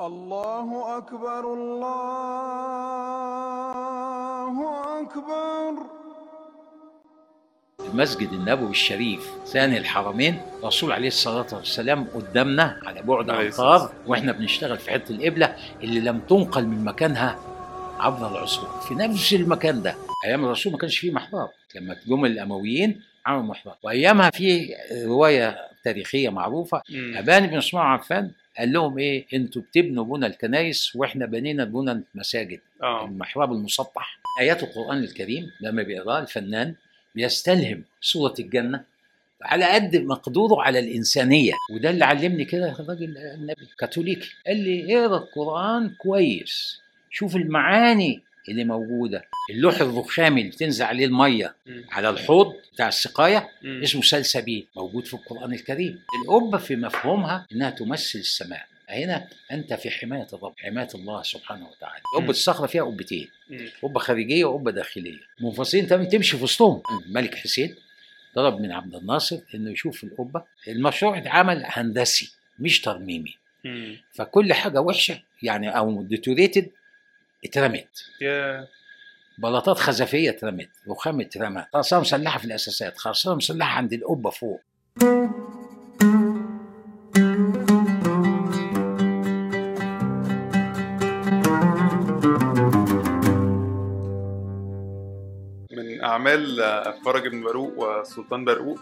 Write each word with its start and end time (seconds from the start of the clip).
الله 0.00 0.98
أكبر 0.98 1.54
الله 1.54 2.20
أكبر. 5.02 5.82
المسجد 7.80 8.32
النبوي 8.32 8.70
الشريف 8.70 9.30
ثاني 9.46 9.78
الحرمين 9.78 10.40
الرسول 10.60 10.92
عليه 10.92 11.08
الصلاة 11.08 11.46
والسلام 11.52 12.04
قدامنا 12.14 12.80
على 12.86 13.02
بعد 13.02 13.30
أمتار 13.30 13.92
وإحنا 14.06 14.32
بنشتغل 14.32 14.78
في 14.78 14.90
حتة 14.90 15.12
القبلة 15.12 15.56
اللي 15.82 16.00
لم 16.00 16.18
تنقل 16.20 16.66
من 16.66 16.84
مكانها 16.84 17.38
عبر 18.00 18.30
العصور. 18.30 18.68
في 18.88 18.94
نفس 18.94 19.32
المكان 19.32 19.82
ده 19.82 19.94
أيام 20.26 20.44
الرسول 20.44 20.72
ما 20.72 20.78
كانش 20.78 20.98
فيه 20.98 21.12
محراب 21.12 21.48
لما 21.74 21.96
جم 22.06 22.24
الأمويين 22.24 23.02
عملوا 23.26 23.42
محراب 23.42 23.76
وأيامها 23.82 24.30
في 24.30 24.74
رواية 25.04 25.69
تاريخية 25.84 26.28
معروفة. 26.28 26.82
مم. 26.90 27.16
أبان 27.16 27.46
بن 27.46 27.56
عثمان 27.56 27.82
عفان 27.82 28.30
قال 28.58 28.72
لهم 28.72 28.98
إيه؟ 28.98 29.26
أنتوا 29.34 29.62
بتبنوا 29.62 30.04
بنا 30.04 30.26
الكنايس 30.26 30.96
وإحنا 30.96 31.26
بنينا 31.26 31.64
بنا 31.64 32.02
المساجد. 32.14 32.60
آه. 32.82 33.04
المحراب 33.04 33.52
المسطح. 33.52 34.18
آيات 34.40 34.62
القرآن 34.62 34.98
الكريم 34.98 35.50
لما 35.60 35.82
بيقرأها 35.82 36.22
الفنان 36.22 36.74
بيستلهم 37.14 37.84
صورة 38.00 38.34
الجنة 38.38 38.84
على 39.42 39.64
قد 39.64 39.96
مقدوره 39.96 40.62
على 40.62 40.78
الإنسانية. 40.78 41.52
وده 41.74 41.90
اللي 41.90 42.04
علمني 42.04 42.44
كده 42.44 42.72
الراجل 42.80 43.18
النبي 43.18 43.68
كاثوليكي 43.78 44.30
قال 44.46 44.56
لي 44.56 44.96
اقرأ 44.96 45.16
القرآن 45.16 45.88
كويس. 45.98 46.80
شوف 47.10 47.36
المعاني 47.36 48.22
اللي 48.48 48.64
موجودة 48.64 49.24
اللوح 49.50 49.80
الرخامي 49.80 50.40
اللي 50.40 50.52
بتنزل 50.52 50.84
عليه 50.84 51.06
المية 51.06 51.54
مم. 51.66 51.84
على 51.90 52.10
الحوض 52.10 52.54
بتاع 52.72 52.88
السقاية 52.88 53.48
مم. 53.62 53.82
اسمه 53.82 54.02
سلسبيل 54.02 54.66
موجود 54.76 55.06
في 55.06 55.14
القرآن 55.14 55.52
الكريم 55.52 56.00
القبة 56.22 56.58
في 56.58 56.76
مفهومها 56.76 57.46
إنها 57.52 57.70
تمثل 57.70 58.18
السماء 58.18 58.66
هنا 58.88 59.28
أنت 59.52 59.74
في 59.74 59.90
حماية 59.90 60.26
الرب 60.32 60.54
حماية 60.58 60.88
الله 60.94 61.22
سبحانه 61.22 61.68
وتعالى 61.68 62.02
مم. 62.14 62.20
قبة 62.20 62.30
الصخرة 62.30 62.66
فيها 62.66 62.82
قبتين. 62.82 63.28
قبة 63.82 63.98
خارجية 64.00 64.44
وقبة 64.44 64.70
داخلية 64.70 65.18
منفصلين 65.40 65.86
تمام 65.86 66.04
تمشي 66.08 66.36
في 66.36 66.44
وسطهم 66.44 66.82
الملك 67.06 67.34
حسين 67.34 67.74
طلب 68.34 68.60
من 68.60 68.72
عبد 68.72 68.94
الناصر 68.94 69.38
إنه 69.54 69.70
يشوف 69.70 70.04
القبة 70.04 70.42
المشروع 70.68 71.18
اتعمل 71.18 71.62
هندسي 71.66 72.32
مش 72.58 72.80
ترميمي. 72.80 73.34
فكل 74.12 74.52
حاجة 74.52 74.80
وحشة 74.80 75.22
يعني 75.42 75.68
أو 75.78 76.02
ديتوريتد 76.02 76.70
اترمت 77.44 78.04
يا 78.20 78.68
بلاطات 79.38 79.78
خزفية 79.78 80.30
اترمت 80.30 80.68
رخام 80.88 81.20
اترمى. 81.20 81.66
خرسانه 81.72 82.00
مسلحة 82.00 82.38
في 82.38 82.44
الاساسات 82.44 82.98
خرسانه 82.98 83.36
مسلحة 83.36 83.76
عند 83.76 83.92
القبه 83.92 84.30
فوق. 84.30 84.60
من 95.72 96.04
أعمال 96.04 96.56
فرج 97.04 97.28
بن 97.28 97.42
باروق 97.42 97.78
وسلطان 97.78 98.44
برقوق 98.44 98.78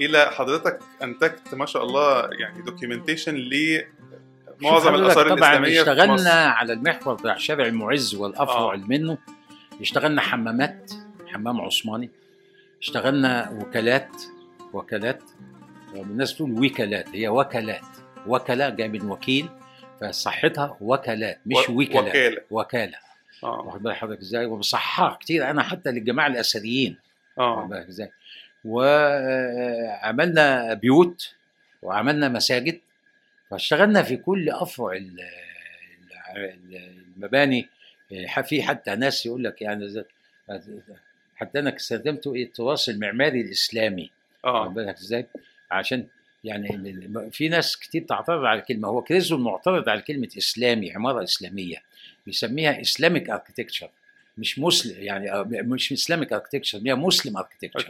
إلى 0.00 0.26
حضرتك 0.26 0.78
أنتجت 1.02 1.54
ما 1.54 1.66
شاء 1.66 1.84
الله 1.84 2.30
يعني 2.40 2.62
دوكيومنتيشن 2.62 3.34
لمعظم 3.34 4.01
شوف 4.62 4.88
الآثار 4.88 5.26
الإسلامية 5.32 5.72
في 5.74 5.80
اشتغلنا 5.80 6.14
مصر. 6.14 6.28
على 6.30 6.72
المحور 6.72 7.14
بتاع 7.14 7.36
شارع 7.36 7.66
المعز 7.66 8.14
والافرع 8.14 8.74
آه. 8.74 8.76
منه 8.76 9.18
اشتغلنا 9.80 10.20
حمامات 10.20 10.92
حمام 11.28 11.60
عثماني. 11.60 12.10
اشتغلنا 12.82 13.50
وكالات 13.50 14.22
وكالات. 14.72 15.22
الناس 15.94 16.36
تقول 16.36 16.66
وكالات 16.66 17.08
هي 17.08 17.28
وكالات. 17.28 17.80
وكلاء 18.26 18.70
جاي 18.70 18.88
من 18.88 19.10
وكيل 19.10 19.48
فصحتها 20.00 20.76
وكالات 20.80 21.40
مش 21.46 21.68
و- 21.68 21.72
وكالات 21.80 22.08
وكالة. 22.08 22.40
وكالة. 22.50 22.98
آه. 23.44 23.60
واخد 23.60 23.82
بال 23.82 23.94
حضرتك 23.94 24.20
إزاي؟ 24.20 24.46
وبصححها 24.46 25.16
كتير. 25.20 25.50
أنا 25.50 25.62
حتى 25.62 25.90
للجماعة 25.90 26.26
الأثريين. 26.26 26.96
واخد 27.36 27.62
آه 27.62 27.66
بالك 27.66 27.88
إزاي؟ 27.88 28.10
وعملنا 28.64 30.74
بيوت 30.74 31.34
وعملنا 31.82 32.28
مساجد. 32.28 32.80
فاشتغلنا 33.52 34.02
في 34.02 34.16
كل 34.16 34.50
أفرع 34.50 34.92
ال- 34.92 35.20
ال- 36.36 36.92
المباني 37.16 37.68
في 38.42 38.62
حتى 38.62 38.94
ناس 38.94 39.26
يقول 39.26 39.44
لك 39.44 39.62
يعني 39.62 40.04
حتى 41.36 41.58
أنا 41.58 41.76
استخدمت 41.76 42.26
إيه؟ 42.26 42.44
التراث 42.44 42.88
المعماري 42.88 43.40
الإسلامي. 43.40 44.10
آه. 44.44 44.68
بالك 44.68 44.96
إزاي؟ 44.98 45.26
عشان 45.70 46.06
يعني 46.44 46.68
في 47.30 47.48
ناس 47.48 47.76
كتير 47.76 48.02
تعترض 48.02 48.44
على 48.44 48.60
الكلمة 48.60 48.88
هو 48.88 49.02
كريزو 49.02 49.38
معترض 49.38 49.88
على 49.88 50.00
كلمة 50.02 50.28
إسلامي 50.38 50.92
عمارة 50.92 51.22
إسلامية 51.22 51.82
بيسميها 52.26 52.80
Islamic 52.80 53.30
architecture 53.30 53.90
مش 54.38 54.58
مسلم 54.58 55.02
يعني 55.02 55.32
آه، 55.32 55.42
مش 55.50 55.92
Islamic 55.92 56.32
architecture 56.32 56.78
هي 56.86 56.94
Muslim 56.94 57.36
architecture 57.36 57.80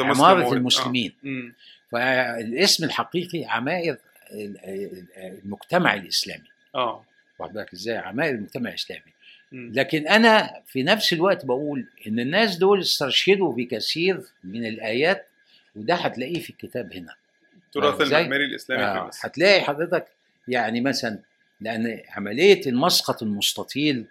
عمارة 0.00 0.50
world. 0.50 0.52
المسلمين. 0.52 1.12
آه. 1.24 1.52
فالاسم 1.92 2.84
الحقيقي 2.84 3.44
ال- 3.90 3.98
المجتمع 4.32 5.94
الإسلامي. 5.94 6.48
آه. 6.74 7.04
واخد 7.38 7.52
بالك 7.52 7.72
إزاي؟ 7.72 7.96
عمائر 7.96 8.34
المجتمع 8.34 8.70
الإسلامي. 8.70 9.12
لكن 9.52 10.08
أنا 10.08 10.62
في 10.66 10.82
نفس 10.82 11.12
الوقت 11.12 11.44
بقول 11.44 11.86
إن 12.06 12.20
الناس 12.20 12.56
دول 12.56 12.80
استرشدوا 12.80 13.52
بكثير 13.52 14.20
من 14.44 14.66
الآيات 14.66 15.26
وده 15.76 15.94
هتلاقيه 15.94 16.40
في 16.40 16.50
الكتاب 16.50 16.92
هنا. 16.92 17.14
التراث؟ 17.66 18.00
المعماري 18.00 18.44
الإسلامي 18.44 18.82
آه 18.82 19.10
هتلاقي 19.20 19.60
حضرتك 19.60 20.06
يعني 20.48 20.80
مثلا 20.80 21.18
لأن 21.60 22.02
عملية 22.08 22.60
المسقط 22.66 23.22
المستطيل 23.22 24.04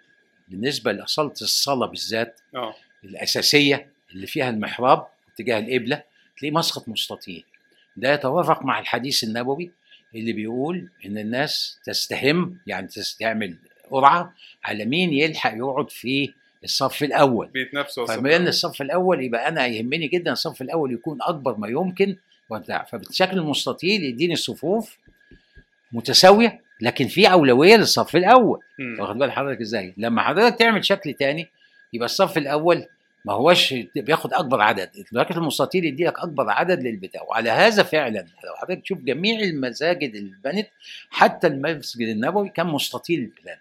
بالنسبة 0.48 0.92
لأصالة 0.92 1.32
الصلاة 1.42 1.86
بالذات 1.86 2.40
آه. 2.54 2.74
الأساسية 3.04 3.90
اللي 4.12 4.26
فيها 4.26 4.50
المحراب 4.50 5.06
اتجاه 5.34 5.58
القبله 5.58 6.02
تلاقيه 6.38 6.54
مسقط 6.56 6.88
مستطيل. 6.88 7.44
ده 7.96 8.12
يتوافق 8.12 8.62
مع 8.64 8.78
الحديث 8.80 9.24
النبوي 9.24 9.70
اللي 10.14 10.32
بيقول 10.32 10.88
إن 11.06 11.18
الناس 11.18 11.80
تستهم 11.84 12.58
يعني 12.66 12.86
تستعمل 12.86 13.56
قرعة 13.90 14.34
على 14.64 14.84
مين 14.84 15.12
يلحق 15.12 15.56
يقعد 15.56 15.90
في 15.90 16.32
الصف 16.64 17.02
الأول. 17.02 17.46
بيتنافسوا 17.48 18.06
فبما 18.06 18.36
إن 18.36 18.46
الصف 18.48 18.82
الأول 18.82 19.24
يبقى 19.24 19.48
أنا 19.48 19.66
يهمني 19.66 20.08
جدا 20.08 20.32
الصف 20.32 20.62
الأول 20.62 20.92
يكون 20.92 21.18
أكبر 21.22 21.56
ما 21.56 21.68
يمكن 21.68 22.16
وبتاع 22.50 22.84
فبالشكل 22.84 23.38
المستطيل 23.38 24.04
يديني 24.04 24.32
الصفوف 24.32 24.98
متساوية 25.92 26.60
لكن 26.80 27.06
في 27.08 27.32
أولوية 27.32 27.76
للصف 27.76 28.16
الأول. 28.16 28.60
واخد 29.00 29.18
بال 29.18 29.32
حضرتك 29.32 29.60
إزاي؟ 29.60 29.94
لما 29.96 30.22
حضرتك 30.22 30.58
تعمل 30.58 30.84
شكل 30.84 31.12
تاني 31.12 31.48
يبقى 31.92 32.04
الصف 32.06 32.38
الأول 32.38 32.86
ما 33.24 33.32
هوش 33.32 33.74
بياخد 33.96 34.32
أكبر 34.32 34.60
عدد. 34.60 34.90
لكن 35.12 35.34
المستطيل 35.34 35.84
يدي 35.84 36.04
لك 36.04 36.18
أكبر 36.18 36.50
عدد 36.50 36.82
للبتاع. 36.82 37.22
وعلى 37.22 37.50
هذا 37.50 37.82
فعلا 37.82 38.18
لو 38.18 38.54
حضرتك 38.56 38.82
تشوف 38.82 38.98
جميع 38.98 39.40
المساجد 39.40 40.14
اللي 40.14 40.32
اتبنت 40.32 40.68
حتى 41.10 41.46
المسجد 41.46 42.08
النبوي 42.08 42.48
كان 42.48 42.66
مستطيل 42.66 43.20
البلان. 43.20 43.58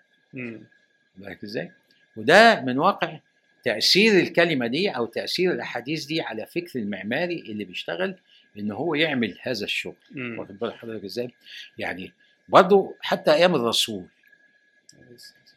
بالك 1.17 1.43
إزاي؟ 1.43 1.71
وده 2.17 2.61
من 2.61 2.77
واقع 2.77 3.19
تأثير 3.63 4.19
الكلمة 4.19 4.67
دي 4.67 4.89
أو 4.89 5.05
تأثير 5.05 5.51
الأحاديث 5.51 6.05
دي 6.05 6.21
على 6.21 6.45
فكر 6.45 6.79
المعماري 6.79 7.39
اللي 7.39 7.65
بيشتغل 7.65 8.15
إن 8.59 8.71
هو 8.71 8.95
يعمل 8.95 9.37
هذا 9.41 9.65
الشغل. 9.65 9.95
واخد 10.15 10.59
بال 10.59 10.73
حضرتك 10.73 11.03
إزاي؟ 11.03 11.33
يعني 11.77 12.13
برضه 12.49 12.95
حتى 13.01 13.33
أيام 13.33 13.55
الرسول 13.55 14.05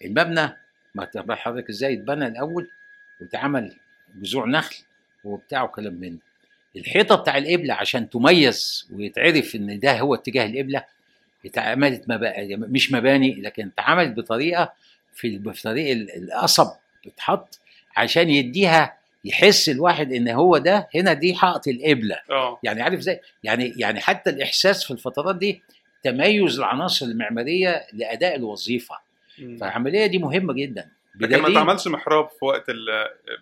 المبنى 0.05 0.57
ما 0.95 1.35
حضرتك 1.35 1.69
إزاي؟ 1.69 1.95
اتبنى 1.95 2.27
الأول 2.27 2.71
واتعمل 3.21 3.77
جذوع 4.21 4.47
نخل 4.47 4.77
وبتاع 5.25 5.63
وكلام 5.63 5.95
من. 5.95 6.19
الحيطة 6.77 7.15
بتاع 7.15 7.39
القبله 7.39 7.75
عشان 7.75 8.11
تميز 8.11 8.89
ويتعرف 8.93 9.55
إن 9.55 9.79
ده 9.79 10.01
هو 10.01 10.15
اتجاه 10.15 10.47
القبله 10.47 10.85
اتعملت 11.47 12.05
مبا... 12.09 12.33
مش 12.57 12.93
مباني 12.93 13.35
لكن 13.35 13.67
اتعملت 13.79 14.17
بطريقة 14.17 14.73
في 15.15 15.39
طريق 15.65 15.91
ال- 15.93 16.11
القصب 16.33 16.71
بتحط 17.07 17.59
عشان 17.97 18.31
يديها 18.31 18.97
يحس 19.25 19.69
الواحد 19.69 20.13
إن 20.13 20.29
هو 20.29 20.59
ده 20.59 20.89
هنا 20.95 21.13
دي 21.13 21.35
حائط 21.35 21.69
القبله 21.69 22.19
آه. 22.31 22.59
يعني 22.63 22.83
عارف 22.83 22.99
إزاي؟ 22.99 23.21
يعني 23.45 23.75
يعني 23.77 24.01
حتى 24.01 24.31
الإحساس 24.31 24.85
في 24.85 24.91
الفترات 24.91 25.37
دي 25.37 25.63
تميز 26.03 26.59
العناصر 26.59 27.07
المعمارية 27.07 27.87
لأداء 27.93 28.37
الوظيفة. 28.37 28.99
فالعملية 29.61 30.07
دي 30.07 30.19
مهمة 30.19 30.53
جدا. 30.55 30.89
لكن 31.21 31.43
ما 31.43 31.49
اتعملش 31.49 31.89
محراب 31.89 32.29
في 32.29 32.45
وقت 32.45 32.65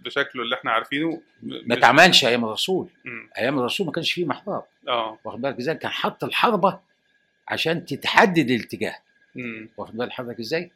بشكله 0.05 0.43
اللي 0.43 0.55
إحنا 0.57 0.71
عارفينه. 0.71 1.21
ما 1.43 1.75
اتعملش 1.75 2.25
أيام 2.25 2.45
الرسول. 2.45 2.89
مم. 3.05 3.31
أيام 3.39 3.59
الرسول 3.59 3.87
ما 3.87 3.93
كانش 3.93 4.13
فيه 4.13 4.25
محراب 4.25 4.63
آه. 4.89 5.19
واخد 5.25 5.41
بالك 5.41 5.59
إزاي؟ 5.59 5.75
كان 5.75 5.91
حط 5.91 6.25
الحربة 6.25 6.81
عشان 7.49 7.85
تتحدد 7.85 8.51
الاتجاه. 8.51 8.97
واخد 9.77 9.97
بال 9.97 10.13
حضرتك 10.13 10.41
إزاي؟ 10.41 10.71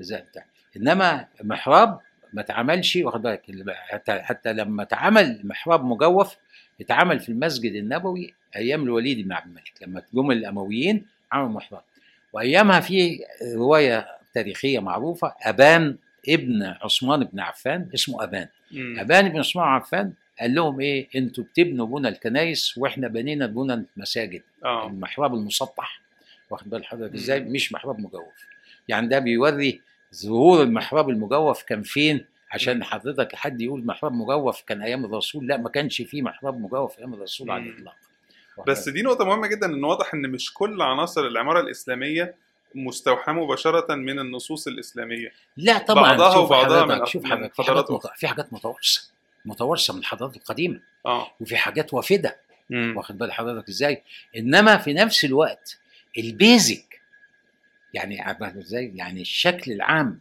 إزاي 0.00 0.20
بتاع. 0.20 0.44
إنما 0.76 1.26
محراب 1.42 2.00
ما 2.32 2.40
اتعملش 2.40 2.96
واخد 2.96 3.22
بالك؟ 3.22 3.42
حتى 3.68 4.20
حتى 4.20 4.52
لما 4.52 4.82
اتعمل 4.82 5.40
محراب 5.44 5.84
مجوف 5.84 6.36
اتعمل 6.80 7.20
في 7.20 7.28
المسجد 7.28 7.72
النبوي 7.72 8.34
أيام 8.56 8.82
الوليد 8.82 9.24
بن 9.26 9.32
عبد 9.32 9.46
الملك 9.46 9.72
لما 9.82 10.02
جم 10.14 10.30
الأمويين 10.30 11.06
عملوا 11.32 11.48
محراب 11.48 11.82
وأيامها 12.32 12.80
في 12.80 13.24
رواية 13.54 14.06
تاريخية 14.34 14.78
معروفة 14.78 15.34
أبان 15.42 15.96
ابن 16.28 16.62
عثمان 16.62 17.24
بن 17.24 17.40
عفان 17.40 17.88
اسمه 17.94 18.24
أبان. 18.24 18.48
مم. 18.72 18.98
أبان 18.98 19.28
بن 19.28 19.38
عثمان 19.38 19.64
بن 19.66 19.70
عفان 19.72 20.12
قال 20.40 20.54
لهم 20.54 20.80
إيه؟ 20.80 21.08
أنتوا 21.16 21.44
بتبنوا 21.44 21.86
بنا 21.86 22.08
الكنايس 22.08 22.78
وإحنا 22.78 23.08
بنينا 23.08 23.46
بنا 23.46 23.84
المساجد 23.96 24.42
آه. 24.64 24.86
المحراب 24.86 25.34
المسطح. 25.34 26.00
واخد 26.50 26.70
بال 26.70 26.84
حضرتك. 26.84 27.14
إزاي؟ 27.14 27.40
مش 27.40 27.72
محراب 27.72 27.98
مجوف. 28.00 28.46
يعني 28.88 29.06
ده 29.08 29.18
بيوري 29.18 29.80
ظهور 30.14 30.62
المحراب 30.62 31.08
المجوف 31.10 31.62
كان 31.62 31.82
فين؟ 31.82 32.24
عشان 32.52 32.84
حضرتك 32.84 33.34
حد 33.36 33.60
يقول 33.60 33.86
محراب 33.86 34.12
مجوف 34.12 34.62
كان 34.62 34.82
أيام 34.82 35.04
الرسول؟ 35.04 35.46
لا 35.46 35.56
ما 35.56 35.68
كانش 35.68 36.02
فيه 36.02 36.22
محراب 36.22 36.60
مجوف 36.60 36.98
أيام 36.98 37.14
الرسول 37.14 37.50
على. 37.50 37.62
الإطلاق. 37.62 37.94
بس 38.66 38.88
دي 38.88 39.02
نقطة 39.02 39.24
مهمة 39.24 39.46
جدا 39.46 39.66
إن 39.66 39.84
واضح 39.84 40.14
إن 40.14 40.30
مش 40.30 40.54
كل 40.54 40.82
عناصر 40.82 41.26
العمارة 41.26 41.60
الإسلامية 41.60 42.34
مستوحاة 42.74 43.32
مباشرة 43.32 43.94
من 43.94 44.18
النصوص 44.18 44.66
الإسلامية. 44.66 45.32
لا 45.56 45.78
طبعا. 45.78 46.02
بعضها 46.02 46.34
شوف 46.34 46.44
وبعضها 46.44 46.84
من- 46.84 47.06
شوف 47.06 47.24
حضرتك 47.26 47.54
في 47.54 47.62
حاجات 47.62 47.90
مت- 47.90 48.06
في 48.16 48.28
حاجات 48.28 48.52
متوارثة 48.52 49.00
متوارثة 49.44 49.94
من 49.94 50.00
الحضارات 50.00 50.36
القديمة. 50.36 50.80
آه. 51.06 51.30
وفي 51.40 51.56
حاجات 51.56 51.94
وافده. 51.94 52.36
واخد 52.96 53.18
بال 53.18 53.32
حضرتك 53.32 53.68
إزاي؟ 53.68 54.02
إنما 54.36 54.76
في 54.76 54.92
نفس 54.92 55.24
الوقت 55.24 55.78
البيزك 56.18 57.00
يعني 57.94 58.30
إزاي؟ 58.60 58.92
يعني 58.94 59.20
الشكل 59.20 59.72
العام. 59.72 60.20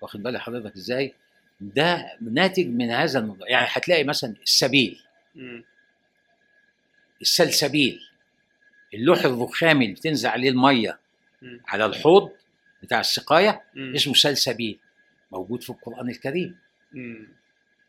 واخد 0.00 0.22
بال 0.22 0.40
حضرتك 0.40 0.76
إزاي؟ 0.76 1.14
ده 1.60 2.16
ناتج 2.20 2.66
من 2.66 2.90
هذا 2.90 3.18
الموضوع 3.18 3.48
يعني 3.48 3.66
هتلاقي 3.70 4.04
مثلا 4.04 4.34
السبيل. 4.42 5.00
السلسبيل. 7.20 8.00
اللوح 8.94 9.24
الرخامي 9.24 9.84
اللي 9.84 9.94
بتنزل 9.96 10.28
عليه 10.28 10.50
المية. 10.50 10.98
مم. 11.42 11.60
على 11.68 11.86
الحوض 11.86 12.30
بتاع 12.82 13.00
السقاية 13.00 13.62
مم. 13.74 13.94
اسمه 13.94 14.14
سلسبيل 14.14 14.78
موجود 15.32 15.62
في 15.62 15.70
القرآن 15.70 16.08
الكريم 16.10 16.56
مم. 16.92 17.28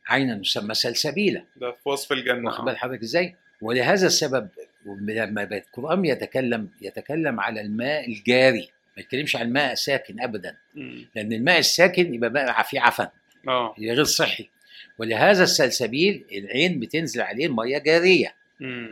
عينا 0.07 0.35
مسمى 0.35 0.73
سلسبيلا 0.73 1.43
ده 1.55 1.71
في 1.71 1.89
وصف 1.89 2.11
الجنة 2.11 2.45
واخد 2.45 2.59
آه. 2.59 2.65
بال 2.65 2.77
حضرتك 2.77 3.01
إزاي؟ 3.03 3.35
ولهذا 3.61 4.07
السبب 4.07 4.49
لما 4.85 5.43
القرآن 5.43 6.05
يتكلم 6.05 6.69
يتكلم 6.81 7.39
على 7.39 7.61
الماء 7.61 8.07
الجاري 8.07 8.69
ما 8.97 9.03
يتكلمش 9.03 9.35
عن 9.35 9.47
الماء 9.47 9.75
ساكن 9.75 10.21
ابدا 10.21 10.57
مم. 10.75 11.07
لأن 11.15 11.33
الماء 11.33 11.59
الساكن 11.59 12.13
يبقى 12.13 12.29
ماء 12.29 12.63
فيه 12.63 12.79
عفن 12.81 13.07
آه 13.47 13.75
غير 13.79 14.03
صحي 14.03 14.49
ولهذا 14.97 15.43
السلسبيل 15.43 16.25
العين 16.31 16.79
بتنزل 16.79 17.21
عليه 17.21 17.45
الميه 17.45 17.77
جارية 17.77 18.33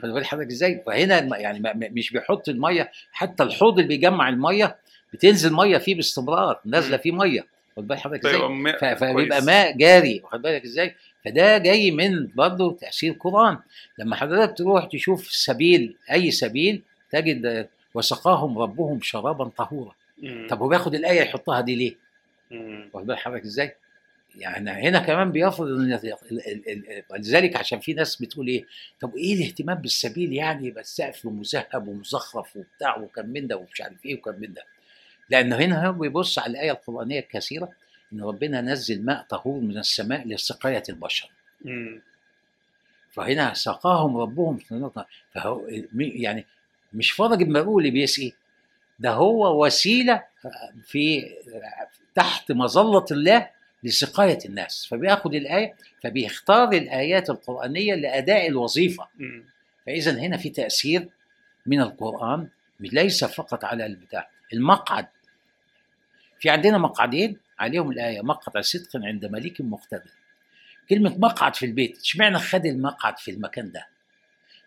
خد 0.03 0.09
بال 0.09 0.25
حضرتك 0.25 0.51
إزاي؟ 0.51 0.83
فهنا 0.85 1.37
يعني 1.37 1.89
مش 1.91 2.11
بيحط 2.11 2.49
المية 2.49 2.91
حتى 3.11 3.43
الحوض 3.43 3.73
اللي 3.79 3.87
بيجمع 3.87 4.29
المية 4.29 4.75
بتنزل 5.13 5.53
مية 5.53 5.77
فيه 5.77 5.95
باستمرار 5.95 6.59
نازلة. 6.65 6.97
فيه 6.97 7.11
مية 7.11 7.45
خد 7.77 7.87
بال 7.87 7.97
حضرتك 7.97 8.25
إزاي؟ 8.25 8.41
ف- 8.77 8.85
فبيبقى. 8.85 9.41
ماء 9.45 9.77
جاري 9.77 10.21
واخد 10.23 10.41
بالك 10.41 10.63
إزاي؟ 10.63 10.95
فده 11.25 11.57
جاي 11.57 11.91
من 11.91 12.27
برضه 12.35 12.77
تأثير 12.81 13.11
القران 13.13 13.57
لما 13.99 14.15
حضرتك 14.15 14.57
تروح 14.57 14.85
تشوف 14.85 15.27
سبيل 15.31 15.95
أي 16.11 16.31
سبيل 16.31 16.81
تجد 17.11 17.67
وسقاهم 17.93 18.59
ربهم 18.59 18.99
شرابا 19.01 19.45
طهورا. 19.57 19.91
طب 20.49 20.59
هو 20.59 20.67
بياخد 20.67 20.95
الآية 20.95 21.21
يحطها 21.21 21.61
دي 21.61 21.75
ليه؟ 21.75 21.95
واخد 22.93 23.07
بال 23.07 23.17
حضرتك 23.17 23.43
إزاي؟ 23.43 23.75
يعني 24.37 24.69
هنا 24.71 24.99
كمان 24.99 25.31
بيفرض 25.31 25.67
إن 25.67 25.99
ولذلك 27.09 27.55
عشان 27.55 27.79
في 27.79 27.93
ناس 27.93 28.21
بتقول 28.21 28.47
إيه 28.47 28.65
طب 28.99 29.15
إيه 29.15 29.33
الاهتمام 29.35 29.77
بالسبيل 29.77 30.33
يعني 30.33 30.67
يبقى 30.67 30.81
السقف 30.81 31.25
مذهب 31.25 31.87
ومزخرف 31.87 32.57
وبتاع 32.57 32.97
وكم 32.97 33.25
من 33.29 33.47
ده 33.47 33.57
ومش 33.57 33.81
عارف 33.81 34.05
إيه 34.05 34.15
وكم 34.17 34.35
من 34.39 34.53
ده؟ 34.53 34.63
لأن 35.29 35.53
هنا 35.53 35.87
هو 35.87 35.91
بيبص 35.93 36.39
على 36.39 36.51
الآية 36.51 36.71
القرآنية 36.71 37.19
الكثيرة 37.19 37.69
إن 38.13 38.21
ربنا 38.23 38.61
نزل 38.61 39.05
ماء 39.05 39.25
طهور 39.29 39.59
من 39.61 39.77
السماء 39.77 40.27
لسقاية 40.27 40.83
البشر. 40.89 41.29
فهنا 43.11 43.53
سقاهم 43.53 44.17
ربهم 44.17 44.57
فهو 45.33 45.61
يعني 45.99 46.45
مش 46.93 47.11
فرج 47.11 47.41
المرؤول 47.41 47.81
اللي 47.85 47.91
بيسقي 47.91 48.31
ده 48.99 49.11
هو 49.11 49.65
وسيلة 49.65 50.23
في 50.85 51.25
تحت 52.15 52.51
مظلة 52.51 53.05
الله 53.11 53.49
لسقاية 53.83 54.39
الناس 54.45 54.85
فبياخد 54.85 55.35
الآية 55.35 55.75
فبيختار 56.03 56.71
الآيات 56.71 57.29
القرآنية 57.29 57.95
لأداء 57.95 58.47
الوظيفة. 58.47 59.07
مم. 59.15 59.45
فإذا 59.85 60.11
هنا 60.11 60.37
في 60.37 60.49
تأثير 60.49 61.09
من 61.65 61.81
القرآن 61.81 62.47
ليس 62.79 63.23
فقط 63.23 63.65
على 63.65 63.85
البتاع 63.85 64.29
المقعد. 64.53 65.07
في 66.39 66.49
عندنا 66.49 66.77
مقعدين 66.77 67.37
عليهم 67.59 67.91
الآية 67.91 68.21
مقعد 68.21 68.63
صدق 68.63 68.89
عند 68.95 69.25
مليك 69.25 69.61
مقتدر. 69.61 70.11
كلمة 70.89 71.17
مقعد 71.17 71.55
في 71.55 71.65
البيت 71.65 71.99
اشمعنى 71.99 72.39
خد 72.39 72.65
المقعد 72.65 73.17
في 73.17 73.31
المكان 73.31 73.71
ده؟ 73.71 73.87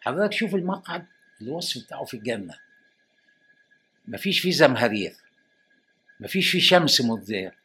حضرتك 0.01 0.33
شوف 0.33 0.55
المقعد 0.55 1.07
الوصف 1.43 1.85
بتاعه 1.85 2.05
في 2.05 2.15
الجنة. 2.15 2.55
مفيش 4.09 4.41
فيه 4.41 4.51
زمهرير. 4.51 5.13
مفيش 6.21 6.51
فيه 6.51 6.61
شمس 6.61 7.01
مضيئة. 7.01 7.60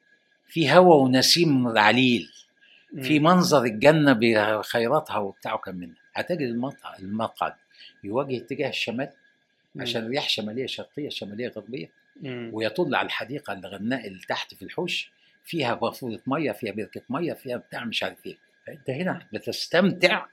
في 0.47 0.71
هواء 0.71 0.97
ونسيم 0.97 1.77
عليل 1.77 2.31
في 3.01 3.19
منظر 3.19 3.63
الجنة 3.63 4.13
بخيراتها 4.21 5.17
وبتاع 5.17 5.53
وكم 5.53 5.75
منها 5.75 5.95
هتجد 6.13 6.71
المقعد 6.99 7.53
يواجه 8.03 8.37
اتجاه 8.37 8.69
الشمال. 8.69 9.09
عشان 9.79 10.07
رياح 10.07 10.29
شمالية 10.29 10.65
شرقية 10.65 11.09
شمالية 11.09 11.47
غربية. 11.47 11.89
ويطل 12.53 12.95
على 12.95 13.05
الحديقة 13.05 13.53
الغناء 13.53 14.07
اللي 14.07 14.21
تحت 14.29 14.53
في 14.53 14.61
الحوش 14.61 15.11
فيها 15.43 15.73
بافورة 15.73 16.19
مية 16.27 16.51
فيها 16.51 16.71
بركة 16.71 17.01
مية 17.09 17.33
فيها 17.33 17.57
بتاع 17.57 17.85
مش 17.85 18.03
عارف 18.03 18.25
إيه 18.25 18.37
فانت 18.67 18.89
هنا 18.89 19.27
بتستمتع 19.33 20.25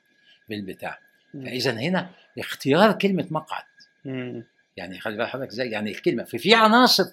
بالبتاع. 0.49 0.99
فإذا 1.32 1.73
هنا 1.73 2.11
اختيار 2.38 2.93
كلمة 2.93 3.26
مقعد. 3.31 3.65
يعني 4.76 5.00
خلي 5.00 5.17
بالك 5.17 5.29
حضرتك 5.29 5.50
إزاي 5.50 5.70
يعني 5.70 5.91
الكلمة 5.91 6.25
ففي 6.25 6.55
عناصر 6.55 7.05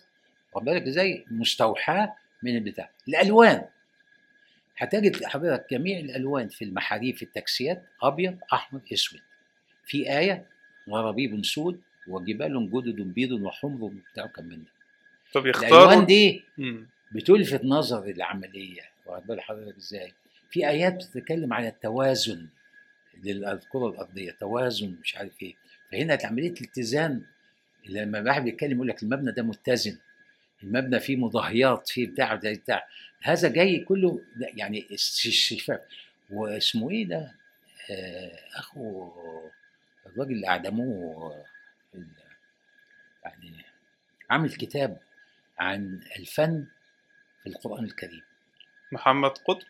واخد 0.53 0.65
بالك 0.65 0.87
إزاي 0.87 1.25
مستوحاة 1.31 2.15
من 2.43 2.55
البتاع. 2.55 2.89
الألوان. 3.07 3.65
هتجد 4.77 5.23
حضرتك 5.25 5.65
جميع 5.71 5.99
الألوان 5.99 6.47
في 6.47 6.65
المحاريب 6.65 7.15
في 7.15 7.23
التاكسيات 7.23 7.83
أبيض 8.01 8.37
أحمر 8.53 8.81
أسود. 8.93 9.21
في 9.85 10.17
آية 10.19 10.45
غرابيب 10.89 11.45
سود 11.45 11.81
وجبال 12.07 12.71
جدد 12.71 13.01
بيض 13.01 13.31
وحمر 13.31 13.83
وبتاع 13.83 14.25
كم 14.25 14.45
من 14.45 14.63
ده. 14.63 14.71
طب 15.33 15.47
الألوان 15.47 15.63
يختاروا 15.65 16.03
دي 16.03 16.43
مم. 16.57 16.87
بتلفت 17.11 17.65
نظر 17.65 18.03
العملية. 18.05 18.81
واخد 19.05 19.27
بال 19.27 19.41
حضرتك 19.41 19.77
إزاي؟ 19.77 20.13
في 20.51 20.67
آيات 20.67 20.93
بتتكلم 20.95 21.53
عن 21.53 21.65
التوازن 21.65 22.47
للكره 23.23 23.87
الأرضية. 23.87 24.31
توازن 24.31 24.95
مش 25.01 25.15
عارف 25.17 25.41
إيه. 25.41 25.55
فهنا 25.91 26.17
عملية 26.23 26.51
الاتزان 26.51 27.21
لما 27.89 28.19
الواحد 28.19 28.43
بيتكلم 28.43 28.71
يقول 28.71 28.87
لك 28.87 29.03
المبنى 29.03 29.31
ده 29.31 29.43
متزن. 29.43 29.97
المبنى 30.63 30.99
فيه 30.99 31.15
مضاهيات 31.15 31.89
فيه 31.89 32.07
بتاع 32.07 32.39
زي 32.39 32.53
بتاع. 32.53 32.87
هذا 33.21 33.49
جاي 33.49 33.79
كله 33.79 34.21
يعني 34.55 34.87
استشفاف 34.93 35.79
واسمه 36.29 36.91
إيه 36.91 37.05
ده؟ 37.05 37.35
آه 37.91 38.31
أخو 38.55 39.11
الراجل 40.05 40.31
اللي 40.31 40.47
أعدموه 40.47 41.45
يعني 43.23 43.65
عامل 44.29 44.49
كتاب 44.49 44.97
عن 45.59 45.99
الفن 46.19 46.67
في 47.43 47.49
القرآن 47.49 47.83
الكريم. 47.83 48.21
محمد 48.91 49.29
قطب؟ 49.29 49.67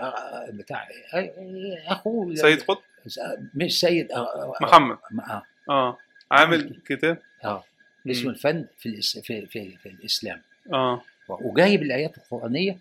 آه، 0.00 0.50
بتاع 0.50 0.88
آه، 1.14 1.32
أخوه. 1.86 2.34
سيد 2.34 2.62
قطب؟ 2.62 2.82
مش 3.54 3.80
سيد 3.80 4.12
آه، 4.12 4.44
آه، 4.44 4.54
محمد. 4.60 4.98
آه 5.28 5.42
آه. 5.70 5.98
عامل 6.30 6.80
كتاب؟ 6.86 7.18
آه. 7.44 7.64
اسمه 8.10 8.30
الفن 8.30 8.64
في, 8.78 8.88
الإس... 8.88 9.18
في, 9.18 9.46
في, 9.46 9.76
في 9.76 9.88
الإسلام. 9.88 10.40
آه. 10.72 11.02
وجايب 11.28 11.82
الآيات 11.82 12.18
القرآنية 12.18 12.76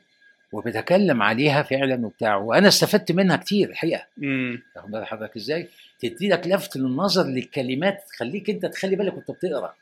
وبيتكلم 0.51 1.21
عليها 1.21 1.63
فعلا 1.63 2.05
وبتاع 2.05 2.35
وأنا 2.35 2.67
استفدت 2.67 3.11
منها 3.11 3.35
كتير 3.37 3.69
الحقيقة. 3.69 4.05
امم 4.23 4.61
واخد 4.75 4.91
بال 4.91 5.05
حضرتك 5.05 5.35
إزاي؟ 5.37 5.67
تدي 5.99 6.29
لك 6.29 6.47
لفت 6.47 6.77
للنظر 6.77 7.27
للكلمات 7.27 8.03
تخليك 8.09 8.49
أنت 8.49 8.65
تخلي 8.65 8.95
بالك 8.95 9.13
وأنت 9.13 9.31
بتقرأ. 9.31 9.75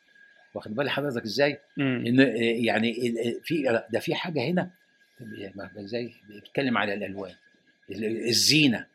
واخد 0.54 0.76
بال 0.76 0.90
حضرتك 0.90 1.24
إزاي؟ 1.24 1.60
إن 1.80 2.20
يعني 2.66 3.08
ال- 3.08 3.42
في 3.44 3.84
ده 3.90 4.00
في 4.00 4.16
حاجة 4.16 4.42
هنا 4.44 4.70
إزاي؟ 5.80 6.14
بيتكلم 6.30 6.78
على 6.78 6.94
الألوان 6.94 7.34
ال- 7.92 8.28
الزينة. 8.28 8.86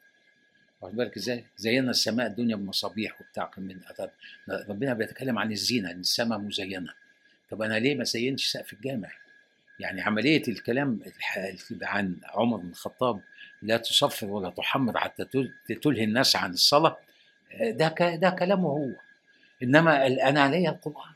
واخد 0.84 0.96
بالك 0.96 1.16
إزاي؟ 1.16 1.44
زينا 1.56 1.90
السماء 1.90 2.26
الدنيا 2.26 2.56
بمصابيح 2.56 3.20
وبتاع 3.20 3.50
من 3.58 3.80
طب 3.98 4.10
ربنا 4.68 4.94
بيتكلم 4.94 5.38
عن 5.38 5.52
الزينة 5.52 5.90
إن 5.90 6.00
السماء 6.00 6.38
مزينة 6.38 6.92
طب 7.50 7.62
أنا 7.62 7.74
ليه 7.78 7.94
ما 7.94 8.04
زينش 8.04 8.46
سقف 8.46 8.72
الجامع؟ 8.72 9.08
يعني 9.80 10.00
عملية 10.02 10.42
الكلام 10.48 11.00
عن 11.82 12.16
عمر 12.24 12.56
بن 12.56 12.68
الخطاب 12.68 13.20
لا 13.62 13.76
تصفر 13.76 14.26
ولا 14.26 14.50
تحمر 14.50 14.98
حتى 14.98 15.24
تل- 15.24 15.52
تلهي 15.82 16.04
الناس 16.04 16.36
عن 16.36 16.52
الصلاة 16.52 16.96
ده. 17.60 17.94
ده 18.16 18.30
كلامه 18.30 18.68
هو 18.68 18.90
إنما 19.62 20.06
أنا 20.06 20.40
عليا 20.40 20.70
القرآن. 20.70 21.14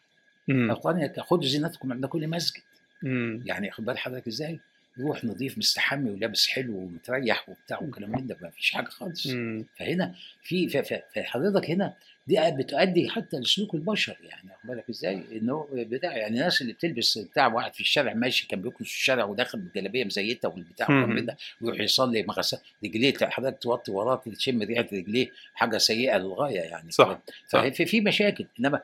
القرآن 0.49 1.13
خذوا 1.19 1.45
زينتكم 1.45 1.93
عند 1.93 2.07
كل 2.07 2.29
مسجد 2.29 2.63
مم. 3.03 3.43
يعني 3.47 3.71
خد 3.71 3.85
بال 3.85 3.99
حضرتك 3.99 4.27
إزاي 4.27 4.61
يروح 4.99 5.25
نظيف 5.25 5.59
مستحمي 5.59 6.11
ولابس 6.11 6.49
حلو 6.49 6.77
ومتريح 6.77 7.49
وبتاع 7.49 7.83
وكلام 7.83 8.11
من 8.11 8.27
ده 8.27 8.37
ما 8.43 8.51
فيش 8.51 8.71
حاجة 8.71 8.89
خالص. 8.89 9.29
فهنا 9.77 10.15
في 10.43 10.69
فحضرتك 11.15 11.71
هنا 11.71 11.95
دي 12.27 12.51
بتؤدي 12.51 13.09
حتى 13.09 13.37
لسلوك 13.37 13.75
البشر 13.75 14.17
يعني 14.23 14.51
واخد 14.51 14.69
بالك 14.69 14.91
إزاي؟ 14.91 15.25
إنه 15.33 15.69
بتاع 15.73 16.17
يعني 16.17 16.35
الناس 16.37 16.63
اللي 16.63 16.73
بتلبس 16.73 17.19
بتاع 17.19 17.47
واحد 17.47 17.75
في 17.75 17.81
الشارع 17.81 18.15
ماشي 18.15 18.49
كان 18.49 18.63
بيكنس 18.63 18.89
في 18.89 18.95
الشارع 18.95 19.25
وداخل 19.25 19.59
بالجلابية 19.59 20.05
مزيته 20.05 20.49
والبتاع 20.49 20.87
ده 21.21 21.37
ويروح 21.61 21.81
يصلي 21.81 22.23
مغسل 22.23 22.59
رجليه 22.85 23.15
حضرتك 23.23 23.59
توطي 23.59 23.93
وراه 23.93 24.23
تشم 24.37 24.63
ريحة 24.63 24.87
رجليه 24.93 25.31
حاجة 25.55 25.79
سيئة 25.79 26.19
للغاية 26.19 26.61
يعني. 26.61 26.91
صح، 26.91 27.21
صح. 27.49 27.69
ففي 27.69 27.87
في 27.87 28.01
مشاكل 28.01 28.47
إنما 28.61 28.81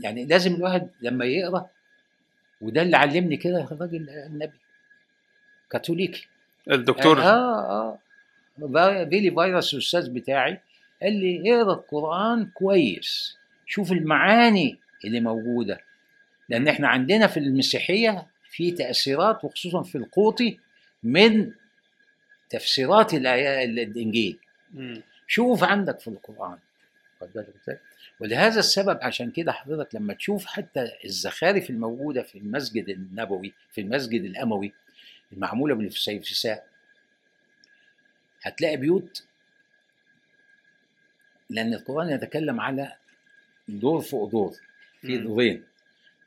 يعني 0.00 0.24
لازم 0.24 0.54
الواحد 0.54 0.90
لما 1.00 1.24
يقرأ 1.24 1.70
وده 2.60 2.82
اللي 2.82 2.96
علمني 2.96 3.36
كده 3.36 3.64
الراجل 3.72 4.10
النبي 4.10 4.61
كاثوليكي. 5.72 6.28
الدكتور. 6.70 7.20
آه 7.22 7.58
آه. 7.70 7.98
فيلي 9.10 9.30
فيروس 9.30 9.74
الأستاذ 9.74 10.10
بتاعي 10.10 10.60
قال 11.02 11.12
لي 11.12 11.54
اقرأ 11.54 11.72
القرآن 11.72 12.46
كويس 12.54 13.36
شوف 13.66 13.92
المعاني 13.92 14.78
اللي 15.04 15.20
موجودة. 15.20 15.80
لأن 16.48 16.68
إحنا 16.68 16.88
عندنا 16.88 17.26
في 17.26 17.36
المسيحية 17.36 18.26
في 18.50 18.70
تأثيرات 18.70 19.44
وخصوصا 19.44 19.82
في 19.82 19.98
القوطي 19.98 20.58
من 21.02 21.52
تفسيرات 22.50 23.14
الإنجيل. 23.14 24.38
مم. 24.74 25.02
شوف 25.26 25.64
عندك 25.64 26.00
في 26.00 26.08
إزاي؟ 27.62 27.78
ولهذا 28.20 28.58
السبب 28.58 28.98
عشان 29.02 29.30
كده 29.30 29.52
حضرتك 29.52 29.94
لما 29.94 30.14
تشوف 30.14 30.46
حتى 30.46 30.88
الزخارف 31.04 31.70
الموجودة 31.70 32.22
في 32.22 32.38
المسجد 32.38 32.88
النبوي 32.88 33.52
في 33.70 33.80
المسجد 33.80 34.24
الأموي 34.24 34.72
المعمولة 35.32 35.74
بالفسيفساء 35.74 36.66
هتلاقي 38.42 38.76
بيوت 38.76 39.24
لأن 41.50 41.74
القرآن 41.74 42.08
يتكلم 42.10 42.60
على 42.60 42.92
دور 43.68 44.00
فوق 44.00 44.30
دور 44.30 44.56
في. 45.02 45.18
دورين 45.18 45.64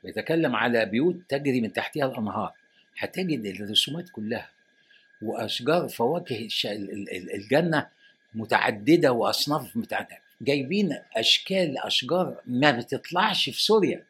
بيتكلم 0.04 0.56
على 0.56 0.86
بيوت 0.86 1.16
تجري 1.28 1.60
من 1.60 1.72
تحتها 1.72 2.06
الأنهار 2.06 2.52
هتجد 2.98 3.46
الرسومات 3.46 4.10
كلها 4.10 4.50
وأشجار 5.22 5.88
فواكه 5.88 6.44
الش- 6.46 6.66
ال- 6.66 6.90
ال- 6.92 7.16
ال- 7.16 7.34
الجنة 7.34 7.88
متعددة 8.34 9.12
وأصناف 9.12 9.76
متعددة 9.76 10.18
جايبين 10.40 10.98
أشكال 11.16 11.78
أشجار 11.78 12.40
ما 12.46 12.70
بتطلعش 12.70 13.50
في 13.50 13.62
سوريا 13.62 14.04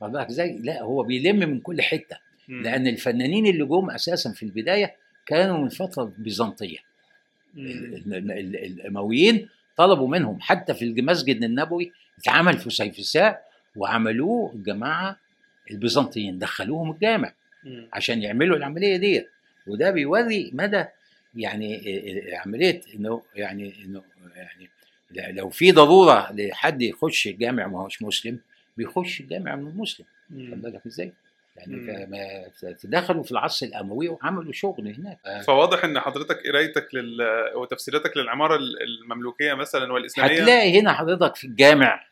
واخد 0.00 0.12
بالك 0.12 0.26
إزاي؟ 0.26 0.58
لا 0.58 0.82
هو 0.82 1.02
بيلم 1.02 1.38
من 1.38 1.60
كل 1.60 1.82
مم. 1.82 2.16
لأن 2.60 2.86
الفنانين 2.86 3.46
اللي 3.46 3.64
جم 3.64 3.90
أساسا 3.90 4.32
في 4.32 4.42
البداية 4.42 4.94
كانوا 5.26 5.58
من 5.58 5.68
فترة 5.68 6.12
بيزنطية 6.18 6.78
الأمويين 8.06 9.48
طلبوا 9.76 10.08
منهم 10.08 10.40
حتى 10.40 10.74
في 10.74 10.84
المسجد 10.84 11.44
النبوي 11.44 11.92
اتعمل 12.18 12.58
فسيفساء 12.58 13.42
وعملوه 13.76 14.52
الجماعه 14.52 15.16
البيزنطيين 15.70 16.38
دخلوهم 16.38 16.90
الجامع. 16.90 17.32
عشان 17.92 18.22
يعملوا 18.22 18.56
العملية 18.56 18.96
ديت 18.96 19.28
وده 19.66 19.90
بيوري 19.90 20.50
مدى 20.54 20.84
يعني 21.34 21.76
ال- 22.10 22.34
عملية 22.34 22.80
إنه 22.94 23.22
يعني 23.34 23.84
إنه 23.84 24.02
يعني 25.10 25.32
لو 25.32 25.48
في 25.50 25.72
ضرورة 25.72 26.32
لحد 26.32 26.82
يخش 26.82 27.26
الجامع 27.26 27.66
ما 27.66 27.80
هوش 27.80 28.02
مسلم 28.02 28.38
بيخش 28.76 29.20
الجامع 29.20 29.56
من 29.56 29.68
المسلم 29.68 30.06
خد. 30.30 30.62
بالك 30.62 30.86
إزاي؟ 30.86 31.12
يعني 31.56 32.50
تدخلوا 32.80 33.22
في 33.22 33.32
العصر 33.32 33.66
الأموي 33.66 34.08
وعملوا 34.08 34.52
شغل 34.52 34.94
هناك. 34.98 35.42
فواضح 35.46 35.84
إن 35.84 36.00
حضرتك 36.00 36.46
قرايتك 36.46 36.94
لل 36.94 37.22
وتفسيراتك 37.54 38.16
للعمارة 38.16 38.56
المملوكية 38.56 39.54
مثلا 39.54 39.92
والإسلامية. 39.92 40.42
هتلاقي 40.42 40.80
هنا 40.80 40.92
حضرتك 40.92 41.36
في 41.36 41.44
الجامع 41.46 42.04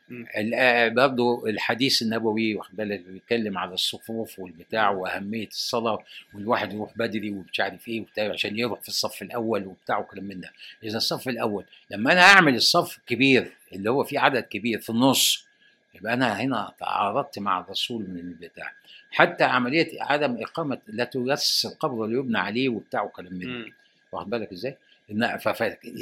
برضو 0.89 1.47
الحديث 1.47 2.03
النبوي 2.03 2.55
واخد 2.55 2.77
بالك 2.77 3.01
بيتكلم 3.01 3.59
على 3.59 3.75
الصفوف 3.75 4.39
والبتاع 4.39 4.91
وأهمية 4.91 5.47
الصلاة 5.49 5.99
والواحد 6.35 6.73
يروح 6.73 6.93
بدري 6.97 7.31
ومش 7.31 7.61
عارف 7.61 7.89
إيه 7.89 8.01
وبتاع 8.01 8.33
عشان 8.33 8.59
يروح 8.59 8.81
في 8.81 8.89
الصف 8.89 9.23
الأول 9.23 9.67
وبتاع 9.67 9.99
وكلام 9.99 10.25
من 10.25 10.41
ده. 10.41 10.53
إذا 10.85 10.97
الصف 10.97 11.29
الأول 11.29 11.65
لما 11.91 12.13
أنا 12.13 12.21
أعمل 12.21 12.55
الصف 12.55 12.99
الكبير 12.99 13.53
اللي 13.73 13.91
هو 13.91 14.05
فيه 14.05 14.19
عدد 14.21 14.43
كبير 14.43 14.81
في 14.81 14.91
النص 14.91 15.47
يبقى 15.95 16.13
أنا 16.15 16.41
هنا 16.41 16.73
تعارضت 16.81 17.39
مع 17.39 17.61
الرسول 17.61 18.03
من 18.03 18.19
البتاع. 18.21 18.73
حتى 19.11 19.45
عملية 19.45 20.03
عدم 20.03 20.43
إقامة 20.43 20.79
لا 20.87 21.05
تيسس 21.05 21.67
القبر 21.67 21.95
ويبنى 21.95 22.39
عليه 22.39 22.69
وبتاع 22.69 23.03
وكلام 23.03 23.35
من. 23.35 23.65
واخد 24.13 24.31
بالك 24.31 24.53
إزاي؟ 24.53 24.77
إن 25.11 25.39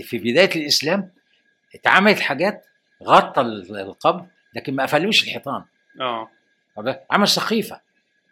في 0.02 0.18
بداية 0.18 0.50
الإسلام 0.62 1.10
اتعملت 1.74 2.20
حاجات 2.20 2.66
غطى 3.02 3.40
ال- 3.40 3.76
القبر 3.76 4.24
لكن 4.54 4.74
ما 4.74 4.82
قفلوش 4.82 5.24
الحيطان 5.24 5.64
آه؟ 6.00 6.28
عمل 7.10 7.28
سقيفة 7.28 7.80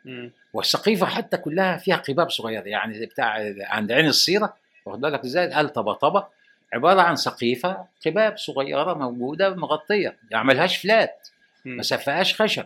مم. 0.04 0.30
والسقيفة 0.52 1.06
حتى 1.06 1.36
كلها 1.36 1.76
فيها 1.76 1.96
قباب 1.96 2.30
صغيره 2.30 2.62
يعني 2.64 3.06
بتاع 3.06 3.54
عند 3.60 3.92
عين 3.92 4.06
الصيرة 4.06 4.56
واخد 4.86 5.00
بالك 5.00 5.24
إزاي؟ 5.24 5.52
قال 5.52 5.72
طبطبه 5.72 6.26
عبارة 6.72 7.00
عن 7.00 7.16
سقيفة 7.16 7.86
قباب 8.06 8.38
صغيرة 8.38 8.94
موجودة 8.94 9.54
مغطية 9.54 10.16
ما 10.32 10.38
عملهاش 10.38 10.76
فلات. 10.76 11.28
ما 11.64 11.82
سفهاش 11.82 12.42
خشب 12.42 12.64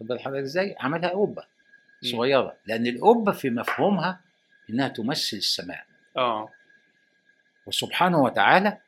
بال 0.00 0.20
حضرتك 0.20 0.42
إزاي؟ 0.42 0.76
عملها 0.80 1.10
قبة. 1.10 1.44
صغيرة 2.02 2.56
لأن 2.66 2.86
القبة 2.86 3.32
في 3.32 3.50
مفهومها 3.50 4.20
إنها 4.70 4.88
تمثل 4.88 5.36
السماء 5.36 5.84
آه 6.16 6.48
وسبحانه 7.66 8.22
وتعالى 8.22 8.78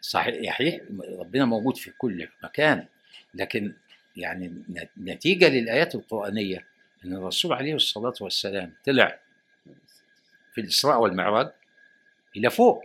صحيح 0.00 0.34
يحيح 0.34 0.80
ربنا 1.18 1.44
موجود 1.44 1.76
في 1.76 1.90
كل 1.90 2.28
مكان 2.44 2.86
لكن 3.34 3.74
يعني 4.16 4.62
نتيجة 4.98 5.48
للآيات 5.48 5.94
القرآنية 5.94 6.66
أن 7.04 7.12
الرسول 7.16 7.52
عليه 7.52 7.74
الصلاة 7.74 8.14
والسلام 8.20 8.72
طلع 8.86 9.18
في 10.52 10.60
الإسراء 10.60 11.00
والمعراج 11.00 11.52
إلى 12.36 12.50
فوق. 12.50 12.84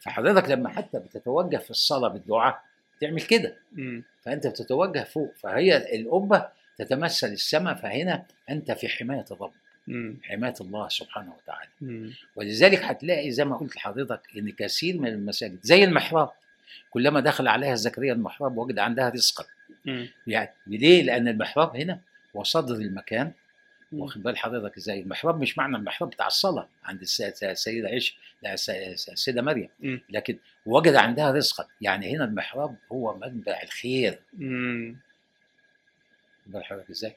فحضرتك 0.00 0.50
لما 0.50 0.68
حتى 0.68 0.98
بتتوجه 0.98 1.56
في 1.56 1.70
الصلاة 1.70 2.08
بالدعاء 2.08 2.62
تعمل 3.00 3.22
كده 3.22 3.56
مم. 3.72 4.04
فأنت 4.22 4.46
بتتوجه 4.46 5.04
فوق 5.04 5.34
فهي 5.36 5.96
القبة 6.00 6.48
تتمثل 6.78 7.26
السماء 7.26 7.74
فهنا 7.74 8.26
أنت 8.50 8.72
في 8.72 8.88
حماية 8.88 9.24
الرب 9.30 9.52
مم. 9.86 10.16
حماية 10.24 10.54
الله 10.60 10.88
سبحانه 10.88 11.34
وتعالى 11.42 11.68
مم. 11.80 12.12
ولذلك 12.36 12.78
هتلاقي 12.84 13.30
زي 13.30 13.44
ما 13.44 13.56
قلت 13.56 13.76
لحضرتك 13.76 14.20
إن 14.36 14.50
كثير 14.52 14.98
من 14.98 15.08
المساجد 15.08 15.58
زي 15.62 15.84
المحراب 15.84 16.30
كلما 16.90 17.20
دخل 17.20 17.48
عليها 17.48 17.74
زكريا 17.74 18.12
المحراب 18.12 18.56
وجد 18.56 18.78
عندها 18.78 19.08
رزقا. 19.08 19.44
يعني 20.26 20.50
ليه؟ 20.66 21.02
لأن 21.02 21.28
المحراب 21.28 21.76
هنا 21.76 22.00
هو 22.36 22.42
صدر 22.42 22.74
المكان. 22.74 23.32
واخد 23.92 24.22
بال 24.22 24.36
حضرتك 24.38 24.76
إزاي؟ 24.76 25.00
المحراب 25.00 25.40
مش 25.40 25.58
معنى 25.58 25.76
المحراب 25.76 26.10
بتاع 26.10 26.26
الصلاة 26.26 26.68
عند 26.84 27.00
الس- 27.00 27.20
السيده 27.44 27.88
عيش 27.88 28.16
السيده 29.08 29.42
مريم 29.42 29.68
مم. 29.80 30.00
لكن 30.10 30.38
وجد 30.66 30.94
عندها 30.94 31.32
رزقا 31.32 31.66
يعني 31.80 32.16
هنا 32.16 32.24
المحراب 32.24 32.76
هو 32.92 33.16
منبع 33.18 33.60
الخير 33.62 34.18
مم. 34.32 34.96
حضرتك 36.62 36.90
إزاي؟ 36.90 37.16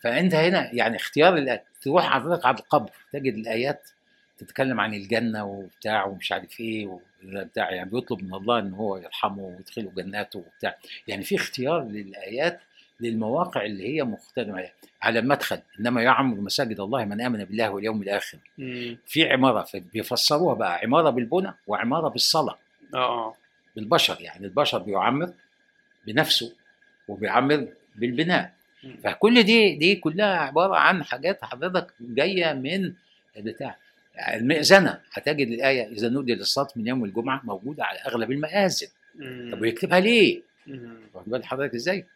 فأنت 0.00 0.34
هنا 0.34 0.74
يعني 0.74 0.96
اختيار 0.96 1.58
تروح 1.80 2.04
حضرتك 2.10 2.46
على 2.46 2.56
القبر 2.58 2.90
تجد 3.12 3.34
الآيات 3.34 3.88
تتكلم 4.38 4.80
عن 4.80 4.94
الجنة 4.94 5.44
وبتاع 5.44 6.04
ومش 6.04 6.32
عارف 6.32 6.60
إيه 6.60 6.86
وبتاع 6.86 7.70
يعني 7.70 7.90
بيطلب 7.90 8.24
من 8.24 8.34
الله 8.34 8.58
إن 8.58 8.72
هو 8.72 8.96
يرحمه 8.96 9.42
ويدخله 9.42 9.90
جناته 9.96 10.38
وبتاع. 10.38 10.76
يعني 11.08 11.22
في 11.22 11.34
اختيار 11.36 11.82
للآيات 11.84 12.60
للمواقع 13.00 13.64
اللي 13.64 13.96
هي 13.96 14.04
مختلفه 14.04 14.70
على 15.02 15.18
المدخل 15.18 15.60
إنما 15.80 16.02
يعمر 16.02 16.40
مساجد 16.40 16.80
الله 16.80 17.04
من 17.04 17.20
آمن 17.20 17.44
بالله 17.44 17.70
واليوم 17.70 18.02
الآخر. 18.02 18.38
مم. 18.58 18.98
في 19.06 19.30
عمارة 19.32 19.66
بيفسروها 19.74 20.54
بقى 20.54 20.78
عمارة 20.82 21.10
بالبنى 21.10 21.54
وعمارة 21.66 22.08
بالصلاة. 22.08 22.58
آه. 22.94 23.34
بالبشر 23.76 24.16
يعني 24.20 24.46
البشر 24.46 24.78
بيعمر 24.78 25.32
بنفسه 26.06 26.52
وبيعمر 27.08 27.68
بالبناء. 27.96 28.52
فكل 29.04 29.42
دي 29.42 29.74
دي 29.74 29.96
كلها 29.96 30.36
عبارة 30.36 30.76
عن 30.76 31.04
حاجات 31.04 31.44
حضرتك 31.44 31.94
جاية 32.00 32.52
من 32.52 32.92
بتاع 33.36 33.76
المئذنة 34.34 35.00
هتجد 35.12 35.48
الآية 35.48 35.86
إذا 35.88 36.08
نودي 36.08 36.34
للصلاة 36.34 36.68
من 36.76 36.86
يوم 36.86 37.04
الجمعة 37.04 37.40
موجودة 37.44 37.84
على 37.84 37.98
أغلب 37.98 38.30
المآذن. 38.30 38.86
طب 39.52 39.60
ويكتبها 39.60 40.00
ليه؟ 40.00 40.42
واخد 41.14 41.30
بال 41.30 41.44
حضرتك 41.44 41.74
إزاي؟ 41.74 42.06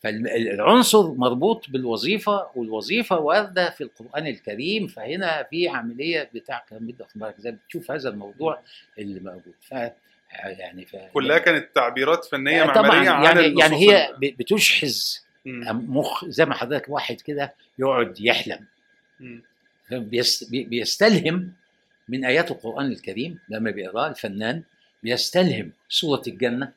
فالعنصر 0.00 1.12
مربوط 1.14 1.70
بالوظيفة 1.70 2.46
والوظيفة 2.54 3.18
واردة 3.18 3.70
في 3.70 3.80
القرآن 3.84 4.26
الكريم 4.26 4.86
فهنا 4.86 5.42
في 5.42 5.68
عملية 5.68 6.30
بتاع 6.34 6.64
كلام 6.68 6.86
إزاي؟ 7.38 7.52
بتشوف 7.52 7.90
هذا 7.90 8.08
الموضوع 8.08 8.60
اللي 8.98 9.20
موجود 9.20 9.54
يعني 10.32 10.86
ف... 10.86 10.96
كلها 11.14 11.38
كانت 11.38 11.68
تعبيرات 11.74 12.24
فنية 12.24 12.64
طبعا 12.64 12.82
معمارية 12.82 13.10
عن 13.10 13.24
يعني 13.24 13.46
النصوص 13.46 13.62
يعني 13.62 13.76
هي 13.90 14.10
ال- 14.10 14.16
ب- 14.16 14.36
بتشحذ. 14.36 14.96
مخ 15.46 16.24
زي 16.24 16.44
ما 16.44 16.54
حضرتك 16.54 16.88
واحد 16.88 17.20
كده 17.20 17.54
يقعد 17.78 18.20
يحلم. 18.20 18.66
بيستلهم 20.52 21.52
من 22.08 22.24
آيات 22.24 22.50
القرآن 22.50 22.86
الكريم 22.86 23.38
لما 23.48 23.70
بيقراه 23.70 24.08
الفنان 24.08 24.62
بيستلهم 25.02 25.72
صورة 25.88 26.22
الجنة 26.26 26.72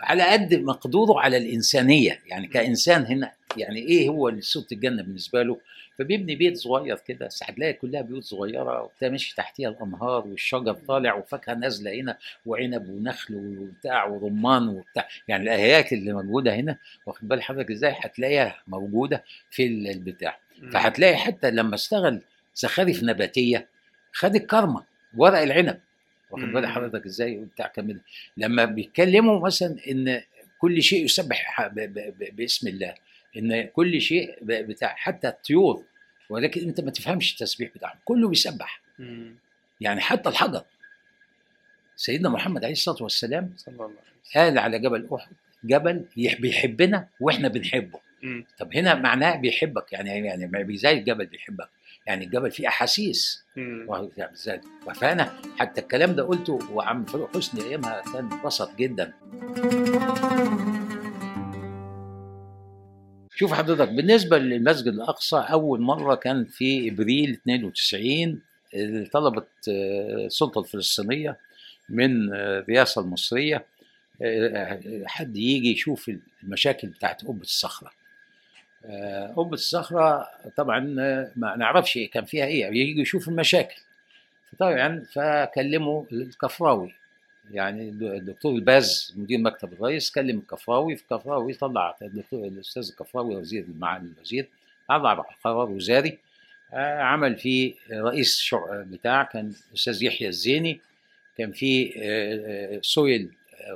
على 0.00 0.22
قد 0.22 0.54
مقدوره 0.54 1.20
على 1.20 1.36
الإنسانية. 1.36 2.20
يعني 2.26 2.46
كإنسان 2.46 3.04
هنا 3.06 3.32
يعني 3.56 3.80
إيه 3.80 4.08
هو 4.08 4.40
صورة 4.40 4.66
الجنة 4.72 5.02
بالنسبة 5.02 5.42
له؟ 5.42 5.60
فبيبني 6.00 6.34
بيت 6.34 6.56
صغير 6.56 6.96
كده 7.06 7.26
بس 7.26 7.42
هتلاقي 7.42 7.72
كلها 7.72 8.00
بيوت 8.02 8.24
صغيرة 8.24 8.82
وبتاع 8.82 9.08
ماشي 9.08 9.34
تحتيها 9.36 9.68
الأنهار 9.68 10.26
والشجر 10.26 10.72
طالع 10.72 11.14
وفاكهة 11.14 11.54
نازلة 11.54 11.94
هنا 11.94 12.18
وعنب 12.46 12.88
ونخل 12.88 13.34
وبتاع 13.58 14.04
ورمان 14.04 14.68
وبتاع. 14.68 15.08
يعني 15.28 15.42
الايات 15.42 15.92
اللي 15.92 16.12
موجودة 16.12 16.54
هنا 16.54 16.76
واخد 17.06 17.28
بال 17.28 17.42
حضرتك 17.42 17.70
إزاي؟ 17.70 17.94
هتلاقيها 18.00 18.56
موجودة 18.66 19.24
في 19.50 19.66
ال- 19.66 19.88
البتاع. 19.90 20.38
فهتلاقي 20.72 21.16
حتى 21.16 21.50
لما 21.50 21.74
اشتغل 21.74 22.20
زخارف 22.54 23.02
نباتية 23.02 23.66
خد 24.12 24.34
الكرمة 24.34 24.84
ورق 25.16 25.38
العنب. 25.38 25.80
واخد 26.30 26.44
بال. 26.44 26.66
حضرتك 26.66 27.06
إزاي؟ 27.06 27.38
وبتاع 27.38 27.66
كمان 27.66 28.00
لما 28.36 28.64
بيتكلموا 28.64 29.40
مثلا 29.46 29.76
إن 29.90 30.20
كل 30.58 30.82
شيء 30.82 31.04
يسبح 31.04 31.68
باسم 32.32 32.68
الله. 32.68 32.94
إن 33.36 33.66
كل 33.66 34.00
شيء 34.00 34.38
بتاع 34.42 34.94
حتى 34.96 35.28
الطيور 35.28 35.84
ولكن 36.30 36.60
أنت 36.68 36.80
ما 36.80 36.90
تفهمش 36.90 37.32
التسبيح 37.32 37.70
بتاعهم 37.74 37.98
كله 38.04 38.28
بيسبح. 38.28 38.80
يعني 39.80 40.00
حتى 40.00 40.28
الحجر. 40.28 40.62
سيدنا 41.96 42.28
محمد 42.28 42.64
عليه 42.64 42.72
الصلاة 42.72 43.02
والسلام 43.02 43.52
صلى 43.56 43.72
الله 43.74 43.84
عليه 43.84 43.94
وسلم. 43.94 44.42
قال 44.42 44.58
على 44.58 44.78
جبل 44.78 45.08
أحد 45.14 45.32
جبل 45.64 46.04
يح- 46.16 46.40
بيحبنا 46.40 47.08
وإحنا 47.20 47.48
بنحبه. 47.48 48.00
مم. 48.22 48.44
طب 48.58 48.74
هنا 48.74 48.94
معناه 48.94 49.36
بيحبك 49.36 49.92
يعني 49.92 50.26
يعني 50.26 50.46
ما 50.46 50.76
زي 50.76 50.90
الجبل 50.92 51.26
بيحبك. 51.26 51.68
يعني 52.06 52.24
الجبل 52.24 52.50
فيه 52.50 52.68
أحاسيس. 52.68 53.44
إزاي 54.32 54.60
فانا 54.94 55.40
حتى 55.58 55.80
الكلام 55.80 56.12
ده 56.12 56.22
قلته 56.22 56.58
وعم 56.72 57.04
فاروق 57.04 57.36
حسني 57.36 57.62
أيامها 57.64 58.02
كان 58.12 58.32
انبسط 58.32 58.76
جدا. 58.76 59.12
شوف 63.40 63.52
حضرتك 63.52 63.88
بالنسبة 63.88 64.38
للمسجد 64.38 64.92
الأقصى 64.92 65.36
أول 65.36 65.80
مرة 65.80 66.14
كان 66.14 66.44
في 66.44 66.88
إبريل 66.88 67.30
92 67.30 68.40
اللي 68.74 69.06
طلبت 69.06 69.68
آه، 69.68 70.26
السلطة 70.26 70.60
الفلسطينية 70.60 71.38
من 71.88 72.34
آه، 72.34 72.58
الرئاسة 72.58 73.00
المصرية 73.00 73.64
آه، 74.22 74.80
حد 75.06 75.36
يجي 75.36 75.72
يشوف 75.72 76.10
المشاكل 76.44 76.88
بتاعت 76.88 77.24
قبة 77.24 77.40
الصخرة. 77.40 77.90
قبة 79.36 79.54
الصخرة 79.54 80.28
طبعا 80.56 80.80
ما 81.36 81.56
نعرفش 81.56 81.98
كان 82.12 82.24
فيها 82.24 82.44
إيه 82.44 82.66
يجي 82.66 83.00
يشوف 83.00 83.28
المشاكل. 83.28 83.80
طبعا 84.58 85.04
فكلموا 85.12 86.04
الكفراوي. 86.12 86.94
يعني 87.52 87.88
الدكتور 87.88 88.54
الباز 88.54 89.14
مدير 89.16 89.38
مكتب 89.38 89.72
الرئيس 89.72 90.10
كلم 90.10 90.38
الكفراوي 90.38 90.92
الكفراوي 90.92 91.54
طلع 91.54 91.96
الدكتور 92.02 92.44
الأستاذ 92.44 92.88
الكفراوي 92.90 93.36
وزير 93.36 93.64
مع 93.78 93.96
الوزير 93.96 94.48
طلع 94.88 95.14
قرار 95.44 95.70
وزاري 95.70 96.18
آه، 96.72 97.00
عمل 97.00 97.36
فيه 97.36 97.74
رئيس 97.92 98.38
شع 98.38 98.82
بتاع 98.82 99.22
كان 99.22 99.52
الاستاذ 99.70 100.02
يحيى 100.02 100.28
الزيني 100.28 100.80
كان 101.38 101.52
فيه 101.52 101.92
آه، 101.96 102.76
آه، 102.76 102.80
سويل 102.82 103.30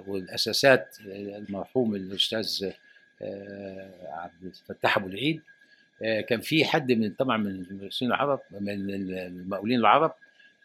والأساسات 0.06 0.96
المرحوم 1.06 1.94
الأستاذ 1.94 2.70
عبد 4.02 4.44
الفتاح 4.44 4.96
أبو 4.96 5.06
العيد 5.06 5.42
كان 6.00 6.40
في 6.40 6.64
حد 6.64 6.92
من 6.92 7.10
طبعا 7.10 7.36
من 7.36 7.46
المسلمين 7.46 8.14
العرب 8.14 8.40
من 8.50 8.90
المقاولين 8.90 9.78
العرب 9.78 10.14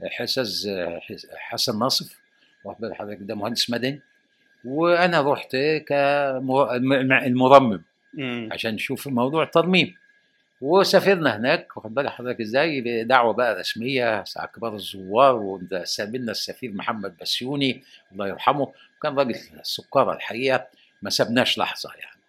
أستاذ 0.02 0.68
آه، 0.68 1.02
حسن 1.36 1.80
ناصف 1.80 2.19
واخد 2.70 2.82
بال 2.82 2.96
حضرتك 2.96 3.20
ده 3.22 3.36
مهندس 3.36 3.70
مدني 3.70 4.02
وأنا 4.66 5.22
رحت 5.34 5.56
كالمرمم 5.88 7.82
مم. 8.14 8.50
عشان 8.52 8.74
نشوف 8.74 9.08
موضوع 9.08 9.44
الترميم. 9.44 9.96
وسافرنا 10.62 11.38
هناك 11.38 11.78
واخد 11.78 11.94
بال 11.94 12.10
حضرتك 12.10 12.42
إزاي؟ 12.42 12.82
بدعوه 12.82 13.34
بقى 13.34 13.60
رسمية 13.60 14.24
كبار 14.56 14.76
الزوار 14.76 15.36
وسابلنا 15.36 16.32
السفير 16.32 16.72
محمد 16.72 17.18
بسيوني 17.22 17.84
الله 18.12 18.28
يرحمه 18.28 18.72
كان 19.04 19.16
راجل 19.20 19.36
سكره 19.64 20.14
الحقيقة 20.14 20.68
ما 21.02 21.10
سابناش 21.10 21.58
لحظة 21.58 21.90
يعني. 22.00 22.20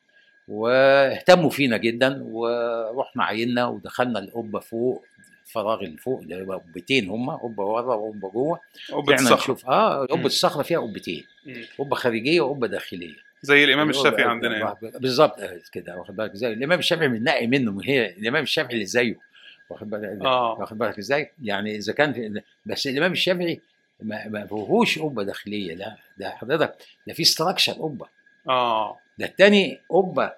واهتموا 0.48 1.50
فينا 1.50 1.76
جدا 1.76 2.22
ورحنا 2.22 3.24
عينا 3.24 3.66
ودخلنا 3.66 4.18
القبة 4.18 4.61
فوق 4.61 5.05
الفراغ 5.50 5.80
اللي 5.80 5.96
فوق 5.96 6.20
اللي 6.20 6.42
هو 6.46 6.52
قبتين 6.52 7.08
هم 7.08 7.30
قبه 7.30 7.64
ورا 7.64 7.94
وقبه 7.94 8.30
جوه. 8.30 8.60
طلعنا 8.90 9.14
الصخر 9.14 9.34
نشوف 9.52 9.66
آه. 9.66 10.04
قبه 10.06 10.26
الصخرة 10.26 10.62
فيها 10.62 10.78
قبتين. 10.80 11.24
قبه 11.78 11.96
خارجية 11.96 12.40
وقبه 12.40 12.66
داخلية. 12.66 13.14
زي 13.42 13.64
الإمام 13.64 13.90
الشافعي 13.90 14.24
عندنا 14.24 14.58
يعني. 14.58 14.74
بالظبط 14.82 15.40
آه، 15.40 15.60
كده. 15.72 15.96
واخد 15.96 16.16
بالك 16.16 16.30
إزاي؟ 16.32 16.52
الإمام 16.52 16.78
الشافعي 16.78 17.08
بننقي 17.08 17.46
منه 17.46 17.72
ما 17.72 17.82
هي 17.84 18.10
الإمام 18.10 18.42
الشافعي 18.42 18.74
اللي 18.74 18.86
زيه. 18.86 19.18
واخد 19.70 19.90
بالك؟ 19.90 20.22
آه. 20.24 20.52
واخد 20.60 20.78
بالك 20.78 20.98
إزاي؟ 20.98 21.30
يعني 21.42 21.76
إذا 21.76 21.92
كان 21.92 22.12
في 22.12 22.42
بس 22.66 22.86
الإمام 22.86 23.12
الشافعي 23.12 23.60
ما 24.02 24.28
ما 24.28 24.46
فيهوش 24.46 24.98
قبه 24.98 25.22
داخلية. 25.22 25.74
لا 25.74 25.96
ده 26.18 26.30
حضرتك 26.30 26.74
ده 27.06 27.14
في 27.14 27.22
استراكشر 27.22 27.72
قبه 27.72 28.06
آه. 28.48 28.98
ده 29.18 29.26
الثاني 29.26 29.80
قبه 29.90 30.32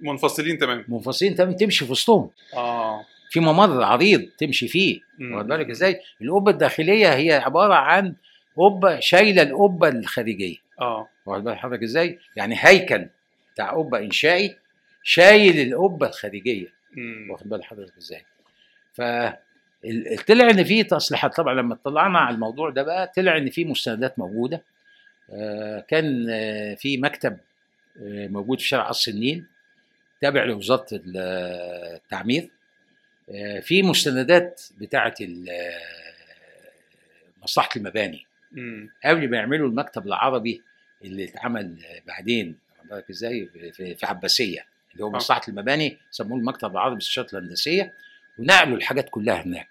منفصلين 0.00 0.58
تمام 0.58 0.84
منفصلين 0.88 1.34
تم- 1.34 1.52
تمشي 1.52 1.84
في 1.84 1.92
وسطهم. 1.92 2.30
آه. 2.54 3.04
في 3.30 3.40
ممر 3.40 3.82
عريض 3.82 4.28
تمشي 4.38 4.68
فيه. 4.68 5.00
واخد 5.32 5.46
بالك 5.46 5.70
إزاي؟ 5.70 6.00
القبة 6.22 6.50
الداخلية 6.50 7.14
هي 7.14 7.32
عبارة 7.32 7.74
عن 7.74 8.14
قبة 8.56 9.00
شايلة 9.00 9.42
القبة 9.42 9.88
الخارجية. 9.88 10.56
آه. 10.80 11.08
واخد 11.26 11.44
بال 11.44 11.58
حضرتك 11.58 11.82
إزاي؟ 11.82 12.18
يعني 12.36 12.54
هيكل 12.58 13.06
بتاع 13.54 13.70
قبة 13.70 13.98
إنشائي 13.98 14.56
شايل 15.02 15.72
القبة 15.72 16.06
الخارجية. 16.08 16.66
واخد 17.30 17.48
بال 17.48 17.64
حضرتك 17.64 17.96
إزاي؟ 17.98 18.24
ف 18.92 19.00
طلع 20.28 20.50
ان 20.50 20.64
في 20.64 20.82
تصليحات. 20.84 21.36
طبعا 21.36 21.54
لما 21.54 21.74
اطلعنا 21.74 22.18
على 22.18 22.34
الموضوع 22.34 22.70
ده 22.70 22.82
بقى 22.82 23.12
طلع 23.16 23.36
ان 23.36 23.50
في 23.50 23.64
مستندات 23.64 24.18
موجودة. 24.18 24.62
آه، 25.32 25.80
كان 25.88 26.26
آه، 26.30 26.74
في 26.74 26.96
مكتب 26.98 27.36
آه، 28.02 28.26
موجود 28.28 28.60
في 28.60 28.68
شارع 28.68 28.88
قصر 28.88 29.10
النيل 29.10 29.44
تابع 30.20 30.44
لوزارة 30.44 30.86
ال- 30.92 31.16
التعمير. 31.96 32.50
في 33.62 33.82
مستندات 33.82 34.62
بتاعه 34.78 35.14
آه، 35.50 35.80
مصلحة 37.42 37.68
المباني. 37.76 38.26
قبل 39.04 39.30
ما 39.30 39.36
يعملوا 39.36 39.68
المكتب 39.68 40.06
العربي 40.06 40.62
اللي 41.04 41.24
اتعمل 41.24 41.76
بعدين 42.06 42.56
بالك 42.84 43.10
إزاي 43.10 43.46
في- 43.72 44.06
عباسية 44.06 44.66
اللي 44.92 45.04
هو 45.04 45.08
آه. 45.08 45.12
مصلحة 45.16 45.40
المباني 45.48 45.98
سموه 46.10 46.38
المكتب 46.38 46.72
العربي 46.72 46.94
للشرط 46.94 47.34
الهندسية 47.34 47.94
ونقلوا 48.38 48.76
الحاجات 48.76 49.08
كلها 49.10 49.42
هناك. 49.42 49.68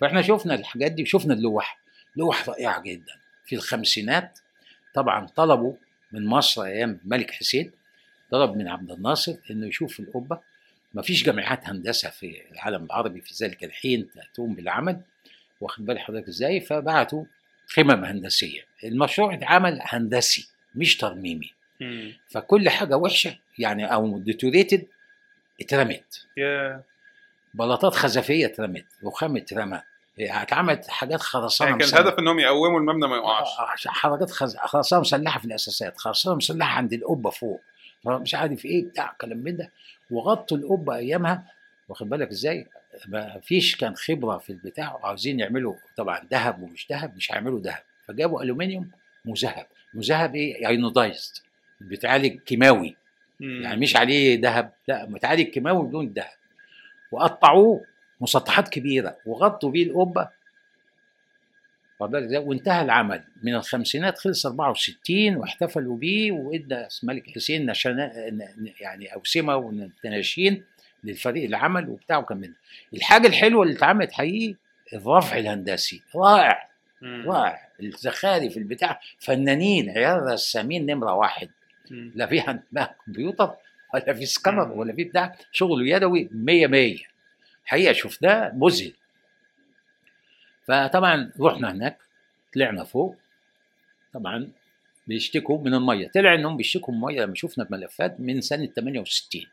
فإحنا 0.00 0.22
شفنا 0.22 0.54
الحاجات 0.54 0.92
دي 0.92 1.02
وشفنا 1.02 1.34
اللوح 1.34 1.78
لوح 2.16 2.48
رائعة 2.48 2.82
جدا 2.82 3.12
في 3.44 3.54
الخمسينات 3.54 4.38
طبعا 4.94 5.26
طلبوا 5.26 5.74
من 6.12 6.26
مصر 6.26 6.62
أيام 6.64 7.00
الملك 7.04 7.30
حسين 7.30 7.70
طلب 8.30 8.56
من 8.56 8.68
عبد 8.68 8.90
الناصر 8.90 9.36
إنه 9.50 9.66
يشوف 9.66 10.00
القبة 10.00 10.40
ما 10.94 11.02
فيش 11.02 11.24
جامعات 11.24 11.68
هندسة 11.68 12.10
في 12.10 12.42
العالم 12.52 12.84
العربي 12.84 13.20
في 13.20 13.44
ذلك 13.44 13.64
الحين 13.64 14.08
تقوم 14.34 14.54
بالعمل. 14.54 15.00
واخد 15.60 15.86
بال 15.86 15.98
حضرتك 15.98 16.28
إزاي؟ 16.28 16.60
فبعتوا 16.60 17.24
خمم 17.66 18.04
هندسية. 18.04 18.60
المشروع 18.84 19.34
اتعمل 19.34 19.78
هندسي 19.82 20.48
مش 20.74 20.96
ترميمي. 20.96 21.52
مم. 21.80 22.12
فكل 22.28 22.68
حاجة 22.68 22.96
وحشة 22.96 23.38
يعني 23.58 23.94
أو 23.94 24.18
ديتوريتد 24.18 24.86
اترمت. 25.60 26.26
يا 26.36 26.82
بلاطات 27.54 27.94
خزفية 27.94 28.46
اترمت 28.46 28.86
رخام 29.04 29.36
اترمى. 29.36 29.82
اتعملت 30.20 30.88
حاجات 30.88 31.20
خرسانة 31.20 31.70
يعني 31.70 31.84
كان. 31.84 31.88
الهدف 32.00 32.18
إنهم 32.18 32.38
يقوموا 32.38 32.80
المبنى 32.80 33.08
ما 33.08 33.16
يقعش. 33.16 33.86
آه، 33.86 33.90
حركات 33.90 34.30
خز... 34.30 34.56
خرسانة 34.56 35.00
مسلحة 35.00 35.38
في 35.38 35.44
الأساسات 35.44 35.98
خرسانة 35.98 36.36
مسلحة 36.36 36.76
عند 36.76 36.92
القبه 36.92 37.30
فوق. 37.30 37.60
مش 38.06 38.34
عارف 38.34 38.64
إيه 38.64 38.84
بتاع 38.84 39.16
كلام 39.20 39.38
من 39.38 39.56
ده. 39.56 39.72
وغطوا 40.10 40.56
القبة 40.56 40.96
أيامها. 40.96 41.44
واخد 41.88 42.08
بالك 42.08 42.30
إزاي؟ 42.30 42.66
ما 43.08 43.40
فيش 43.40 43.76
كان 43.76 43.94
خبرة 43.96 44.38
في 44.38 44.50
البتاع. 44.50 44.94
وعاوزين 44.94 45.40
يعملوا 45.40 45.74
طبعا 45.96 46.20
ذهب 46.30 46.62
ومش 46.62 46.86
ذهب 46.90 47.16
مش 47.16 47.32
هيعملوا 47.32 47.60
ذهب. 47.60 47.82
فجابوا 48.06 48.42
ألومنيوم 48.42 48.90
مذهب. 49.24 49.66
مذهب 49.94 50.34
إيه؟ 50.34 50.68
ايونودايزد 50.68 51.32
بيتعالج 51.80 52.40
كيماوي. 52.40 52.96
يعني 53.40 53.80
مش 53.80 53.96
عليه 53.96 54.40
ذهب. 54.40 54.72
لا 54.88 55.06
متعالج 55.06 55.42
كيماوي 55.42 55.88
بدون 55.88 56.12
ذهب. 56.16 56.36
وقطعوه 57.12 57.84
مسطحات 58.20 58.68
كبيرة. 58.68 59.16
وغطوا 59.26 59.70
بيه 59.70 59.86
القبة؟ 59.86 60.28
وانتهى 62.00 62.82
العمل. 62.82 63.24
من 63.42 63.54
الخمسينات 63.54 64.18
خلص 64.18 64.46
64 64.46 65.36
واحتفلوا 65.36 65.96
بيه 65.96 66.32
وادى 66.32 66.86
الملك 67.02 67.30
حسين 67.30 67.70
نشنا 67.70 68.12
يعني 68.80 69.14
أوسمة 69.14 69.56
ونشين 70.04 70.64
للفريق 71.04 71.44
العمل 71.44 71.88
وبتاع 71.88 72.18
وكمل 72.18 72.52
الحاجة 72.94 73.26
الحلوة 73.26 73.62
اللي 73.62 73.74
اتعملت 73.74 74.12
حقيقي 74.12 74.54
الرفع 74.92 75.38
الهندسي. 75.38 76.02
رائع. 76.16 76.68
مم. 77.02 77.30
رائع. 77.30 77.68
الزخارف 77.82 78.56
البتاع. 78.56 79.00
فنانين 79.18 79.90
عيال 79.90 80.22
رسامين 80.22 80.86
نمرة 80.86 81.12
واحد. 81.14 81.48
مم. 81.90 82.12
لا 82.14 82.26
في 82.26 82.58
كمبيوتر 83.06 83.54
ولا 83.94 84.12
في 84.14 84.26
سكانر. 84.26 84.72
ولا 84.72 84.92
في 84.92 85.04
بتاع. 85.04 85.36
شغل 85.52 85.88
يدوي 85.88 86.28
100 86.32 86.66
100 86.66 86.98
حقيقة 87.64 87.92
شفناه 87.92 88.52
مذهل. 88.54 88.92
فطبعا 90.68 91.32
رحنا 91.40 91.72
هناك 91.72 91.98
طلعنا 92.54 92.84
فوق. 92.84 93.16
طبعا 94.12 94.48
بيشتكوا 95.06 95.58
من 95.64 95.74
المية. 95.74 96.08
طلع 96.14 96.34
إنهم 96.34 96.56
بيشتكوا 96.56 96.94
من 96.94 97.00
المية 97.00 97.20
لما 97.22 97.34
شفنا 97.34 97.64
الملفات 97.64 98.20
من 98.20 98.40
سنة 98.40 98.66
68 98.66 99.46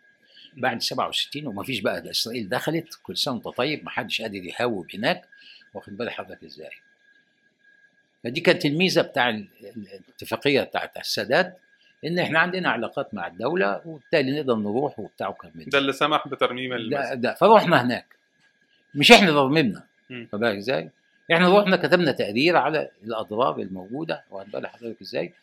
بعد 0.57 0.81
67 0.81 1.47
ومفيش 1.47 1.79
بقى 1.79 2.01
ده 2.01 2.11
إسرائيل 2.11 2.49
دخلت 2.49 2.99
كل 3.03 3.17
سنة 3.17 3.33
وأنت 3.33 3.47
طيب 3.47 3.85
محدش 3.85 4.21
قادر 4.21 4.35
يهاوب 4.35 4.87
هناك. 4.95 5.25
واخد 5.73 5.97
بال 5.97 6.09
حضرتك 6.09 6.43
إزاي؟ 6.43 6.69
فدي 8.23 8.41
كانت 8.41 8.65
الميزة 8.65 9.01
بتاع 9.01 9.29
ال- 9.29 9.47
ال- 9.63 9.87
الاتفاقية 9.87 10.61
بتاعت 10.61 10.97
السادات 10.97 11.57
إن 12.05 12.19
إحنا 12.19 12.39
عندنا 12.39 12.69
علاقات 12.69 13.13
مع 13.13 13.27
الدولة 13.27 13.81
وبالتالي 13.85 14.31
نقدر 14.31 14.55
نروح 14.55 14.99
وبتاع 14.99 15.27
وكمل 15.27 15.65
ده. 15.69 15.79
اللي 15.79 15.93
سمح 15.93 16.27
بترميم 16.27 16.89
ده, 16.89 17.13
ده. 17.13 17.33
فروحنا 17.33 17.81
هناك. 17.81 18.05
مش 18.95 19.11
إحنا 19.11 19.29
اللي 19.29 19.39
رممنا 19.39 19.83
بالك 20.09 20.57
إزاي؟ 20.57 20.89
إحنا 21.33 21.59
رحنا 21.59 21.75
كتبنا 21.77 22.11
تقرير 22.11 22.57
على 22.57 22.89
الأضرار 23.03 23.59
الموجودة 23.59 24.23
واخد 24.31 24.51
بالك 24.51 24.65
حضرتك 24.69 25.01
إزاي؟ 25.01 25.33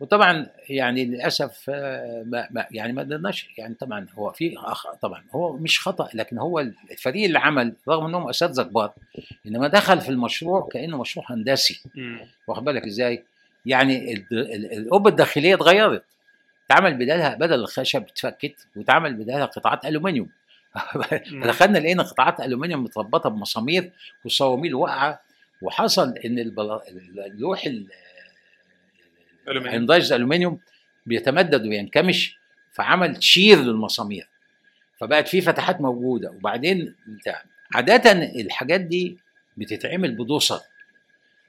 وطبعا 0.00 0.46
يعني 0.68 1.04
للأسف 1.04 1.64
آه، 1.68 2.22
ما 2.26 2.48
ما 2.50 2.66
يعني 2.70 2.92
ما 2.92 3.02
قدرناش 3.02 3.48
يعني 3.58 3.74
طبعا 3.74 4.06
هو 4.18 4.32
في 4.32 4.56
طبعا 5.02 5.24
هو 5.32 5.56
مش 5.56 5.80
خطأ 5.80 6.08
لكن 6.14 6.38
هو 6.38 6.60
الفريق 6.90 7.24
اللي 7.24 7.38
عمل 7.38 7.72
رغم 7.88 8.06
إنهم 8.06 8.28
أساتذة 8.28 8.62
كبار 8.62 8.92
إنما 9.46 9.68
دخل 9.68 10.00
في 10.00 10.08
المشروع 10.08 10.68
كأنه 10.72 11.00
مشروع 11.00 11.26
هندسي. 11.28 11.82
واخد 12.46 12.64
بالك 12.64 12.84
إزاي؟ 12.84 13.24
يعني 13.66 14.24
القبة 14.72 15.10
الداخلية 15.10 15.54
اتغيرت 15.54 16.04
اتعمل 16.66 16.94
بدالها 16.94 17.34
بدل 17.34 17.54
الخشب 17.54 18.02
اتفكت 18.02 18.66
واتعمل 18.76 19.14
بدالها 19.14 19.44
قطعات 19.44 19.84
ألومنيوم 19.84 20.28
دخلنا 21.46 21.78
لقينا 21.78 22.02
قطعات 22.02 22.40
ألومنيوم 22.40 22.84
متربطة 22.84 23.30
بمسامير 23.30 23.92
والصواميل 24.24 24.74
واقعة 24.74 25.20
وحصل 25.62 26.18
إن 26.18 26.38
اللوح 26.38 27.64
ال- 27.66 27.88
ألومنيوم. 29.48 29.66
الهندايز 29.74 30.12
الالومنيوم 30.12 30.60
بيتمدد 31.06 31.66
وينكمش 31.66 32.38
فعمل 32.72 33.16
تشير 33.16 33.58
للمسامير. 33.58 34.28
فبقت 35.00 35.28
في 35.28 35.40
فتحات 35.40 35.80
موجودة. 35.80 36.30
وبعدين 36.30 36.94
بتاع 37.06 37.42
عادة 37.74 38.12
الحاجات 38.12 38.80
دي 38.80 39.18
بتتعمل 39.56 40.14
بدوسر. 40.14 40.60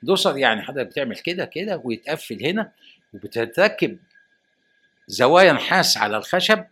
دوسر 0.04 0.38
يعني 0.38 0.62
حضرتك 0.62 0.88
بتعمل 0.88 1.16
كده 1.16 1.46
كده 1.46 1.82
ويتقفل 1.84 2.46
هنا 2.46 2.72
وبتركب 3.14 3.98
زوايا 5.08 5.54
نحاس 5.54 5.98
على 5.98 6.18
الخشب 6.18 6.64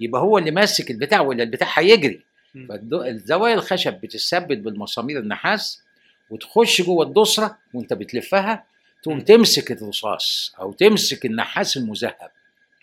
يبقى 0.00 0.20
هو 0.20 0.38
اللي 0.38 0.50
ماسك 0.50 0.90
البتاع 0.90 1.20
ولا 1.20 1.42
البتاع 1.42 1.68
هيجري. 1.74 2.20
فالزوايا 2.68 3.54
الخشب 3.54 4.00
بتثبت 4.00 4.58
بالمسامير 4.58 5.18
النحاس 5.18 5.82
وتخش 6.30 6.82
جوه 6.82 7.06
الدسرة 7.06 7.58
وانت 7.74 7.92
بتلفها 7.92 8.64
تقوم. 9.02 9.20
تمسك 9.20 9.72
الرصاص 9.72 10.54
أو 10.60 10.72
تمسك 10.72 11.26
النحاس 11.26 11.76
المذهب. 11.76 12.30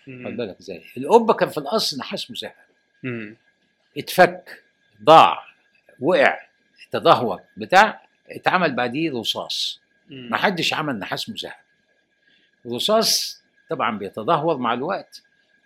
خد 0.06 0.38
بالك 0.38 0.58
إزاي 0.60 0.84
القبة 0.98 1.34
كان 1.34 1.50
في 1.50 1.58
الأصل 1.58 1.98
نحاس 1.98 2.32
مذهب. 2.32 2.54
اتفك 3.98 4.64
ضاع 5.04 5.44
وقع 6.00 6.40
تدهور 6.92 7.42
بتاع 7.58 8.02
اتعمل 8.30 8.76
بعديه 8.76 9.12
رصاص. 9.12 9.82
ما 10.10 10.38
حدش 10.38 10.74
عمل 10.74 11.00
نحاس 11.00 11.30
مذهب 11.30 11.54
الرصاص 12.66 13.42
طبعا 13.70 13.98
بيتدهور 13.98 14.58
مع 14.58 14.74
الوقت 14.74 15.24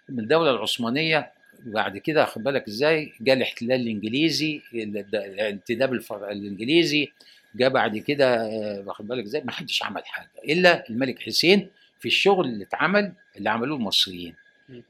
من 0.10 0.20
الدولة 0.20 0.52
العثمانية 0.52 1.32
بعد 1.60 1.98
كده 1.98 2.26
خد 2.26 2.44
بالك 2.44 2.68
إزاي؟ 2.68 3.14
جاء 3.22 3.36
الاحتلال 3.36 3.82
الانجليزي 3.82 4.62
ال- 4.74 5.16
الانتداب 5.16 5.94
الفر- 5.94 6.32
الإنجليزي 6.32 7.12
جاء 7.56 7.70
بعد 7.70 7.98
كده 7.98 8.36
آه، 8.36 8.84
واخد 8.88 9.08
بالك 9.08 9.24
إزاي؟ 9.24 9.42
ما 9.42 9.52
حدش 9.52 9.84
عمل 9.84 10.06
حاجة 10.06 10.30
إلا 10.50 10.90
الملك 10.90 11.20
حسين 11.20 11.70
في 12.00 12.06
الشغل 12.08 12.46
اللي 12.46 12.64
اتعمل 12.64 13.14
اللي 13.38 13.50
عملوه 13.50 13.78
المصريين. 13.78 14.36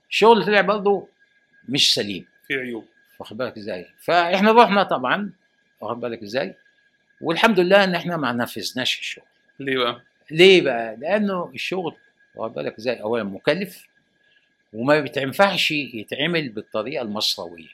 الشغل 0.10 0.46
طلع 0.46 0.62
برضه 0.62 1.08
مش 1.70 1.94
سليم. 1.94 2.26
في 2.48 2.54
عيوب. 2.54 2.86
واخد 3.20 3.38
بالك 3.38 3.58
إزاي؟ 3.58 3.86
فإحنا 4.00 4.52
رحنا 4.52 4.84
طبعا 4.84 5.32
واخد 5.82 6.00
بالك 6.00 6.24
إزاي؟ 6.24 6.56
والحمد 7.22 7.60
لله 7.60 7.84
إن 7.84 7.96
إحنا 7.96 8.18
ما 8.18 8.32
نفذناش 8.32 9.00
الشغل. 9.00 9.26
ليه 9.60 9.78
بقى؟ 9.78 10.02
ليه 10.32 10.62
بقى؟ 10.62 10.96
لأنه 10.96 11.52
الشغل 11.54 11.96
واخد 12.36 12.54
بالك 12.54 12.78
إزاي؟ 12.78 13.02
اولا 13.02 13.24
مكلف 13.24 13.88
وما 14.76 15.00
بتنفعش 15.00 15.72
يتعمل 15.72 16.50
بالطريقة 16.50 17.02
المصروية. 17.02 17.70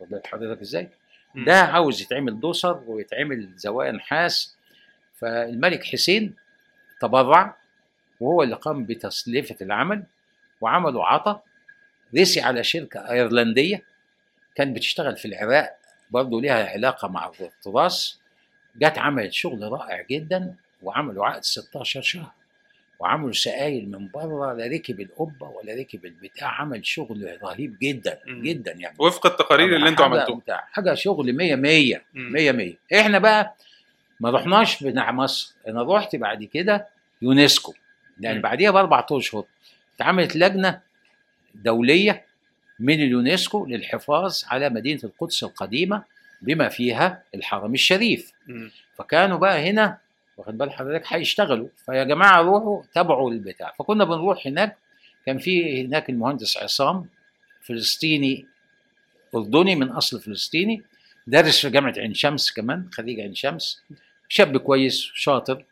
بالك 0.00 0.26
حضرتك 0.26 0.60
إزاي. 0.60 0.88
ده 1.34 1.60
عاوز 1.60 2.02
يتعمل 2.02 2.40
دوسر 2.40 2.82
ويتعمل 2.86 3.52
زوايا 3.56 3.92
نحاس. 3.92 4.56
فالملك 5.14 5.84
حسين 5.84 6.34
تبرع 7.00 7.56
وهو 8.20 8.42
اللي 8.42 8.54
قام 8.54 8.84
بتسليفة 8.84 9.56
العمل 9.62 10.04
وعملوا 10.60 11.04
عطا. 11.04 11.42
رسي 12.18 12.40
على 12.40 12.64
شركة 12.64 13.10
أيرلندية 13.10 13.82
كانت 14.54 14.76
بتشتغل 14.76 15.16
في 15.16 15.28
العراق 15.28 15.76
برضه 16.10 16.40
ليها 16.40 16.68
علاقة 16.70 17.08
مع 17.08 17.32
التراث. 17.40 18.12
جت 18.76 18.98
عملت 18.98 19.32
شغل 19.32 19.72
رائع 19.72 20.02
جدا 20.10 20.54
وعملوا 20.82 21.26
عقد 21.26 21.44
16 21.44 22.02
شهر. 22.02 22.32
وعملوا 23.00 23.32
سقايل 23.32 23.90
من 23.90 24.08
بره 24.08 24.52
لا 24.52 24.66
ركب 24.66 25.00
القبة 25.00 25.48
ولا 25.48 25.74
ركب 25.74 26.04
البتاع 26.06 26.48
عمل 26.60 26.86
شغل 26.86 27.38
رهيب 27.42 27.76
جدا 27.82 28.18
مم. 28.26 28.42
جدا 28.42 28.72
يعني 28.72 28.96
وفق 28.98 29.26
التقارير 29.26 29.76
اللي 29.76 29.88
أنتوا 29.88 30.04
عملتوها 30.04 30.42
حاجة 30.72 30.94
شغل 30.94 31.32
100 31.32 31.56
100 31.56 32.02
مم. 32.14 32.32
100 32.32 32.52
100 32.52 32.74
إحنا 33.00 33.18
بقى 33.18 33.54
ما 34.20 34.30
رحناش 34.30 34.82
بتاع 34.84 35.12
مصر 35.12 35.54
أنا 35.68 35.82
رحت 35.96 36.16
بعد 36.16 36.44
كده 36.44 36.88
يونسكو 37.22 37.74
يعني 38.20 38.36
مم. 38.36 38.42
بعديها 38.42 38.70
باربع 38.70 39.06
أشهر 39.12 39.44
اتعملت 39.96 40.36
لجنة 40.36 40.80
دولية 41.54 42.24
من 42.78 42.94
اليونسكو 42.94 43.66
للحفاظ 43.66 44.42
على 44.48 44.68
مدينة 44.70 45.00
القدس 45.04 45.42
القديمة 45.44 46.02
بما 46.42 46.68
فيها 46.68 47.22
الحرم 47.34 47.74
الشريف. 47.74 48.32
فكانوا 48.94 49.38
بقى 49.38 49.70
هنا 49.70 49.98
واخد 50.40 50.58
بال 50.58 50.72
حضرتك؟ 50.72 51.04
هيشتغلوا. 51.06 51.68
فيا 51.86 52.04
جماعة 52.04 52.42
روحوا 52.42 52.82
تابعوا 52.94 53.30
البتاع. 53.30 53.74
فكنا 53.78 54.04
بنروح 54.04 54.46
هناك. 54.46 54.76
كان 55.26 55.38
في 55.38 55.84
هناك 55.86 56.10
المهندس 56.10 56.56
عصام 56.56 57.06
فلسطيني 57.62 58.46
أردني 59.34 59.76
من 59.76 59.88
أصل 59.88 60.20
فلسطيني 60.20 60.82
دارس 61.26 61.60
في 61.60 61.70
جامعة 61.70 61.94
عين 61.96 62.14
شمس 62.14 62.52
كمان 62.52 62.88
خريج 62.92 63.20
عين 63.20 63.34
شمس. 63.34 63.82
شاب 64.28 64.56
كويس 64.56 65.10
شاطر 65.14 65.64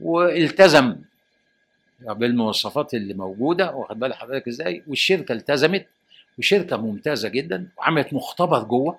والتزم 0.00 0.96
بالمواصفات 2.00 2.94
اللي 2.94 3.14
موجودة. 3.14 3.70
واخد 3.74 3.98
بال 3.98 4.14
حضرتك 4.14 4.48
إزاي؟ 4.48 4.82
والشركة 4.86 5.32
التزمت 5.32 5.86
وشركة 6.38 6.76
ممتازة 6.76 7.28
جدا 7.28 7.68
وعملت 7.76 8.14
مختبر 8.14 8.62
جوه. 8.62 8.98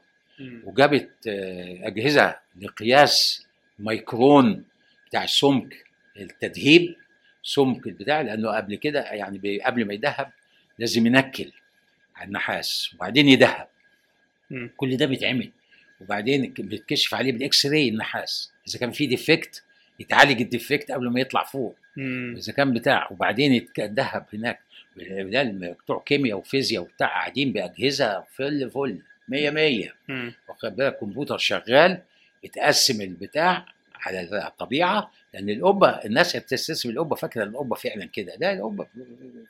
وجابت 0.63 1.09
آه، 1.27 1.87
أجهزة 1.87 2.35
لقياس 2.61 3.45
ميكرون. 3.79 4.63
بتاع 5.15 5.23
السمك 5.23 5.85
التدهيب 6.17 6.95
سمك 7.43 7.87
البتاع 7.87 8.21
لأنه 8.21 8.51
قبل 8.51 8.75
كده 8.75 9.01
يعني 9.01 9.59
قبل 9.59 9.85
ما 9.85 9.93
يدهب 9.93 10.31
لازم 10.79 11.07
ينكل 11.07 11.51
على 12.15 12.27
النحاس 12.27 12.93
وبعدين 12.93 13.29
يدهب. 13.29 13.67
كل 14.77 14.97
ده 14.97 15.05
بيتعمل. 15.05 15.51
وبعدين 16.01 16.53
بيتكشف 16.57 17.13
عليه 17.13 17.31
بال 17.31 17.65
X-ray 17.65 17.89
النحاس. 17.89 18.51
إذا 18.67 18.79
كان 18.79 18.91
في 18.91 19.07
defect 19.07 19.63
يتعالج 19.99 20.41
الديفكت 20.41 20.91
قبل 20.91 21.09
ما 21.09 21.19
يطلع 21.19 21.43
فوق. 21.43 21.75
إذا 22.37 22.53
كان 22.53 22.73
بتاع 22.73 23.07
وبعدين 23.11 23.53
يتذهب 23.53 24.25
هناك. 24.33 24.59
ده 24.97 25.43
بتوع 25.83 26.03
كيمياء 26.05 26.37
وفيزياء 26.37 26.83
وبتاع 26.83 27.07
قاعدين 27.07 27.53
بأجهزة 27.53 28.23
فل 28.35 28.69
فل 28.69 29.01
100 29.27 29.49
100 29.49 29.89
مم. 30.07 30.33
واخد 30.49 30.75
بالك؟ 30.75 30.97
كمبيوتر 30.97 31.37
شغال 31.37 32.01
يتقسم 32.43 33.01
البتاع 33.01 33.74
على 34.07 34.47
الطبيعة 34.47 35.11
لأن 35.33 35.49
القبة 35.49 35.89
الناس 35.89 36.35
بتستسم 36.35 36.89
القبة 36.89 37.15
فاكرة 37.15 37.43
إن 37.43 37.47
القبة 37.49 37.75
فعلا 37.75 38.05
كده 38.05 38.33
لا 38.39 38.53
القبة 38.53 38.87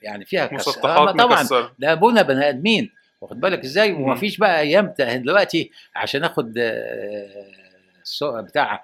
يعني 0.02 0.26
فيها 0.26 0.54
مسطحات 0.54 0.86
آه، 1.08 1.12
طبعا 1.12 1.44
ده 1.80 1.94
بنى 1.94 2.24
بني 2.24 2.50
آدمين 2.50 2.92
واخد 3.22 3.40
بالك 3.40 3.64
إزاي. 3.64 3.92
ومفيش 3.94 4.38
بقى 4.38 4.60
أيام 4.62 4.94
دلوقتي 5.00 5.72
عشان 5.96 6.24
آخد 6.24 6.54
آه، 6.58 7.46
بتاع 8.24 8.84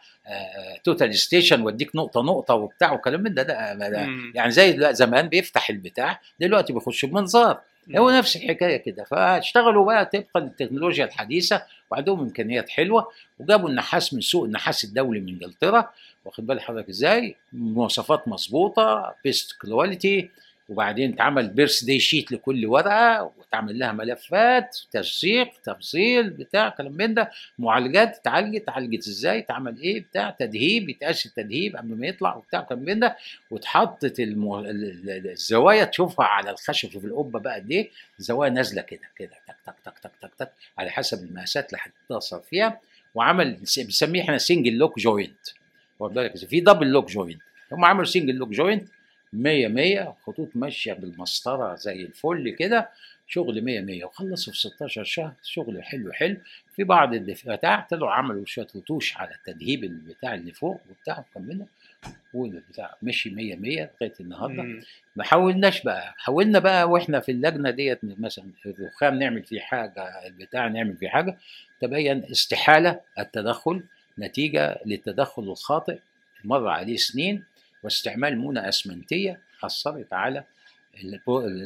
total 0.84 1.16
station 1.16 1.62
وأديك 1.62 1.96
نقطة 1.96 2.22
نقطة 2.22 2.54
وبتاع 2.54 2.94
وكلام 2.94 3.22
من 3.24 3.34
ده, 3.34 3.44
ده, 3.44 3.74
ده. 3.74 4.08
يعني 4.36 4.52
زي 4.52 4.94
زمان 4.94 5.30
بيفتح 5.30 5.70
البتاع 5.70 6.20
دلوقتي 6.40 6.74
بيخش 6.74 7.06
بمنظار 7.06 7.62
هو 7.98 8.10
نفس 8.10 8.36
الحكاية 8.36 8.78
كده. 8.78 9.04
فاشتغلوا 9.04 9.86
بقى 9.86 10.06
طبقا 10.06 10.40
للتكنولوجيا 10.40 11.06
الحديثة 11.06 11.64
وعندهم 11.92 12.20
إمكانيات 12.20 12.70
حلوة 12.70 13.08
وجابوا 13.40 13.70
النحاس 13.70 14.14
من 14.14 14.22
سوق 14.22 14.44
النحاس 14.44 14.84
الدولي 14.84 15.20
من 15.20 15.28
إنجلترا. 15.30 15.90
واخد 16.26 16.48
بال 16.48 16.62
حضرتك 16.62 16.90
إزاي؟ 16.90 17.36
مواصفات 17.54 18.28
مظبوطة 18.28 19.16
best 19.24 19.52
quality 19.62 20.30
وبعدين 20.72 21.14
اتعمل 21.14 21.48
birthday 21.48 22.00
sheet 22.00 22.32
لكل 22.32 22.66
ورقة 22.66 23.32
واتعمل 23.38 23.80
لها 23.80 23.92
ملفات 23.92 24.78
تنسيق 24.92 25.48
تفصيل 25.64 26.30
بتاع 26.30 26.70
كلام 26.70 26.92
من 26.94 27.14
ده. 27.14 27.32
معالجات 27.60 28.18
اتعالجت 28.18 28.62
اتعالجت 28.62 29.08
إزاي؟ 29.08 29.40
اتعمل 29.40 29.78
إيه؟ 29.82 30.02
بتاع 30.04 30.30
تدهيب 30.30 30.90
يتقاس 30.90 31.26
التدهيب 31.26 31.76
قبل 31.76 31.96
ما 31.96 32.08
يطلع 32.08 32.36
وبتاع 32.36 32.62
كلام 32.62 32.80
من 32.84 33.00
ده. 33.00 33.18
واتحطت 33.52 34.20
المو... 34.20 34.60
ال- 34.60 35.10
ال- 35.10 35.30
الزوايا 35.32 35.84
تشوفها 35.84 36.26
على 36.26 36.50
الخشب 36.52 36.90
في 36.90 37.06
القبة 37.08 37.40
بقى 37.40 37.56
قد 37.56 37.72
إيه؟ 37.72 37.90
زوايا 38.18 38.50
نازلة 38.52 38.82
كده 38.82 39.02
كده 39.18 39.32
تك 39.48 39.56
تك 39.66 39.76
تك 39.86 40.00
تك 40.00 40.12
تك 40.22 40.32
تك 40.40 40.52
على 40.78 40.90
حسب 40.90 41.24
المقاسات 41.24 41.74
اللي 41.74 41.82
هتتصل 42.10 42.42
فيها. 42.50 42.80
وعمل 43.16 43.58
بنسميه 43.78 44.22
إحنا 44.22 44.38
single 44.38 44.74
lock 44.74 45.00
joint 45.00 45.48
واخد 46.00 46.14
بالك؟ 46.14 46.38
في 46.38 46.60
double 46.60 46.88
lock 46.88 47.12
joint 47.12 47.42
هم 47.72 47.86
عملوا 47.86 48.06
single 48.06 48.36
lock 48.36 48.50
joint 48.50 48.88
100 49.34 49.68
100 49.68 50.16
خطوط 50.26 50.50
ماشية 50.56 50.94
بالمسطرة 50.94 51.76
زي 51.76 52.02
الفل 52.02 52.50
كده 52.60 52.90
شغل 53.28 53.62
100 53.62 53.82
100 53.82 54.06
وخلصوا 54.06 54.54
في 54.54 54.60
16 54.60 55.04
شهر 55.04 55.34
شغل 55.44 55.84
حلو 55.84 56.12
حلو 56.12 56.38
في 56.76 56.84
بعض 56.84 57.14
البتاع 57.14 57.88
طلعوا 57.92 58.12
عملوا 58.12 58.46
شوية 58.46 58.68
رتوش 58.76 59.18
على 59.18 59.32
التدهيب 59.36 59.84
البتاع 59.84 60.34
اللي 60.34 60.52
فوق 60.52 60.82
وبتاع 60.90 61.20
وكملنا 61.36 61.66
والبتاع 62.34 62.96
مشي 63.02 63.30
100 63.30 63.56
100 63.56 63.90
لغاية 64.02 64.14
النهارده 64.20 64.64
مم. 64.64 64.82
ما 65.16 65.24
حاولناش 65.24 65.84
بقى 65.84 66.14
حاولنا 66.18 66.60
بقى 66.60 66.90
وإحنا 66.90 67.20
في 67.20 67.32
اللجنة 67.32 67.70
ديت 67.70 68.00
مثلا 68.04 68.46
الرخام 68.66 69.20
نعمل 69.20 69.44
فيه 69.44 69.60
حاجة 69.60 70.28
البتاع 70.28 70.68
نعمل 70.68 70.98
فيه 70.98 71.10
حاجة 71.10 71.38
تبين 71.82 72.24
استحالة 72.32 73.00
التدخل 73.20 73.84
نتيجة 74.20 74.80
للتدخل 74.86 75.44
الخاطئ 75.44 76.00
مر 76.44 76.68
عليه 76.68 76.96
سنين 76.98 77.44
واستعمال 77.84 78.38
مونة 78.38 78.70
أسمنتية 78.70 79.40
أثرت 79.64 80.14
على 80.14 80.44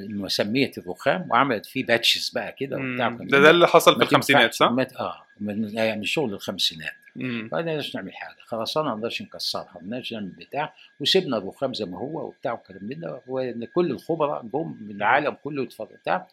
مسميه 0.10 0.72
الرخام 0.78 1.28
وعملت 1.32 1.66
فيه 1.66 1.86
باتشز 1.86 2.30
بقى 2.30 2.52
كده 2.60 2.78
وبتاع. 2.78 3.10
ده 3.10 3.40
ده 3.40 3.50
اللي 3.50 3.68
حصل 3.68 3.96
في 3.96 4.04
الخمسينات. 4.04 4.54
صح؟ 4.54 4.72
ما 4.72 4.84
ت- 4.84 4.94
آه. 4.94 5.22
من 5.40 5.74
يعني 5.74 6.06
شغل 6.06 6.34
الخمسينات. 6.34 6.94
ما 7.16 7.58
قدرناش 7.58 7.96
نعمل 7.96 8.14
حاجة؟ 8.14 8.36
خلاص 8.46 8.78
أنا 8.78 8.90
ما 8.90 8.96
نقدرش 8.96 9.22
نكسرها. 9.22 9.64
ما 9.74 9.80
قدرناش 9.80 10.14
نعمل 10.14 10.28
بتاع. 10.28 10.74
وسيبنا 11.00 11.38
الرخام 11.38 11.74
زي 11.74 11.86
ما 11.86 11.98
هو 11.98 12.28
وبتاع 12.28 12.54
من 12.82 13.00
ده. 13.00 13.22
وإن 13.28 13.66
كل 13.66 13.92
الخبراء 13.92 14.44
جم 14.54 14.78
من 14.82 14.96
العالم 14.96 15.38
كله 15.44 15.64
بتاع. 16.02 16.28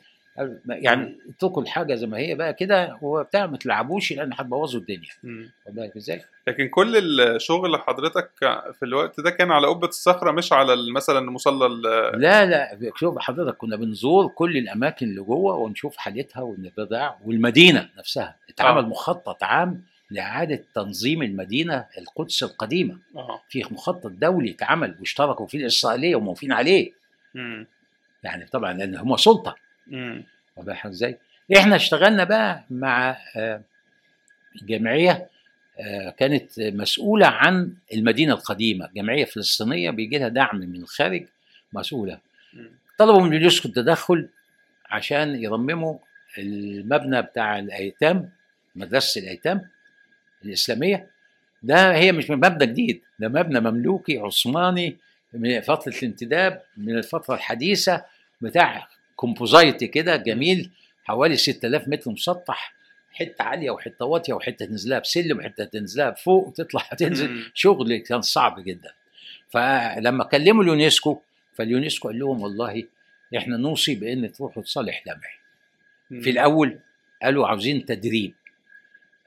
يعني 0.68 1.18
اتركوا 1.29 1.62
الحاجة 1.62 1.95
زي 1.95 2.07
ما 2.07 2.18
هي 2.18 2.35
بقى 2.35 2.55
كده 2.55 2.99
وبتاع 3.03 3.47
ما 3.47 3.57
تلعبوش 3.57 4.12
لأن 4.12 4.33
هتبوظوا 4.33 4.81
الدنيا. 4.81 5.09
واخد 5.25 5.75
بالك 5.75 5.97
إزاي؟ 5.97 6.23
لكن 6.49 6.68
كل 6.68 7.21
الشغل 7.21 7.77
حضرتك 7.77 8.31
في 8.73 8.83
الوقت 8.83 9.21
ده 9.21 9.31
كان 9.31 9.51
على 9.53 9.66
قبة 9.66 9.88
الصخرة 9.88 10.31
مش 10.31 10.53
على 10.53 10.77
مثلا 10.95 11.31
مصلى 11.31 11.66
ال- 11.66 12.21
لا 12.21 12.45
لا 12.47 12.79
شوف 12.97 13.18
حضرتك 13.18 13.57
كنا 13.57 13.77
بنزور 13.77 14.29
كل 14.29 14.57
الأماكن 14.57 15.07
اللي 15.07 15.21
جوه 15.23 15.57
ونشوف 15.57 15.97
حالتها 15.97 16.40
والبضاعه 16.42 17.18
والمدينة 17.25 17.88
نفسها 17.99 18.37
اتعمل 18.49 18.83
آه. 18.85 18.87
مخطط 18.88 19.45
عام 19.45 19.85
لإعادة 20.11 20.64
تنظيم 20.75 21.23
المدينة 21.23 21.87
القدس 21.99 22.42
القديمة 22.42 22.99
آه 23.16 23.40
في 23.49 23.64
مخطط 23.71 24.07
دولي 24.07 24.51
اتعمل 24.51 24.97
واشتركوا 25.01 25.47
فيه 25.47 25.59
الإسرائيلية 25.59 26.16
وموافقين 26.16 26.53
عليه 26.53 26.92
مم. 27.35 27.66
يعني 28.23 28.47
طبعا 28.47 28.73
لأن 28.73 28.97
هم 28.97 29.16
سلطة 29.16 29.55
بالك 30.57 30.87
إزاي؟ 30.87 31.18
إحنا 31.57 31.77
اشتغلنا 31.77 32.25
بقى 32.25 32.64
مع 32.71 33.16
آه، 33.37 33.62
جمعية 34.62 35.29
آه، 35.81 36.11
كانت 36.11 36.61
مسؤولة 36.61 37.27
عن 37.27 37.75
المدينة 37.95 38.33
القديمة، 38.35 38.88
جمعية 38.97 39.25
فلسطينية 39.25 39.90
بيجي 39.90 40.18
لها 40.18 40.29
دعم 40.29 40.57
من 40.57 40.83
الخارج 40.83 41.27
مسؤولة. 41.73 42.18
طلبوا 42.99 43.23
من 43.23 43.35
اليونسكو 43.37 43.68
التدخل 43.68 44.29
عشان 44.87 45.42
يرمموا 45.42 45.99
المبنى 46.38 47.23
بتاع 47.23 47.59
الأيتام 47.59 48.31
مدرسة 48.77 49.21
الأيتام 49.21 49.68
الإسلامية. 50.45 51.11
ده 51.62 51.95
هي 51.95 52.12
مش 52.12 52.31
مبنى 52.31 52.66
جديد 52.66 53.03
ده 53.18 53.29
مبنى 53.29 53.61
مملوكي 53.61 54.18
عثماني 54.18 54.97
من 55.33 55.61
فترة 55.61 55.92
الانتداب 55.99 56.62
من 56.77 56.99
الفترة 56.99 57.35
الحديثة 57.35 58.05
بتاع 58.40 58.88
composite 59.23 59.85
كده 59.85 60.17
جميل 60.17 60.71
حوالي 61.05 61.37
6000 61.37 61.89
متر 61.89 62.11
مسطح 62.11 62.75
حتة 63.13 63.43
عالية 63.43 63.71
وحتة 63.71 64.05
واطية 64.05 64.33
وحتة 64.33 64.67
تنزلها 64.67 64.99
بسلم 64.99 65.39
وحتة 65.39 65.65
تنزلها 65.65 66.11
بفوق 66.11 66.49
وتطلع 66.49 66.81
تنزل. 66.99 67.51
شغل 67.55 67.97
كان 67.97 68.23
صعب 68.23 68.65
جدا. 68.65 68.93
فلما 69.49 70.25
كلموا 70.25 70.63
اليونسكو 70.63 71.21
فاليونسكو 71.55 72.09
قال 72.09 72.19
لهم 72.19 72.43
والله 72.43 72.85
إحنا 73.37 73.57
نوصي 73.57 73.95
بإن 73.95 74.33
تروحوا 74.33 74.63
لصالح 74.63 75.03
لمعي. 75.07 76.23
في 76.23 76.31
الأول 76.31 76.79
قالوا 77.23 77.47
عاوزين 77.47 77.87
تدريب. 77.87 78.35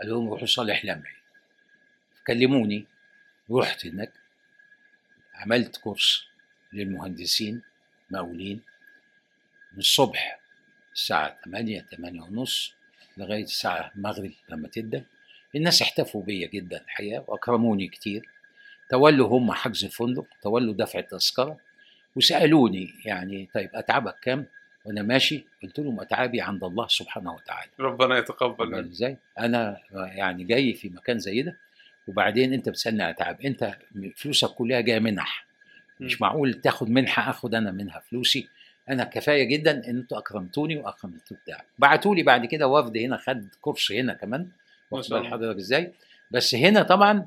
قال 0.02 0.10
لهم 0.10 0.30
روحوا 0.30 0.46
صالح 0.46 0.86
لمعي 0.86 1.16
كلموني 2.28 2.86
رحت 3.52 3.86
هناك 3.86 4.12
عملت 5.36 5.78
كورس 5.78 6.26
للمهندسين 6.74 7.62
مقاولين. 8.12 8.62
من 9.76 9.80
الصبح 9.80 10.40
الساعة 10.94 11.38
8 11.46 11.86
8 11.92 12.22
ونص 12.22 12.74
لغاية 13.18 13.44
الساعة 13.44 13.92
المغرب 13.96 14.32
لما 14.50 14.68
تبدأ. 14.68 15.04
الناس 15.56 15.82
احتفوا 15.82 16.24
بيا 16.24 16.48
جدا 16.48 16.82
الحقيقة 16.82 17.24
وأكرموني 17.28 17.88
كتير. 17.88 18.30
تولوا 18.90 19.28
هم 19.28 19.52
حجز 19.52 19.86
الفندق 19.86 20.26
تولوا 20.42 20.74
دفع 20.74 21.00
التذكرة 21.00 21.58
وسألوني 22.16 22.94
يعني 23.06 23.50
طيب 23.54 23.70
أتعبك 23.74 24.16
كام؟ 24.22 24.46
وأنا 24.86 25.02
ماشي. 25.02 25.46
قلت 25.64 25.80
لهم 25.80 26.00
أتعابي 26.00 26.42
عند 26.42 26.64
الله 26.64 26.88
سبحانه 26.88 27.34
وتعالى. 27.34 27.72
ربنا 27.80 28.18
يتقبل. 28.18 28.76
إزاي؟ 28.76 29.18
أنا 29.40 29.78
يعني 29.92 30.44
جاي 30.44 30.74
في 30.74 30.90
مكان 30.90 31.20
زي 31.20 31.42
ده. 31.42 31.58
وبعدين 32.08 32.54
أنت 32.54 32.70
بتسألني 32.70 33.14
تعب 33.14 33.42
أنت 33.42 33.78
فلوسك 34.16 34.50
كلها 34.50 34.82
جاية 34.82 35.00
منح. 35.00 35.46
مش 36.00 36.22
معقول 36.22 36.54
تاخد 36.54 36.90
منحة 36.90 37.30
آخد 37.30 37.56
أنا 37.56 37.72
منها 37.72 38.00
فلوسي؟ 38.00 38.48
أنا 38.90 39.04
كفاية 39.04 39.44
جدا 39.44 39.72
ان 39.90 39.98
أنتوا 39.98 40.18
اكرمتوني 40.18 40.78
واكرمتوا 40.78 41.38
بتاع 41.44 41.64
بعتوا 41.80 42.16
لي 42.16 42.24
بعد 42.24 42.46
كده 42.46 42.68
وفد 42.68 42.98
هنا 42.98 43.18
خد 43.18 43.48
كورس 43.62 43.92
هنا 43.92 44.14
كمان 44.14 44.42
ما 44.42 44.98
واخد 44.98 45.10
بال. 45.10 45.28
حضرتك 45.28 45.58
إزاي 45.60 45.92
بس 46.32 46.56
هنا 46.56 46.84
طبعا 46.84 47.26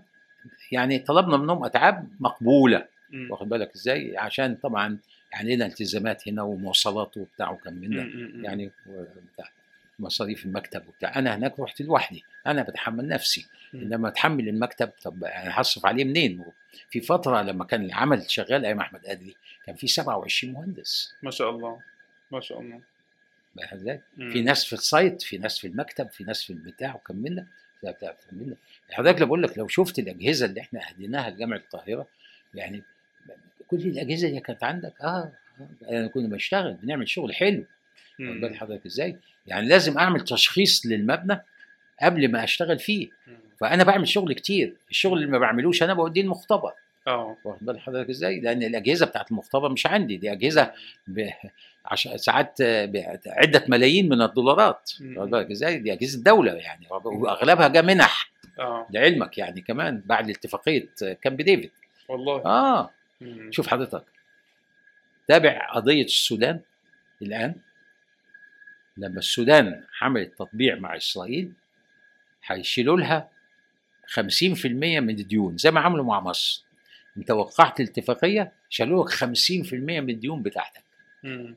يعني 0.72 0.98
طلبنا 0.98 1.36
منهم 1.36 1.64
اتعاب 1.64 2.08
مقبولة. 2.20 2.86
واخد 3.30 3.48
بالك 3.48 3.74
إزاي 3.74 4.16
عشان 4.18 4.54
طبعا 4.54 4.98
يعني 5.32 5.56
لنا 5.56 5.66
التزامات 5.66 6.28
هنا 6.28 6.42
ومواصلات 6.42 7.16
وبتاع 7.16 7.50
وكم 7.50 7.72
من 7.74 7.90
ده. 7.90 8.02
يعني 8.48 8.70
بتاع 9.32 9.50
مصاريف 9.98 10.46
المكتب 10.46 10.88
وبتاع. 10.88 11.18
أنا 11.18 11.36
هناك 11.36 11.60
رحت 11.60 11.80
لوحدي. 11.82 12.24
أنا 12.46 12.62
بتحمل 12.62 13.08
نفسي. 13.08 13.46
إنما 13.74 14.08
اتحمل 14.08 14.48
المكتب 14.48 14.90
طب 15.02 15.24
أنا 15.24 15.60
هصرف 15.60 15.86
عليه 15.86 16.04
منين؟ 16.04 16.44
في 16.90 17.00
فترة 17.00 17.42
لما 17.42 17.64
كان 17.64 17.84
العمل 17.84 18.30
شغال 18.30 18.64
أيام 18.64 18.80
أحمد 18.80 19.06
أدري 19.06 19.34
كان 19.66 19.74
في 19.74 19.86
27 19.86 20.54
مهندس. 20.54 21.14
ما 21.22 21.30
شاء 21.30 21.50
الله. 21.50 21.80
ما 22.30 22.40
شاء 22.40 22.60
الله. 22.60 22.80
في 24.32 24.42
ناس 24.42 24.64
في 24.64 24.72
السايت 24.72 25.22
في 25.22 25.38
ناس 25.38 25.58
في 25.58 25.66
المكتب 25.66 26.10
في 26.10 26.24
ناس 26.24 26.42
في 26.44 26.52
البتاع 26.52 26.94
وكملنا 26.94 27.46
كملنا 28.30 28.56
حضرتك 28.90 29.22
بقول 29.22 29.42
لك 29.42 29.58
لو 29.58 29.68
شفت 29.68 29.98
الأجهزة 29.98 30.46
اللي 30.46 30.60
إحنا 30.60 30.88
أهديناها 30.88 31.30
لجامعة 31.30 31.56
القاهرة 31.56 32.06
يعني 32.54 32.82
كل 33.68 33.76
الأجهزة 33.76 34.28
اللي 34.28 34.40
كانت 34.40 34.64
عندك؟ 34.64 34.92
آه 35.00 35.32
آه، 35.60 35.88
أنا 35.88 36.08
كنا 36.08 36.28
بنشتغل 36.28 36.74
بنعمل 36.74 37.08
شغل 37.08 37.34
حلو. 37.34 37.64
واخد. 38.20 38.40
بال 38.40 38.56
حضرتك 38.56 38.86
إزاي؟ 38.86 39.16
يعني 39.46 39.68
لازم 39.68 39.98
اعمل 39.98 40.20
تشخيص 40.20 40.86
للمبنى 40.86 41.40
قبل 42.02 42.32
ما 42.32 42.44
اشتغل 42.44 42.78
فيه. 42.78 43.08
فانا 43.60 43.84
بعمل 43.84 44.08
شغل 44.08 44.32
كتير 44.32 44.74
الشغل 44.90 45.18
اللي 45.18 45.30
ما 45.30 45.38
بعملوش 45.38 45.82
أنا 45.82 45.94
بوديه 45.94 46.20
المختبر 46.20 46.72
آه 47.06 47.36
واخد 47.44 47.66
بال 47.66 47.80
حضرتك 47.80 48.10
إزاي؟ 48.10 48.40
لأن 48.40 48.62
الاجهزه 48.62 49.06
بتاعت 49.06 49.30
المختبر 49.30 49.68
مش 49.68 49.86
عندي 49.86 50.16
دي 50.16 50.32
اجهزه 50.32 50.72
ب... 51.06 51.28
عش... 51.86 52.08
ساعات 52.08 52.62
بعده 52.62 53.64
ملايين 53.68 54.08
من 54.08 54.22
الدولارات. 54.22 54.90
واخد 55.16 55.30
بالك 55.30 55.50
إزاي؟ 55.50 55.78
دي 55.78 55.92
اجهزة 55.92 56.22
دولة 56.22 56.52
يعني 56.52 56.86
واغلبها 56.90 57.68
جا 57.68 57.80
منح 57.82 58.30
آه 58.58 58.86
لعلمك 58.90 59.38
يعني 59.38 59.60
كمان 59.60 60.02
بعد 60.06 60.30
اتفاقيه 60.30 60.88
كامب 61.22 61.42
ديفيد 61.42 61.70
والله 62.08 62.44
آه 62.44 62.90
مم. 63.20 63.52
شوف 63.52 63.66
حضرتك 63.68 64.04
تابع 65.28 65.70
قضية 65.74 66.04
السودان 66.04 66.60
الآن 67.22 67.54
لما 68.98 69.18
السودان 69.18 69.84
عملت 70.00 70.38
تطبيع 70.38 70.74
مع 70.78 70.96
إسرائيل 70.96 71.52
هيشيلوا 72.46 72.96
لها 73.00 73.30
50% 74.06 74.66
من 74.66 75.10
الديون 75.10 75.56
زي 75.56 75.70
ما 75.70 75.80
عملوا 75.80 76.04
مع 76.04 76.20
مصر 76.20 76.64
انت 77.16 77.30
وقعت 77.30 77.80
الاتفاقية 77.80 78.52
شالوا 78.70 79.04
لك 79.04 79.10
50% 79.14 79.72
من 79.72 80.10
الديون 80.10 80.42
بتاعتك 80.42 80.82
مم. 81.22 81.56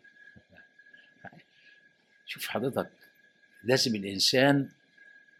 شوف 2.25 2.47
حضرتك 2.47 2.89
لازم 3.63 3.95
الإنسان 3.95 4.69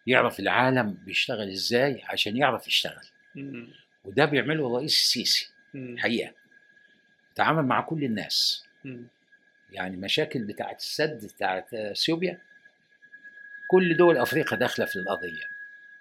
يعرف 0.08 0.40
العالم 0.40 0.94
بيشتغل 1.06 1.50
إزاي 1.52 2.02
عشان 2.04 2.38
يعرف 2.38 2.68
يشتغل 2.68 3.06
مم. 3.36 3.68
وده 4.06 4.26
بيعمله 4.26 4.68
الرئيس 4.68 4.94
السيسي 4.98 5.50
مم. 5.74 5.96
حقيقة 6.00 6.34
تعامل 7.36 7.64
مع 7.66 7.82
كل 7.82 8.04
الناس. 8.04 8.66
يعني 9.72 9.98
مشاكل 9.98 10.44
بتاعت 10.44 10.80
السد 10.80 11.26
بتاعت 11.26 11.74
اثيوبيا 11.74 12.38
كل 13.68 13.98
دول 13.98 14.18
أفريقيا 14.18 14.58
داخلة 14.58 14.86
في 14.86 14.96
القضية. 14.96 15.44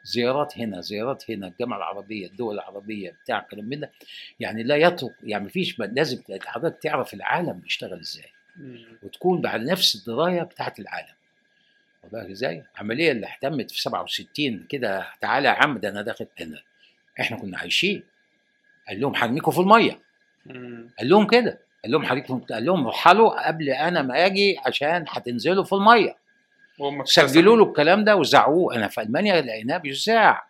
زيارات 0.05 0.59
هنا 0.59 0.81
زيارات 0.81 1.31
هنا 1.31 1.47
الجامعة 1.47 1.77
العربية 1.77 2.27
الدول 2.27 2.55
العربية 2.55 3.11
بتاع 3.25 3.41
كلام 3.41 3.65
من 3.65 3.81
ده. 3.81 3.91
يعني 4.41 4.63
لا 4.63 4.77
يترك 4.77 5.15
يعني 5.23 5.45
مفيش 5.45 5.79
لازم 5.79 6.23
حضرتك 6.45 6.83
تعرف 6.83 7.15
العالم 7.15 7.53
بيشتغل 7.53 8.01
إزاي. 8.01 8.31
وتكون 9.03 9.41
بعد 9.41 9.61
نفس 9.61 9.95
الدراية 9.97 10.43
بتاعت 10.43 10.81
العالم. 10.81 11.15
بالك 12.13 12.31
إزاي؟ 12.31 12.65
العملية 12.75 13.13
اللي 13.13 13.27
اهتمت 13.27 13.71
في 13.71 13.81
67 13.81 14.67
كده 14.69 15.07
تعالى 15.21 15.49
يا 15.49 15.53
عم 15.53 15.79
ده 15.79 15.89
أنا 15.89 16.03
داخل 16.03 16.27
هنا. 16.41 16.63
إحنا 17.21 17.37
كنا 17.37 17.59
عايشين. 17.59 18.03
قال 18.89 19.01
لهم 19.01 19.17
هرميكم 19.17 19.51
في 19.51 19.59
المية. 19.61 20.01
قال 20.99 21.09
لهم 21.09 21.27
كده. 21.27 21.59
قال 21.85 21.93
لهم 21.93 22.03
حضرتك 22.07 22.53
قال 22.53 22.64
لهم 22.64 22.88
رحلوا 22.88 23.47
قبل 23.49 23.71
أنا 23.71 24.03
ما 24.03 24.27
أجي 24.27 24.59
عشان 24.66 25.05
هتنزلوا 25.09 25.64
في 25.64 25.73
المية. 25.73 26.16
سجلوا 27.05 27.57
له 27.57 27.64
الكلام 27.64 28.05
ده 28.05 28.16
وزعوه. 28.16 28.75
أنا 28.77 28.88
في 28.88 29.03
ألمانيا 29.03 29.40
لقيناه 29.40 29.79
بيذاع 29.79 30.47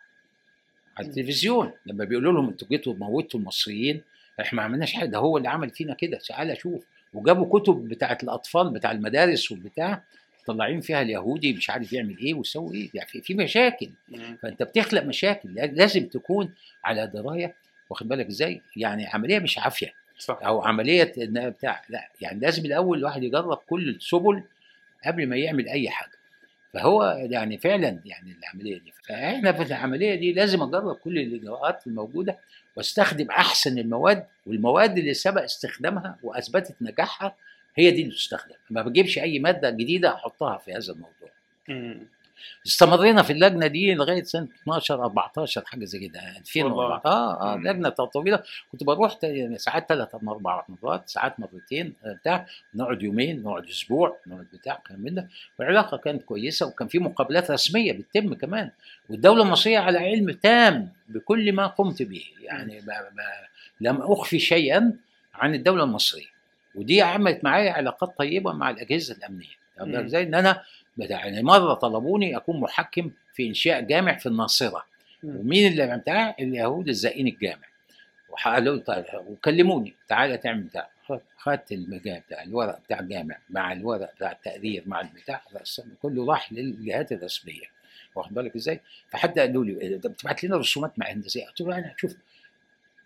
على 0.96 1.06
التلفزيون. 1.06 1.72
لما 1.86 2.04
بيقولوا 2.04 2.32
لهم 2.32 2.48
أنتوا 2.48 2.68
جيتوا 2.68 2.94
موتوا 2.94 3.40
المصريين 3.40 4.02
إحنا 4.40 4.56
ما 4.56 4.62
عملناش 4.62 4.92
حاجة. 4.92 5.08
ده 5.08 5.18
هو 5.18 5.36
اللي 5.36 5.48
عمل 5.48 5.70
فينا 5.70 5.94
كده. 5.94 6.18
تعالى 6.28 6.56
شوف. 6.56 6.84
وجابوا 7.14 7.60
كتب 7.60 7.88
بتاعت 7.88 8.22
الأطفال 8.22 8.70
بتاع 8.70 8.90
المدارس 8.90 9.52
والبتاع 9.52 10.02
طلعين 10.46 10.80
فيها 10.80 11.02
اليهودي 11.02 11.52
مش 11.52 11.70
عارف 11.70 11.92
يعمل 11.92 12.18
إيه 12.18 12.34
ويسوي 12.34 12.76
إيه. 12.76 12.90
يعني 12.94 13.08
في- 13.22 13.34
مشاكل. 13.34 13.90
فأنت 14.42 14.62
بتخلق 14.62 15.02
مشاكل. 15.02 15.54
لازم 15.54 16.06
تكون 16.06 16.54
على 16.84 17.06
دراية. 17.06 17.54
واخد 17.90 18.08
بالك 18.08 18.26
إزاي؟ 18.26 18.62
يعني 18.76 19.06
عملية 19.06 19.38
مش 19.38 19.58
عافية. 19.58 19.99
صح. 20.20 20.38
أو 20.42 20.62
عملية 20.62 21.12
بتاع 21.18 21.82
لا 21.88 22.08
يعني 22.20 22.40
لازم 22.40 22.64
الأول 22.64 22.98
الواحد 22.98 23.22
يجرب 23.22 23.56
كل 23.56 23.88
السبل 23.88 24.42
قبل 25.06 25.26
ما 25.26 25.36
يعمل 25.36 25.68
أي 25.68 25.90
حاجة. 25.90 26.20
فهو 26.72 27.26
يعني 27.30 27.58
فعلا 27.58 28.00
يعني 28.04 28.36
العملية 28.38 28.78
دي 28.78 28.92
فإحنا 29.08 29.52
في 29.52 29.62
العملية 29.62 30.14
دي 30.14 30.32
لازم 30.32 30.62
أجرب 30.62 30.96
كل 30.96 31.18
الإجراءات 31.18 31.86
الموجودة 31.86 32.38
واستخدم 32.76 33.30
أحسن 33.30 33.78
المواد 33.78 34.26
والمواد 34.46 34.98
اللي 34.98 35.14
سبق 35.14 35.42
استخدامها 35.42 36.18
وأثبتت 36.22 36.74
نجاحها 36.80 37.36
هي 37.76 37.90
دي 37.90 38.02
اللي 38.02 38.14
تستخدم. 38.14 38.54
ما 38.70 38.82
بجيبش 38.82 39.18
أي 39.18 39.38
مادة 39.38 39.70
جديدة 39.70 40.14
أحطها 40.14 40.58
في 40.58 40.72
هذا 40.72 40.92
الموضوع. 40.92 41.30
استمرينا 42.66 43.22
في 43.22 43.32
اللجنة 43.32 43.66
دي 43.66 43.94
لغاية 43.94 44.22
سنة 44.22 44.48
12 44.62 45.04
14 45.04 45.62
حاجة 45.66 45.84
زي 45.84 46.08
كده 46.08 46.20
2004 46.38 46.76
والله. 46.84 47.00
آه 47.04 47.54
آه. 47.54 47.56
لجنة 47.56 47.88
طويلة. 47.88 48.42
كنت 48.72 48.84
بروح 48.84 49.18
يعني 49.22 49.58
ساعات 49.58 49.88
ثلاث 49.88 50.14
أربع 50.14 50.64
مرات 50.82 51.08
ساعات 51.08 51.40
مرتين 51.40 51.94
آه، 52.04 52.12
بتاع. 52.12 52.46
نقعد 52.74 53.02
يومين 53.02 53.42
نقعد 53.42 53.68
أسبوع 53.68 54.16
نقعد 54.26 54.46
بتاع 54.52 54.82
كلام 54.88 55.00
من 55.00 55.14
ده. 55.14 55.28
والعلاقة 55.58 55.96
كانت 55.96 56.22
كويسة 56.22 56.66
وكان 56.66 56.88
في 56.88 56.98
مقابلات 56.98 57.50
رسمية 57.50 57.92
بتتم 57.92 58.34
كمان. 58.34 58.70
والدولة 59.10 59.42
المصريه 59.42 59.78
على 59.78 59.98
علم 59.98 60.30
تام 60.30 60.92
بكل 61.08 61.52
ما 61.52 61.66
قمت 61.66 62.02
به. 62.02 62.24
يعني 62.42 62.80
ما 62.80 62.94
ما 63.14 63.22
لم 63.80 63.96
أخفي 64.02 64.38
شيئا 64.38 64.92
عن 65.34 65.54
الدولة 65.54 65.84
المصرية. 65.84 66.26
ودي 66.74 67.02
عملت 67.02 67.44
معايا 67.44 67.72
علاقات 67.72 68.18
طيبة 68.18 68.52
مع 68.52 68.70
الأجهزة 68.70 69.14
الأمنية. 69.16 69.60
زي 70.08 70.22
إن 70.22 70.34
أنا 70.34 70.62
بتاع- 71.00 71.26
يعني 71.26 71.42
مره 71.42 71.74
طلبوني؟ 71.74 72.36
أكون 72.36 72.60
محكم 72.60 73.10
في 73.34 73.46
إنشاء 73.48 73.80
جامع 73.80 74.16
في 74.16 74.26
الناصرة. 74.26 74.84
ومين 75.24 75.72
اللي 75.72 75.98
بتاع؟ 75.98 76.36
اليهود 76.40 76.88
الزائين 76.88 77.26
الجامع. 77.26 77.66
وقالوا 78.28 78.76
وكلموني. 79.28 79.94
تعالى 80.08 80.36
تعمل 80.36 80.60
بتاع. 80.62 80.88
خدت 81.38 81.72
المجال 81.72 82.20
بتاع 82.20 82.42
الورق 82.42 82.80
بتاع 82.84 83.00
الجامع 83.00 83.38
مع 83.50 83.72
الورق 83.72 84.14
بتاع 84.14 84.32
التقرير 84.32 84.82
مع 84.86 85.00
البتاع. 85.00 85.42
كله 86.02 86.26
راح 86.26 86.52
للجهات 86.52 87.12
الرسمية. 87.12 87.64
واخد 88.14 88.34
بالك 88.34 88.56
إزاي؟ 88.56 88.80
فحتى 89.10 89.40
قالوا 89.40 89.64
لي 89.64 89.80
إيه 89.80 89.96
بتبعت 89.96 90.44
لنا 90.44 90.56
رسومات 90.56 90.98
مع 90.98 91.06
هندسية. 91.06 91.46
قلت 91.46 91.60
له 91.60 91.78
أنا 91.78 91.94
شوف 91.96 92.16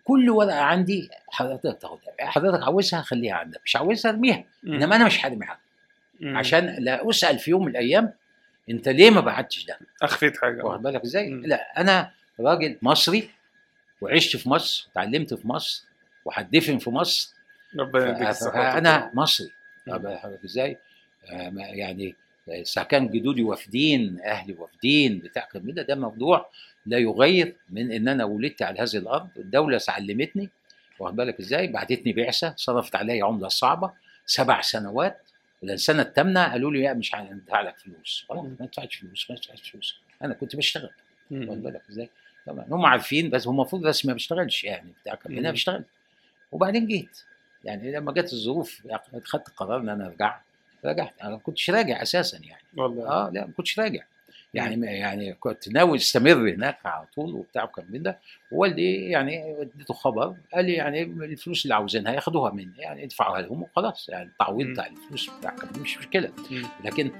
كل 0.03 0.29
ورقة 0.29 0.59
عندي 0.59 1.09
حضرتك 1.27 1.81
تاخدها. 1.81 2.13
حضرتك 2.19 2.63
عاوزها 2.63 3.01
خليها 3.01 3.35
عندك 3.35 3.61
مش 3.65 3.75
عاوزها 3.75 4.11
ارميها. 4.11 4.43
إنما 4.67 4.95
أنا 4.95 5.05
مش 5.05 5.25
هرميها. 5.25 5.59
مم. 6.19 6.37
عشان 6.37 6.75
لا 6.79 7.09
أسأل 7.09 7.39
في 7.39 7.51
يوم 7.51 7.61
من 7.65 7.71
الأيام 7.71 8.13
أنت 8.69 8.89
ليه 8.89 9.09
ما 9.09 9.21
بعتش 9.21 9.65
ده؟ 9.65 9.79
أخفيت 10.01 10.37
حاجة. 10.37 10.63
واخد 10.63 10.81
بالك 10.81 11.01
إزاي. 11.01 11.29
لا 11.29 11.81
أنا 11.81 12.11
راجل 12.39 12.77
مصري 12.81 13.29
وعشت 14.01 14.37
في 14.37 14.49
مصر 14.49 14.87
وتعلمت 14.91 15.33
في 15.33 15.47
مصر 15.47 15.85
وهتدفن 16.25 16.77
في 16.77 16.89
مصر. 16.89 17.33
ربنا 17.79 18.09
يديك 18.09 18.27
الصحة 18.27 18.77
أنا 18.77 19.11
مصري. 19.13 19.51
واخد 19.87 20.01
بالك 20.01 20.43
إزاي؟ 20.45 20.77
آه، 21.31 21.51
يعني 21.57 22.15
إذا 22.47 22.83
كان 22.83 23.07
جدودي 23.09 23.43
وافدين 23.43 24.19
أهلي 24.25 24.53
وافدين 24.53 25.19
بتاع 25.19 25.47
كلام 25.51 25.71
ده 25.71 25.81
ده 25.81 25.95
موضوع 25.95 26.49
لا 26.85 26.97
يغير 26.97 27.55
من 27.69 27.91
إن 27.91 28.07
أنا 28.07 28.25
ولدت 28.25 28.61
على 28.61 28.79
هذه 28.79 28.97
الأرض. 28.97 29.27
الدولة 29.37 29.79
علمتني 29.87 30.49
واخد 30.99 31.15
بالك 31.15 31.39
إزاي؟ 31.39 31.67
بعتتني 31.67 32.13
بعثة 32.13 32.53
صرفت 32.57 32.95
عليا 32.95 33.25
عملة 33.25 33.47
صعبة 33.47 33.91
سبع 34.25 34.61
سنوات 34.61 35.24
السنة 35.63 36.01
الثامنه 36.01 36.51
قالوا 36.51 36.71
لي 36.71 36.83
لا 36.83 36.93
مش 36.93 37.15
هندفع 37.15 37.61
لك 37.61 37.77
فلوس. 37.77 38.25
خلاص 38.29 38.45
ما 38.59 38.65
تدفعش 38.65 38.95
فلوس 38.95 39.31
ما 39.31 39.35
تدفعش 39.35 39.69
فلوس. 39.69 39.99
أنا 40.21 40.33
كنت 40.33 40.55
بشتغل. 40.55 40.89
واخد. 41.31 41.63
بالك 41.63 41.81
إزاي؟ 41.89 42.09
طبعا. 42.45 42.65
هم 42.69 42.85
عارفين 42.85 43.29
بس 43.29 43.47
هم 43.47 43.55
المفروض 43.55 43.85
رسمي 43.85 44.09
ما 44.09 44.13
بيشتغلش 44.13 44.63
يعني 44.63 44.93
بتاع. 45.01 45.19
أنا. 45.29 45.51
بشتغل. 45.51 45.83
وبعدين 46.51 46.87
جيت. 46.87 47.21
يعني 47.63 47.91
لما 47.91 48.11
جت 48.11 48.33
الظروف 48.33 48.87
خدت 49.23 49.49
قرار 49.49 49.79
إن 49.79 49.89
أنا 49.89 50.07
أرجع 50.07 50.41
رجعت. 50.85 51.21
أنا 51.21 51.29
ما 51.29 51.37
كنتش 51.37 51.69
راجع 51.69 52.01
أساسا 52.01 52.37
يعني. 52.37 52.63
والله. 52.77 53.07
آه 53.07 53.29
لا 53.29 53.45
ما 53.45 53.53
كنتش 53.57 53.79
راجع. 53.79 54.03
يعني 54.55 54.75
ما- 54.75 54.87
يعني 54.87 55.33
كنت 55.33 55.69
ناوي 55.69 55.97
استمر 55.97 56.49
هناك 56.53 56.77
على 56.85 57.05
طول 57.15 57.33
وبتاع 57.33 57.63
وكان 57.63 57.85
من 57.89 58.03
ده. 58.03 58.19
ووالدي 58.51 59.09
يعني 59.09 59.61
اديته 59.61 59.93
خبر 59.93 60.35
قال 60.53 60.65
لي 60.65 60.73
يعني 60.73 61.03
الفلوس 61.03 61.63
اللي 61.63 61.75
عاوزينها 61.75 62.13
ياخدوها 62.13 62.51
مني 62.51 62.73
يعني 62.77 63.03
ادفعوها 63.03 63.41
لهم 63.41 63.63
وخلاص 63.63 64.09
يعني 64.09 64.29
التعويض. 64.29 64.67
بتاع 64.67 64.85
الفلوس 64.87 65.29
بتاع 65.39 65.51
كان 65.51 65.81
مش 65.81 65.97
مشكلة. 65.97 66.31
لكن 66.85 67.11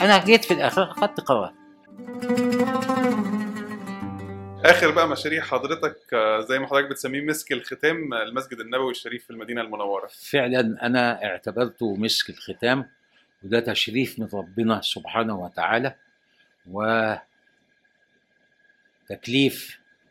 أنا 0.00 0.24
جيت 0.24 0.44
في 0.44 0.54
الآخر 0.54 0.82
اخدت 0.90 1.20
قرار. 1.20 1.52
آخر 4.64 4.90
بقى 4.90 5.08
مشاريع 5.08 5.42
حضرتك 5.42 5.96
آه، 6.14 6.40
زي 6.40 6.58
ما 6.58 6.66
حضرتك 6.66 6.90
بتسميه 6.90 7.20
مسك 7.20 7.52
الختام 7.52 8.14
آه، 8.14 8.22
المسجد 8.22 8.60
النبوي 8.60 8.90
الشريف 8.90 9.24
في 9.24 9.30
المدينة 9.30 9.60
المنورة. 9.60 10.08
فعلا 10.30 10.86
أنا 10.86 11.24
اعتبرته 11.24 11.96
مسك 11.96 12.30
الختام 12.30 12.86
وده 13.42 13.60
تشريف 13.60 14.18
من 14.18 14.28
ربنا 14.34 14.80
سبحانه 14.80 15.38
وتعالى. 15.38 15.94
وتكليف 16.66 17.20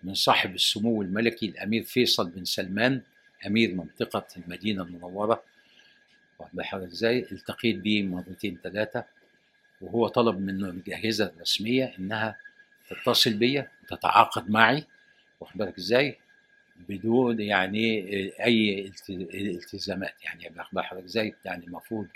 من 0.04 0.14
صاحب 0.14 0.56
السمو 0.56 1.02
الملكي 1.02 1.46
الأمير 1.46 1.84
فيصل 1.84 2.30
بن 2.30 2.46
سلمان 2.46 3.02
أمير 3.48 3.76
منطقة 3.76 4.28
المدينة 4.38 4.84
المنورة. 4.84 5.44
واخد 6.40 6.62
حضرتك 6.62 6.92
إزاي 6.92 7.28
التقيت 7.32 7.76
بيه 7.76 8.04
مرتين 8.04 8.58
ثلاثة 8.64 9.04
وهو 9.82 10.08
طلب 10.08 10.40
من 10.42 10.66
الاجهزه 10.66 11.26
الرسمية 11.26 11.94
إنها 12.00 12.38
تتصل 12.90 13.34
بيا 13.34 13.72
وتتعاقد 13.84 14.50
معي. 14.50 14.84
واخد 15.40 15.58
بالك 15.58 15.78
إزاي 15.78 16.18
بدون 16.90 17.40
يعني 17.42 18.00
أي 18.46 18.86
الت- 18.88 19.10
التزامات 19.34 20.14
يعني 20.26 20.50
بال 20.50 20.84
حضرتك 20.86 21.06
إزاي 21.06 21.36
يعني 21.46 21.66
المفروض 21.68 22.08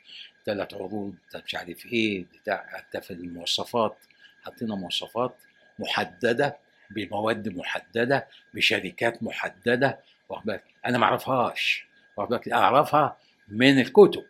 ثلاث 0.45 0.73
عروض 0.73 1.15
مش 1.45 1.55
عارف 1.55 1.85
إيه 1.85 2.25
بتاع 2.41 2.85
في 3.01 3.11
المواصفات. 3.11 3.97
حطينا 4.45 4.75
مواصفات 4.75 5.35
محددة 5.79 6.57
بمواد 6.89 7.55
محددة 7.57 8.27
بشركات 8.53 9.23
محددة. 9.23 9.99
واخد 10.29 10.45
بالك؟ 10.45 10.63
أنا 10.85 10.97
ما 10.97 11.05
أعرفهاش. 11.05 11.85
واخد 12.17 12.29
بالك؟ 12.29 12.49
أعرفها 12.49 13.17
من 13.47 13.79
الكتب. 13.79 14.23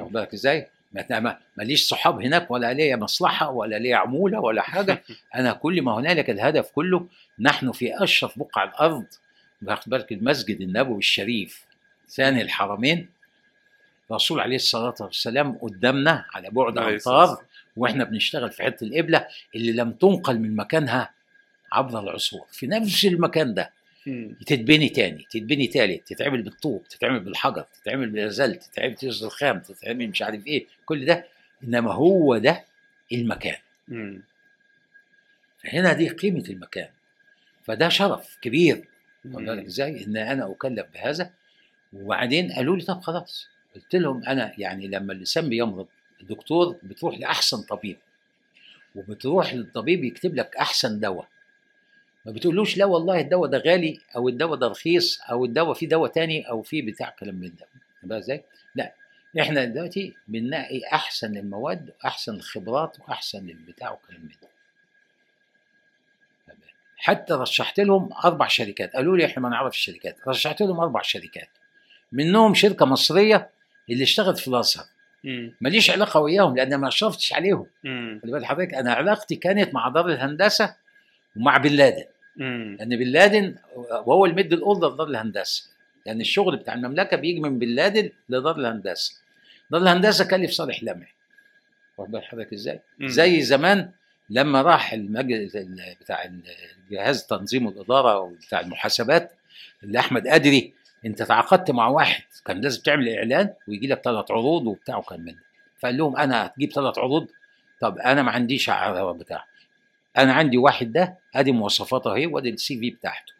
واخد 0.00 0.12
بالك 0.12 0.32
إزاي؟ 0.34 0.68
ما- 0.92 1.20
ما- 1.20 1.38
ماليش 1.56 1.88
صحاب 1.88 2.20
هناك 2.22 2.50
ولا 2.50 2.72
ليا 2.72 2.96
مصلحة 2.96 3.50
ولا 3.50 3.76
ليا 3.76 3.96
عمولة 3.96 4.40
ولا 4.40 4.62
حاجة. 4.62 5.02
أنا 5.34 5.52
كل 5.52 5.82
ما 5.82 5.94
هنالك 5.98 6.30
الهدف 6.30 6.70
كله 6.70 7.06
نحن 7.38 7.72
في 7.72 8.04
أشرف 8.04 8.38
بقع 8.38 8.64
الأرض. 8.64 9.04
واخد 9.62 9.90
بالك؟ 9.90 10.12
المسجد 10.12 10.60
النبوي 10.60 10.98
الشريف 10.98 11.64
ثاني 12.08 12.42
الحرمين. 12.42 13.08
الرسول 14.10 14.40
عليه 14.40 14.56
الصلاة 14.56 14.94
والسلام 15.00 15.58
قدامنا 15.58 16.24
على 16.34 16.50
بعد 16.50 16.78
امتار 16.78 17.44
وإحنا 17.76 18.04
بنشتغل 18.04 18.52
في 18.52 18.62
حتة 18.62 18.84
القبله 18.84 19.26
اللي 19.54 19.72
لم 19.72 19.92
تنقل 19.92 20.38
من 20.38 20.56
مكانها 20.56 21.14
عبر 21.72 22.00
العصور. 22.00 22.46
في 22.50 22.66
نفس 22.66 23.04
المكان 23.04 23.54
ده. 23.54 23.72
تتبني 24.46 24.88
تاني 24.88 25.26
تتبني 25.30 25.66
تالت 25.66 26.08
تتعمل 26.08 26.42
بالطوب 26.42 26.88
تتعمل 26.88 27.20
بالحجر 27.20 27.62
تتعمل 27.82 28.10
بالازلت 28.10 28.62
تتعمل 28.62 28.94
تيز 28.94 29.24
الخام 29.24 29.60
تتعمل 29.60 30.08
مش 30.08 30.22
عارف 30.22 30.46
إيه 30.46 30.66
كل 30.84 31.04
ده. 31.04 31.26
إنما 31.64 31.92
هو 31.92 32.38
ده 32.38 32.64
المكان. 33.12 33.56
مم. 33.88 34.22
فهنا 35.58 35.92
دي 35.92 36.08
قيمة 36.08 36.44
المكان. 36.48 36.88
فده 37.64 37.88
شرف 37.88 38.38
كبير. 38.42 38.88
إزاي؟ 39.66 40.04
إن 40.04 40.16
أنا 40.16 40.52
أكلف 40.52 40.86
بهذا. 40.94 41.30
وبعدين 41.92 42.52
قالوا 42.52 42.76
لي 42.76 42.84
طب 42.84 43.00
خلاص. 43.00 43.48
قلت 43.74 43.96
لهم 43.96 44.24
أنا 44.24 44.52
يعني 44.58 44.88
لما 44.88 45.12
اللسان 45.12 45.48
بيمرض 45.48 45.86
الدكتور 46.22 46.76
بتروح 46.82 47.18
لأحسن 47.18 47.62
طبيب 47.62 47.98
وبتروح 48.94 49.54
للطبيب 49.54 50.04
يكتب 50.04 50.34
لك 50.34 50.56
أحسن 50.56 51.00
دواء. 51.00 51.28
ما 52.26 52.32
بتقولوش 52.32 52.76
لا 52.76 52.84
والله 52.84 53.20
الدواء 53.20 53.50
ده 53.50 53.58
غالي 53.58 54.00
أو 54.16 54.28
الدواء 54.28 54.58
ده 54.58 54.66
رخيص 54.68 55.20
أو 55.30 55.44
الدواء 55.44 55.74
فيه 55.74 55.88
دواء 55.88 56.10
تاني 56.10 56.48
أو 56.48 56.62
فيه 56.62 56.86
بتاع 56.86 57.10
كلام 57.18 57.34
من 57.34 57.48
ده. 57.56 57.66
بقى 58.02 58.18
إزاي؟ 58.18 58.44
لا 58.74 58.92
إحنا 59.40 59.64
دلوقتي 59.64 60.14
بنلاقي 60.28 60.80
أحسن 60.92 61.36
المواد 61.36 61.90
وأحسن 62.04 62.34
الخبرات 62.34 62.96
وأحسن 63.00 63.48
البتاع 63.50 63.90
وكلام 63.92 64.20
من 64.20 64.28
ده. 64.42 64.48
حتى 66.96 67.34
رشحت 67.34 67.80
لهم 67.80 68.12
أربع 68.24 68.48
شركات. 68.48 68.92
قالوا 68.96 69.16
لي 69.16 69.26
إحنا 69.26 69.42
ما 69.42 69.48
نعرف 69.48 69.72
الشركات 69.74 70.16
رشحت 70.28 70.60
لهم 70.60 70.80
أربع 70.80 71.02
شركات. 71.02 71.48
منهم 72.12 72.54
شركة 72.54 72.86
مصرية 72.86 73.50
اللي 73.90 74.02
اشتغلت 74.02 74.38
في 74.38 74.48
الأزهر. 74.48 74.84
ماليش 75.60 75.90
علاقة 75.90 76.20
وياهم 76.20 76.56
لأن 76.56 76.74
ما 76.74 76.90
شرفتش 76.90 77.32
عليهم. 77.32 77.66
خلي 78.22 78.32
بال 78.32 78.46
حضرتك 78.46 78.74
أنا 78.74 78.92
علاقتي 78.92 79.36
كانت 79.36 79.74
مع 79.74 79.88
دار 79.88 80.08
الهندسة 80.08 80.74
ومع 81.36 81.56
بن 81.56 81.70
لادن. 81.70 82.04
لأن 82.36 82.96
بن 82.96 83.06
لادن 83.06 83.54
وهو 83.76 84.24
اللي 84.24 84.36
مدي 84.36 84.54
الاوردر 84.54 84.94
لدار 84.94 85.06
الهندسة 85.08 85.70
لأن 86.06 86.20
الشغل 86.20 86.56
بتاع 86.56 86.74
المملكة 86.74 87.16
بيجي 87.16 87.40
من 87.40 87.58
بن 87.58 87.68
لادن 87.68 88.10
لدار 88.28 88.56
الهندسة 88.56 89.14
دار 89.70 89.82
الهندسة 89.82 90.24
كلف 90.28 90.50
صالح 90.50 90.82
لمعي 90.82 91.12
واخد 91.98 92.10
بال 92.10 92.22
حضرتك 92.24 92.52
إزاي؟ 92.52 92.80
مم. 92.98 93.08
زي 93.08 93.40
زمان 93.42 93.90
لما 94.30 94.62
راح 94.62 94.92
المجلس 94.92 95.56
ال- 95.56 95.96
بتاع 96.00 96.30
جهاز 96.90 97.26
تنظيم 97.26 97.68
الإدارة 97.68 98.32
بتاع 98.46 98.60
المحاسبات 98.60 99.32
اللي 99.82 99.98
احمد 99.98 100.26
أدري 100.26 100.74
انت 101.06 101.22
تعاقدت 101.22 101.70
مع 101.70 101.88
واحد 101.88 102.24
كان 102.44 102.60
لازم 102.60 102.82
تعمل 102.82 103.08
إعلان 103.08 103.54
ويجي 103.68 103.86
لك 103.86 104.00
ثلاث 104.04 104.30
عروض 104.30 104.66
وبتاع 104.66 104.96
وكان 104.96 105.20
من. 105.20 105.34
فقال 105.78 105.96
لهم 105.96 106.16
أنا 106.16 106.46
هتجيب 106.46 106.72
ثلاث 106.72 106.98
عروض 106.98 107.28
طب 107.80 107.98
أنا 107.98 108.22
ما 108.22 108.30
عنديش 108.30 108.70
بتاع 108.70 109.44
أنا 110.18 110.32
عندي 110.32 110.56
واحد 110.56 110.92
ده 110.92 111.18
أدي 111.34 111.52
مواصفاته 111.52 112.14
أهي 112.14 112.26
وأدي 112.26 112.50
السي 112.50 112.78
في 112.78 112.90
بتاعته. 112.90 113.32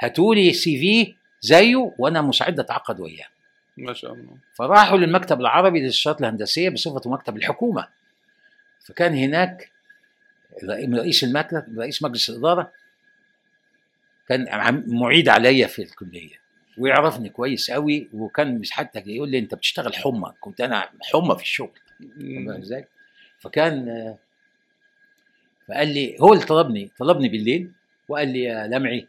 هاتوا 0.00 0.34
لي 0.34 0.52
سي 0.52 0.78
في 0.78 1.14
زيه 1.40 1.94
وأنا 1.98 2.22
مستعد 2.22 2.60
أتعاقد 2.60 3.00
وياه. 3.00 3.26
ما 3.76 3.92
شاء 3.92 4.12
الله. 4.12 4.36
فراحوا 4.54 4.98
للمكتب 4.98 5.40
العربي 5.40 5.80
للشؤون 5.80 6.16
الهندسية 6.20 6.68
بصفته 6.68 7.10
مكتب 7.10 7.36
الحكومة. 7.36 7.88
فكان 8.84 9.14
هناك 9.14 9.70
رئيس 10.64 11.24
المكتب 11.24 11.78
رئيس 11.78 12.02
مجلس 12.02 12.30
الإدارة 12.30 12.72
كان 14.28 14.82
معيد 14.86 15.28
عليا 15.28 15.66
في 15.66 15.82
الكلية. 15.82 16.47
ويعرفني 16.78 17.28
كويس 17.28 17.70
قوي 17.70 18.08
وكان 18.14 18.58
مش 18.58 18.70
حتى 18.70 19.02
يقول 19.06 19.28
لي 19.30 19.38
أنت 19.38 19.54
بتشتغل 19.54 19.94
حمى 19.94 20.32
كنت 20.40 20.60
أنا 20.60 20.88
حمى 21.02 21.36
في 21.36 21.42
الشغل. 21.42 21.70
إزاي؟ 22.58 22.84
فكان 23.38 23.86
فقال 25.68 25.88
لي 25.88 26.16
هو 26.20 26.32
اللي 26.32 26.44
طلبني 26.44 26.90
طلبني 26.98 27.28
بالليل 27.28 27.70
وقال 28.08 28.28
لي 28.28 28.42
يا 28.42 28.66
لمعي 28.66 29.06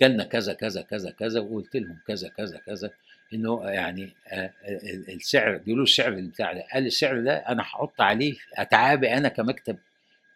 جالنا 0.00 0.24
كذا 0.24 0.52
كذا 0.52 0.82
كذا 0.82 1.10
كذا 1.10 1.40
وقلت 1.40 1.76
لهم 1.76 1.98
كذا 2.06 2.28
كذا 2.28 2.58
كذا 2.58 2.90
إنه 3.34 3.62
يعني 3.70 4.12
آه، 4.28 4.50
ال- 4.68 5.10
السعر 5.14 5.56
بيقولوا 5.56 5.84
السعر 5.84 6.10
بتاع 6.10 6.52
ده 6.52 6.64
قال 6.72 6.86
السعر 6.86 7.20
ده 7.20 7.36
أنا 7.36 7.62
هحط 7.62 8.00
عليه 8.00 8.34
أتعابي 8.54 9.12
أنا 9.12 9.28
كمكتب 9.28 9.78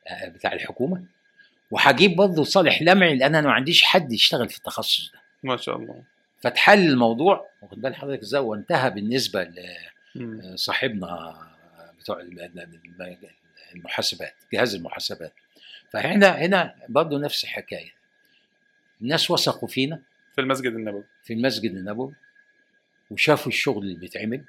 آه، 0.09 0.29
بتاع 0.29 0.53
الحكومة 0.53 1.05
وهجيب 1.71 2.17
برضه 2.17 2.45
صالح 2.45 2.83
لمعي 2.83 3.17
لأن 3.17 3.35
أنا 3.35 3.47
ما 3.47 3.53
عنديش 3.53 3.83
حد 3.83 4.13
يشتغل 4.13 4.49
في 4.49 4.57
التخصص 4.57 5.13
ده 5.13 5.19
ما 5.43 5.57
شاء 5.57 5.77
الله 5.77 6.03
فتحل 6.41 6.79
الموضوع 6.89 7.51
واخد 7.63 7.81
بال 7.81 7.95
حضرتك 7.95 8.23
إزاي؟ 8.23 8.41
وانتهى 8.41 8.91
بالنسبة 8.91 9.43
ل 9.43 9.55
مم. 10.15 10.57
صاحبنا 10.57 11.37
بتوع 11.99 12.21
المحاسبات 13.75 14.35
جهاز 14.53 14.75
المحاسبات. 14.75 15.33
فهنا 15.91 16.29
هنا 16.29 16.75
برضه 16.89 17.19
نفس 17.19 17.45
الحكاية. 17.45 17.91
الناس 19.03 19.31
وثقوا 19.31 19.69
فينا. 19.69 20.03
في 20.35 20.41
المسجد 20.41 20.73
النبوي. 20.73 21.05
في 21.23 21.33
المسجد 21.33 21.71
النبوي. 21.71 22.15
وشافوا 23.11 23.53
الشغل 23.53 23.83
اللي 23.83 23.95
بيتعمل. 23.95 24.45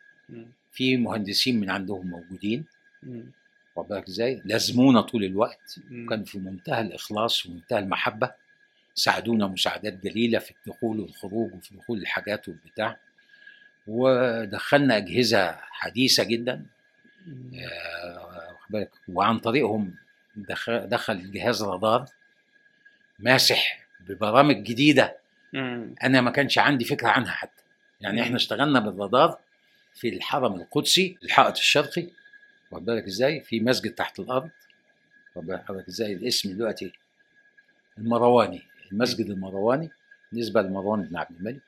في 0.72 0.98
مهندسين 0.98 1.60
من 1.60 1.70
عندهم 1.70 2.08
موجودين. 2.08 2.66
واخد 3.76 3.90
بالك 3.90 4.08
إزاي؟ 4.08 4.42
لازمونا 4.46 5.02
طول 5.02 5.24
الوقت. 5.24 5.80
كان 6.10 6.24
في 6.24 6.40
منتهى 6.40 6.82
الإخلاص 6.82 7.46
ومنتهى 7.46 7.80
المحبة. 7.80 8.32
ساعدونا 8.96 9.48
مساعدات 9.48 9.94
جليلة 9.94 10.40
في 10.40 10.52
الدخول 10.52 11.00
والخروج 11.00 11.54
وفي 11.54 11.76
دخول 11.76 11.98
الحاجات 11.98 12.48
والبتاع. 12.48 12.98
ودخلنا 13.88 14.98
أجهزة 14.98 15.52
حديثة 15.62 16.24
جدا. 16.24 16.66
آه، 17.56 18.88
وعن 19.08 19.40
طريقهم 19.40 19.96
دخل, 20.36 20.88
دخل 20.90 21.32
جهاز 21.32 21.64
رادار 21.64 22.06
ماسح 23.20 23.88
ببرامج 24.00 24.64
جديدة. 24.64 25.18
أنا 26.04 26.22
ما 26.22 26.32
كانش 26.32 26.58
عندي 26.58 26.86
فكرة 26.86 27.08
عنها 27.08 27.32
حتى. 27.32 27.64
يعني. 28.02 28.22
إحنا 28.22 28.36
اشتغلنا 28.36 28.80
بالرادار 28.80 29.40
في 29.94 30.10
الحرم 30.10 30.56
القدسي 30.56 31.18
الحائط 31.24 31.58
الشرقي. 31.58 32.08
واخد 32.72 32.86
بالك 32.86 33.04
إزاي؟ 33.06 33.42
في 33.42 33.60
مسجد 33.60 33.92
تحت 33.92 34.20
الأرض. 34.20 34.50
واخد 35.36 35.48
بالك 35.48 35.88
إزاي؟ 35.88 36.14
الاسم 36.14 36.58
دلوقتي 36.58 36.94
المرواني. 37.98 38.62
المسجد 38.92 39.30
المرواني 39.30 39.90
بالنسبة 40.32 40.62
لمروان 40.62 41.02
بن 41.04 41.18
عبد 41.18 41.36
الملك 41.40 41.62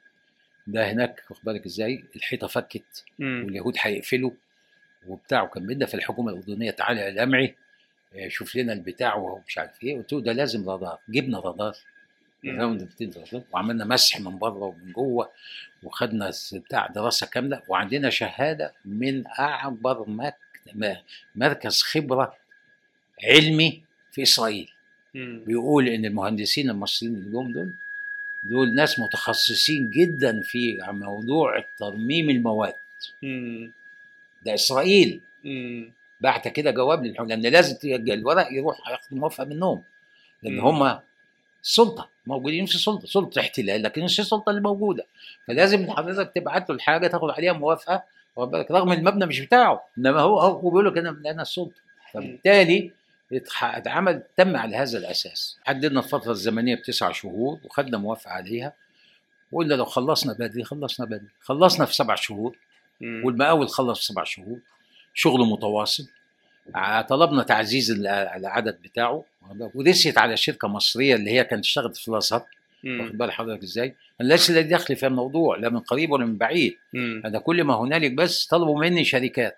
ده 0.67 0.91
هناك 0.91 1.23
واخد 1.29 1.43
بالك 1.43 1.65
إزاي 1.65 2.03
الحيطة 2.15 2.47
فكت 2.47 3.03
مم. 3.19 3.43
واليهود 3.45 3.75
هيقفلوا 3.79 4.31
وبتاع 5.07 5.43
وكان 5.43 5.67
بدنا 5.67 5.85
في 5.85 5.93
الحكومة 5.93 6.31
الأردنية 6.31 6.71
تعالى 6.71 7.01
يا 7.01 7.09
لمعي 7.25 7.55
آه، 8.15 8.27
شوف 8.27 8.55
لنا 8.55 8.73
البتاع 8.73 9.15
ومش 9.15 9.57
عارف 9.57 9.83
إيه 9.83 9.97
قلت 9.97 10.13
له 10.13 10.21
ده 10.21 10.31
لازم 10.31 10.69
رادار 10.69 10.99
جبنا 11.09 11.39
رادار 11.39 11.75
مم. 12.43 12.59
راوند 12.61 12.89
200 13.01 13.19
رادار 13.19 13.43
وعملنا 13.51 13.85
مسح 13.85 14.19
من 14.19 14.37
بره 14.39 14.53
ومن 14.65 14.91
جوه 14.91 15.31
وخدنا 15.83 16.31
بتاع 16.53 16.87
دراسة 16.87 17.27
كاملة 17.27 17.61
وعندنا 17.67 18.09
شهادة 18.09 18.73
من. 18.85 19.23
م- 20.75 20.95
مركز 21.35 21.81
خبرة 21.81 22.35
علمي 23.23 23.83
في 24.11 24.21
إسرائيل. 24.23 24.71
بيقول 25.15 25.87
إن 25.87 26.05
المهندسين 26.05 26.69
المصريين 26.69 27.15
اللي 27.15 27.29
جم 27.31 27.51
دول 27.51 27.73
دول 28.43 28.75
ناس 28.75 28.99
متخصصين 28.99 29.89
جدا 29.89 30.41
في 30.41 30.77
موضوع 30.91 31.65
ترميم 31.77 32.29
المواد. 32.29 32.73
مم. 33.21 33.71
ده 34.45 34.53
إسرائيل. 34.53 35.21
مم. 35.43 35.91
بعت 36.21 36.47
كده 36.47 36.71
جواب 36.71 37.05
للحكومة 37.05 37.29
لأن 37.35 37.41
لازم 37.53 37.75
الورق 37.83 38.47
يروح 38.51 38.89
ياخد 38.91 39.13
موافقة 39.17 39.45
منهم 39.45 39.83
لأن. 40.43 40.59
هم 40.59 40.99
سلطة 41.61 42.09
موجودين 42.27 42.65
في 42.65 42.77
سلطة 42.77 43.07
سلطة 43.07 43.39
احتلال 43.39 43.83
لكن 43.83 44.03
مش 44.03 44.19
السلطة 44.19 44.49
اللي 44.49 44.61
موجودة. 44.61 45.05
فلازم 45.47 45.91
حضرتك 45.91 46.31
تبعت 46.35 46.69
له 46.69 46.75
الحاجة 46.75 47.07
تاخد 47.07 47.29
عليها 47.29 47.53
موافقة 47.53 48.03
رغم 48.71 48.91
المبنى 48.91 49.25
مش 49.25 49.39
بتاعه 49.39 49.83
إنما 49.97 50.19
هو 50.19 50.39
هو 50.39 50.69
بيقول 50.69 50.85
لك 50.85 50.97
أنا 50.97 51.09
أنا 51.25 51.41
السلطة. 51.41 51.81
فبالتالي 52.13 52.91
اتعمل 53.61 54.23
تم 54.37 54.55
على 54.55 54.75
هذا 54.77 54.97
الأساس. 54.97 55.57
حددنا 55.65 55.99
الفترة 55.99 56.31
الزمنية 56.31 56.75
بتسع 56.75 57.11
شهور 57.11 57.59
وخدنا 57.63 57.97
موافقة 57.97 58.31
عليها. 58.31 58.73
وقلنا 59.51 59.73
لو 59.73 59.85
خلصنا 59.85 60.33
بدري 60.33 60.63
خلصنا 60.63 61.05
بدري. 61.05 61.27
خلصنا 61.41 61.85
في 61.85 61.95
سبع 61.95 62.15
شهور. 62.15 62.57
والمقاول 63.25 63.69
خلص 63.69 63.99
في 63.99 64.05
سبع 64.05 64.23
شهور. 64.23 64.59
شغل 65.13 65.39
متواصل. 65.47 66.07
طلبنا 67.09 67.43
تعزيز 67.43 67.91
ال- 67.91 68.07
العدد 68.07 68.81
بتاعه. 68.81 69.25
ورسيت 69.75 70.17
على 70.17 70.37
شركة 70.37 70.67
مصرية 70.67 71.15
اللي 71.15 71.31
هي 71.31 71.43
كانت 71.43 71.63
اشتغلت 71.65 71.97
في 71.97 72.07
الازهر. 72.07 72.45
واخد 72.85 73.17
بال 73.17 73.31
حضرتك 73.31 73.63
إزاي؟ 73.63 73.95
أنا 74.21 74.27
ليس 74.27 74.51
لي 74.51 74.63
دخل 74.63 74.95
في 74.95 75.07
الموضوع 75.07 75.57
لا 75.57 75.69
من 75.69 75.79
قريب 75.79 76.11
ولا 76.11 76.25
من 76.25 76.37
بعيد. 76.37 76.77
مم. 76.93 77.21
أنا 77.25 77.39
كل 77.39 77.63
ما 77.63 77.75
هنالك 77.75 78.11
بس 78.11 78.45
طلبوا 78.45 78.79
مني 78.79 79.03
شركات. 79.03 79.57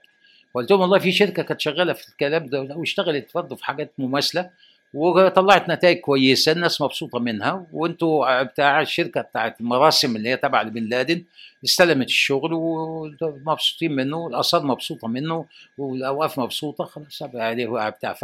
قلت 0.56 0.72
لهم 0.72 0.82
والله 0.82 1.00
في 1.00 1.12
شركة 1.12 1.44
كانت 1.44 1.62
شغالة 1.62 1.94
في 1.94 2.10
الكلام 2.10 2.46
ده 2.46 2.62
واشتغلت 2.62 3.32
برضه 3.36 3.56
في 3.56 3.66
حاجات 3.66 3.92
مماثلة 3.98 4.50
وطلعت 4.94 5.70
نتائج 5.70 6.00
كويسة 6.00 6.52
الناس 6.52 6.82
مبسوطة 6.82 7.20
منها 7.20 7.68
وانتوا 7.74 8.44
بتاع 8.44 8.82
الشركة 8.82 9.22
بتاعت 9.22 9.62
المراسم 9.62 10.16
اللي 10.16 10.30
هي 10.30 10.38
تبع 10.38 10.62
لبن 10.62 10.84
لادن 10.84 11.24
استلمت 11.64 12.08
الشغل 12.08 12.54
ومبسوطين 12.54 13.92
منه 13.92 14.18
والاثار 14.18 14.64
مبسوطة 14.64 15.08
منه 15.08 15.46
والأوقاف 15.78 16.40
مبسوطة 16.40 16.86
خلاص 16.86 17.24
عليه 17.36 17.90
بتاع. 17.90 18.16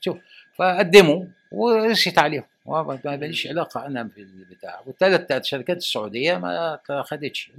شوف 0.00 0.16
فقدموا 0.54 1.24
ورست 1.52 2.18
عليهم. 2.18 2.44
ما 2.66 3.00
ماليش 3.04 3.46
علاقة 3.46 3.86
أنا 3.86 4.02
بالبتاع. 4.02 4.80
والثلاث 4.86 5.44
شركات 5.44 5.76
السعودية 5.76 6.38
ما 6.38 6.78
خدتش 7.02 7.50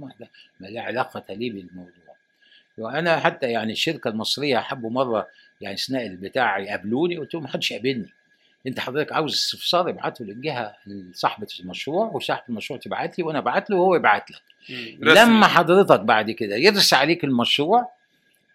ما 0.60 0.66
لا 0.66 0.80
علاقة 0.82 1.34
لي 1.34 1.50
بالموضوع. 1.50 2.01
وأنا 2.78 3.20
حتى 3.20 3.46
يعني 3.50 3.72
الشركة 3.72 4.08
المصرية 4.08 4.58
حبوا 4.58 4.90
مرة 4.90 5.28
يعني 5.60 5.74
أثناء 5.74 6.06
البتاع 6.06 6.58
يقابلوني 6.58 7.16
قلت 7.16 7.34
لهم 7.34 7.42
ما 7.42 7.48
حدش 7.48 7.70
يقابلني. 7.70 8.08
أنت 8.66 8.80
حضرتك 8.80 9.12
عاوز 9.12 9.34
استفسار 9.34 9.88
ابعته 9.88 10.24
للجهة 10.24 10.76
صاحبه 11.12 11.46
المشروع 11.60 12.06
وصاحبه 12.06 12.44
المشروع 12.48 12.78
تبعت 12.78 13.18
لي 13.18 13.24
وأنا 13.24 13.38
ابعت 13.38 13.70
له 13.70 13.76
وهو 13.76 13.94
يبعت 13.94 14.30
لك. 14.30 14.42
لما 15.00 15.46
حضرتك 15.46 16.00
بعد 16.00 16.30
كده 16.30 16.56
يرسى 16.56 16.96
عليك 16.96 17.24
المشروع 17.24 17.90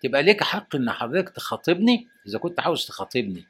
تبقى 0.03 0.24
ليك 0.24 0.43
حق 0.43 0.76
إن 0.76 0.91
حضرتك 0.91 1.30
تخاطبني 1.30 2.07
إذا 2.28 2.39
كنت 2.39 2.59
عاوز 2.59 2.86
تخاطبني. 2.86 3.43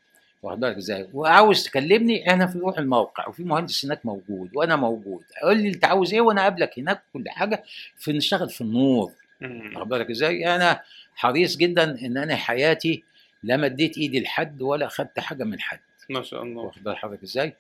واخد 0.44 0.60
بالك 0.60 0.76
إزاي؟ 0.78 1.10
وعاوز 1.14 1.64
تكلمني 1.64 2.34
أنا 2.34 2.48
في 2.48 2.60
روح 2.60 2.78
الموقع 2.80 3.28
وفي 3.28 3.44
مهندس 3.44 3.86
هناك 3.86 4.06
موجود 4.06 4.50
وأنا 4.56 4.76
موجود. 4.76 5.24
قول 5.44 5.58
لي 5.58 5.70
أنت 5.70 5.86
عاوز 5.86 6.14
إيه 6.14 6.22
وأنا 6.22 6.42
أقابلك 6.42 6.80
هناك 6.80 7.04
كل 7.14 7.30
حاجة 7.30 7.64
في 7.98 8.14
نشتغل 8.14 8.50
في 8.50 8.62
النور. 8.62 9.12
واخد 9.42 9.90
بالك 9.90 10.10
إزاي؟ 10.10 10.56
أنا 10.56 10.82
حريص 11.16 11.58
جدا 11.58 12.06
إن 12.06 12.18
أنا 12.18 12.36
حياتي 12.36 13.04
لا 13.44 13.58
مديت 13.58 13.98
إيدي 13.98 14.20
لحد 14.20 14.62
ولا 14.62 14.88
خدت 14.88 15.20
حاجة 15.20 15.44
من 15.44 15.60
حد. 15.60 15.80
ما 16.10 16.22
شاء 16.22 16.44
الله. 16.44 16.62
واخد 16.62 16.84
بال 16.84 16.98
حضرتك 16.98 17.24
إزاي؟ 17.24 17.54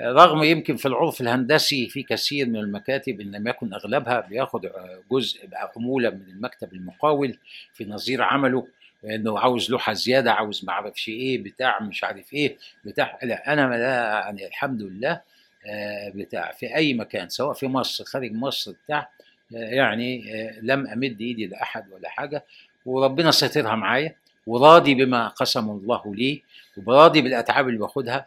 رغم 0.00 0.42
يمكن 0.42 0.76
في 0.76 0.86
العرف 0.86 1.20
الهندسي 1.20 1.88
في 1.88 2.02
كثير 2.02 2.46
من 2.46 2.56
المكاتب 2.56 3.20
إن 3.20 3.30
لم 3.36 3.48
يكن 3.48 3.74
أغلبها 3.74 4.20
بياخد 4.20 4.70
جزء 5.10 5.48
عمولة 5.76 6.10
من 6.10 6.22
المكتب 6.28 6.72
المقاول 6.72 7.38
في 7.74 7.84
نظير 7.84 8.22
عمله 8.22 8.66
إنه 9.04 9.38
عاوز 9.38 9.70
لوحة 9.70 9.92
زيادة 9.92 10.32
عاوز 10.32 10.64
ما 10.64 10.72
أعرفش 10.72 11.08
إيه 11.08 11.38
بتاع 11.42 11.82
مش 11.82 12.04
عارف 12.04 12.32
إيه 12.34 12.56
بتاع 12.84 13.18
لا 13.22 13.52
أنا 13.52 13.60
لا 13.60 14.20
يعني 14.24 14.46
الحمد 14.46 14.82
لله 14.82 15.20
آه، 15.66 16.12
بتاع 16.14 16.52
في 16.52 16.74
أي 16.76 16.94
مكان 16.94 17.28
سواء 17.28 17.52
في 17.52 17.66
مصر 17.66 18.04
خارج 18.04 18.32
مصر 18.32 18.72
بتاع 18.84 19.10
يعني 19.54 20.34
آه، 20.34 20.60
لم 20.62 20.86
أمد 20.86 21.20
إيدي 21.20 21.46
لأحد 21.46 21.92
ولا 21.92 22.08
حاجة 22.08 22.44
وربنا 22.86 23.30
ساترها 23.30 23.74
معايا 23.74 24.16
وراضي 24.46 24.94
بما 24.94 25.28
قسم 25.28 25.70
الله 25.70 26.14
لي 26.14 26.42
وراضي 26.86 27.22
بالأتعاب 27.22 27.68
اللي 27.68 27.78
باخدها. 27.78 28.26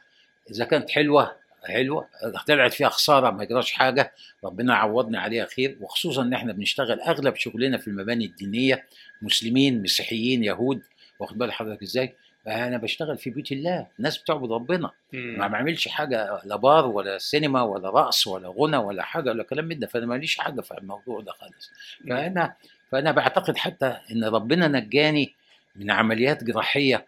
إذا 0.52 0.66
كانت 0.66 0.90
حلوة 0.90 1.36
حلوة. 1.68 2.08
طلعت 2.48 2.74
فيها 2.74 2.90
خسارة 2.90 3.32
ما 3.32 3.44
يجراش 3.44 3.72
حاجة. 3.72 4.14
ربنا 4.44 4.76
عوضني 4.76 5.18
عليها 5.18 5.46
خير. 5.46 5.78
وخصوصا 5.82 6.22
إن 6.22 6.34
إحنا 6.34 6.54
بنشتغل 6.54 7.02
أغلب 7.02 7.36
شغلنا 7.36 7.78
في 7.78 7.88
المباني 7.88 8.26
الدينية 8.26 8.86
مسلمين 9.22 9.82
مسيحيين 9.82 10.44
يهود. 10.44 10.82
واخد 11.20 11.38
بال 11.38 11.52
حضرتك 11.52 11.82
إزاي؟ 11.82 12.16
أنا 12.48 12.78
بشتغل 12.78 13.18
في 13.18 13.30
بيوت 13.30 13.52
الله 13.52 13.88
الناس 14.00 14.18
بتعبد 14.18 14.52
ربنا. 14.52 14.92
مم. 15.14 15.36
ما 15.40 15.48
بعملش 15.48 15.88
حاجة 15.88 16.42
لا 16.46 16.56
بار 16.56 16.86
ولا 16.86 17.18
سينما 17.18 17.62
ولا 17.62 17.90
رقص 17.90 18.28
ولا 18.28 18.54
غنى 18.58 18.78
ولا 18.78 19.04
حاجة 19.04 19.30
ولا 19.30 19.44
كلام 19.44 19.66
من 19.66 19.80
ده 19.80 19.88
فأنا 19.88 20.06
ماليش 20.06 20.38
حاجة 20.38 20.62
في 20.62 20.78
الموضوع 20.78 21.22
ده 21.22 21.32
خالص. 21.32 21.72
فأنا 22.10 22.56
فأنا 22.92 23.12
بعتقد 23.12 23.58
حتى 23.58 23.98
إن 24.12 24.24
ربنا 24.24 24.68
نجاني 24.68 25.34
من 25.76 25.92
عمليات 25.92 26.44
جراحية 26.44 27.06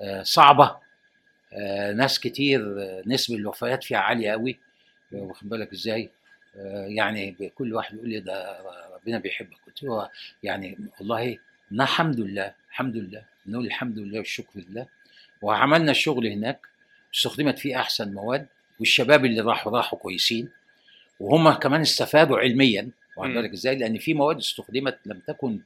آه، 0.00 0.22
صعبة. 0.22 0.76
آه، 1.52 1.92
ناس 1.92 2.20
كتير 2.20 2.60
آه، 2.82 3.02
نسبة 3.06 3.36
الوفيات 3.36 3.84
فيها 3.84 3.98
عالية 3.98 4.30
قوي. 4.30 4.58
واخد 5.12 5.48
بالك 5.48 5.72
إزاي؟ 5.72 6.10
يعني 6.86 7.50
كل 7.54 7.74
واحد 7.74 7.94
يقول 7.94 8.08
لي 8.08 8.20
ده 8.20 8.58
ربنا 8.94 9.18
بيحبك. 9.18 9.56
قلت 9.66 9.82
له 9.82 10.08
يعني 10.42 10.78
والله 10.98 11.38
نا 11.70 11.84
الحمد 11.84 12.20
لله 12.20 12.54
الحمد 12.70 12.96
لله. 12.96 13.29
نقول 13.46 13.66
الحمد 13.66 13.98
لله 13.98 14.18
والشكر 14.18 14.60
لله. 14.60 14.86
وعملنا 15.42 15.90
الشغل 15.90 16.26
هناك 16.26 16.60
استخدمت 17.14 17.58
فيه 17.58 17.80
أحسن 17.80 18.14
مواد 18.14 18.46
والشباب 18.80 19.24
اللي 19.24 19.40
راحوا 19.40 19.72
راحوا 19.72 19.98
كويسين. 19.98 20.48
وهم 21.20 21.52
كمان 21.52 21.80
استفادوا 21.80 22.38
علميا 22.38 22.90
واخد. 23.16 23.34
بالك 23.34 23.52
إزاي 23.52 23.76
لأن 23.76 23.98
في 23.98 24.14
مواد 24.14 24.36
استخدمت 24.36 24.98
لم 25.06 25.20
تكن 25.26 25.60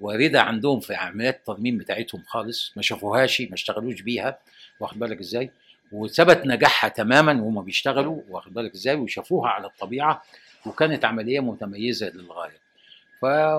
واردة 0.00 0.42
عندهم 0.42 0.80
في 0.80 0.94
عمليات 0.94 1.36
الترميم 1.36 1.78
بتاعتهم 1.78 2.22
خالص 2.26 2.72
ما 2.76 2.82
شافوهاش 2.82 3.40
ما 3.40 3.54
اشتغلوش 3.54 4.00
بيها 4.00 4.38
واخد 4.80 4.98
بالك 4.98 5.20
إزاي؟ 5.20 5.50
وثبت 5.92 6.46
نجاحها 6.46 6.88
تماما 6.90 7.32
وهم 7.32 7.64
بيشتغلوا 7.64 8.22
واخد 8.28 8.54
بالك 8.54 8.74
إزاي؟ 8.74 8.94
وشافوها 8.94 9.50
على 9.50 9.66
الطبيعة 9.66 10.22
وكانت 10.66 11.04
عملية 11.04 11.40
متميزة 11.40 12.10
للغاية. 12.10 12.63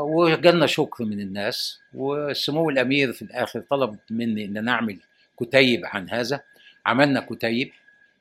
وجالنا 0.01 0.65
شكر 0.65 1.03
من 1.05 1.19
الناس 1.19 1.79
وسمو 1.93 2.69
الأمير 2.69 3.13
في 3.13 3.21
الآخر 3.21 3.59
طلب 3.59 3.97
مني 4.09 4.45
إن 4.45 4.57
أنا 4.57 4.71
أعمل 4.71 4.99
كتيب 5.39 5.85
عن 5.85 6.09
هذا. 6.09 6.41
عملنا 6.85 7.19
كتيب 7.29 7.71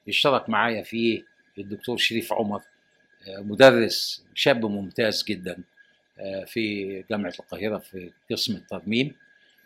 اشترك 0.08 0.48
معايا 0.48 0.82
فيه 0.82 1.22
الدكتور 1.58 1.96
شريف 1.96 2.32
عمر 2.32 2.62
آه، 3.28 3.40
مدرس 3.40 4.24
شاب 4.34 4.66
ممتاز 4.66 5.24
جدا 5.28 5.56
آه، 6.18 6.44
في 6.44 7.04
جامعة 7.10 7.32
القاهرة 7.40 7.78
في 7.78 8.10
قسم 8.30 8.54
الترميم. 8.56 9.14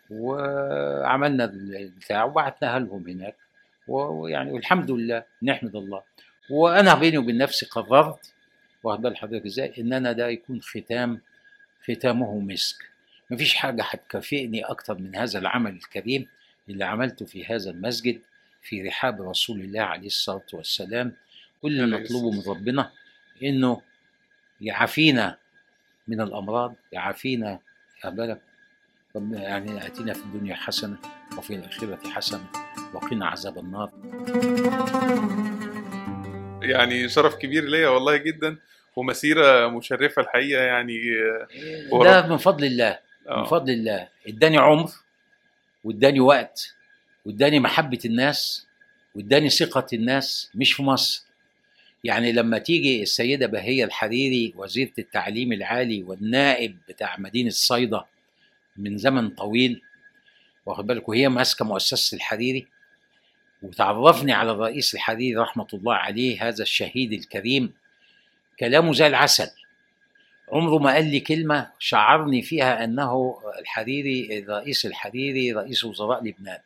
وعملنا 0.09 1.45
البتاع 1.45 2.23
وبعتناها 2.23 2.79
لهم 2.79 3.07
هناك. 3.07 3.35
ويعني 3.87 4.51
والحمد 4.51 4.91
لله 4.91 5.23
نحمد 5.43 5.75
الله. 5.75 6.01
وأنا 6.49 6.95
بيني 6.95 7.17
وبين 7.17 7.37
نفسي 7.37 7.65
قررت 7.65 8.33
واخد 8.83 9.01
بال 9.01 9.17
حضرتك 9.17 9.45
إزاي 9.45 9.73
إن 9.79 9.93
أنا 9.93 10.11
ده 10.11 10.27
يكون 10.27 10.61
ختام 10.61 11.21
ختامه 11.83 12.39
مسك. 12.39 12.75
مفيش 13.31 13.53
حاجة 13.53 13.83
هتكافئني 13.83 14.61
أكتر 14.63 14.97
من 14.97 15.15
هذا 15.15 15.39
العمل 15.39 15.71
الكريم 15.71 16.27
اللي 16.69 16.85
عملته 16.85 17.25
في 17.25 17.45
هذا 17.45 17.69
المسجد 17.71 18.21
في 18.61 18.81
رحاب 18.87 19.21
رسول 19.21 19.61
الله 19.61 19.81
عليه 19.81 20.07
الصلاة 20.07 20.45
والسلام. 20.53 21.13
كل 21.61 21.81
اللي 21.81 21.97
نطلبه 21.97 22.31
من 22.31 22.37
الصلاة 22.37 22.57
ربنا 22.57 22.91
إنه 23.43 23.81
يعافينا 24.61 25.37
من 26.07 26.21
الأمراض 26.21 26.75
يعافينا 26.91 27.59
يا 28.05 28.09
بالك 28.09 28.41
ربنا 29.15 29.41
يعني 29.41 29.85
آتينا 29.85 30.13
في 30.13 30.23
الدنيا 30.23 30.55
حسنة 30.55 30.97
وفي 31.37 31.55
الآخرة 31.55 32.09
حسنة 32.09 32.45
وقنا 32.93 33.25
عذاب 33.27 33.57
النار. 33.57 33.91
يعني 36.61 37.09
شرف 37.09 37.35
كبير 37.35 37.63
ليا 37.63 37.89
والله 37.89 38.17
جدا. 38.17 38.57
ومسيرة 38.95 39.67
مشرفة 39.67 40.21
الحقيقة 40.21 40.61
يعني 40.61 40.99
ده 42.03 42.27
من 42.27 42.37
فضل 42.37 42.65
الله 42.65 42.99
من 43.25 43.31
آه. 43.31 43.43
فضل 43.43 43.73
الله. 43.73 44.07
اداني 44.27 44.57
عمر 44.57 44.89
واداني 45.83 46.19
وقت 46.19 46.73
واداني 47.25 47.59
محبة 47.59 47.99
الناس 48.05 48.67
واداني 49.15 49.49
ثقة 49.49 49.87
الناس 49.93 50.51
مش 50.55 50.73
في 50.73 50.83
مصر. 50.83 51.23
يعني 52.03 52.31
لما 52.31 52.57
تيجي 52.57 53.01
السيدة 53.03 53.47
بهية 53.47 53.83
الحريري 53.85 54.53
وزيرة 54.57 54.91
التعليم 54.99 55.53
العالي 55.53 56.03
والنائب 56.03 56.77
بتاع 56.89 57.15
مدينة 57.19 57.49
صيدا 57.49 58.05
من 58.77 58.97
زمن 58.97 59.29
طويل 59.29 59.81
واخد 60.65 60.87
بالك؟ 60.87 61.09
وهي 61.09 61.29
ماسكة 61.29 61.65
مؤسسة 61.65 62.15
الحريري 62.15 62.67
وتعرفني 63.61 64.33
على 64.33 64.51
الرئيس 64.51 64.93
الحريري 64.93 65.35
رحمة 65.35 65.67
الله 65.73 65.93
عليه 65.93 66.47
هذا 66.47 66.63
الشهيد 66.63 67.13
الكريم 67.13 67.73
كلامه 68.59 68.93
زي 68.93 69.07
العسل 69.07 69.49
عمره 70.51 70.77
ما 70.77 70.93
قال 70.93 71.11
لي 71.11 71.19
كلمة 71.19 71.71
شعرني 71.79 72.41
فيها 72.41 72.83
أنه 72.83 73.39
الحريري 73.59 74.39
الرئيس 74.39 74.85
الحريري 74.85 75.51
رئيس 75.51 75.83
وزراء 75.85 76.23
لبنان. 76.23 76.59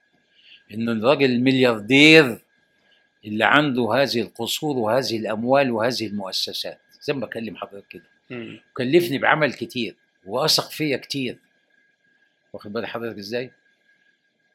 إنه 0.74 0.92
الراجل 0.92 1.26
الملياردير 1.32 2.40
اللي 3.26 3.46
عنده 3.46 3.94
هذه 3.94 4.22
القصور 4.22 4.78
وهذه 4.78 5.18
الأموال 5.18 5.72
وهذه 5.72 6.08
المؤسسات. 6.08 6.80
زي 7.02 7.14
ما 7.14 7.26
بكلم 7.26 7.56
حضرتك 7.56 7.88
كده. 7.88 8.04
مم. 8.30 8.60
كلفني 8.78 9.18
بعمل 9.18 9.54
كتير 9.54 9.96
وأثق 10.26 10.72
فيا 10.72 10.98
كتير. 10.98 11.38
واخد 12.54 12.74
بال 12.74 12.86
حضرتك 12.86 13.18
إزاي؟ 13.18 13.52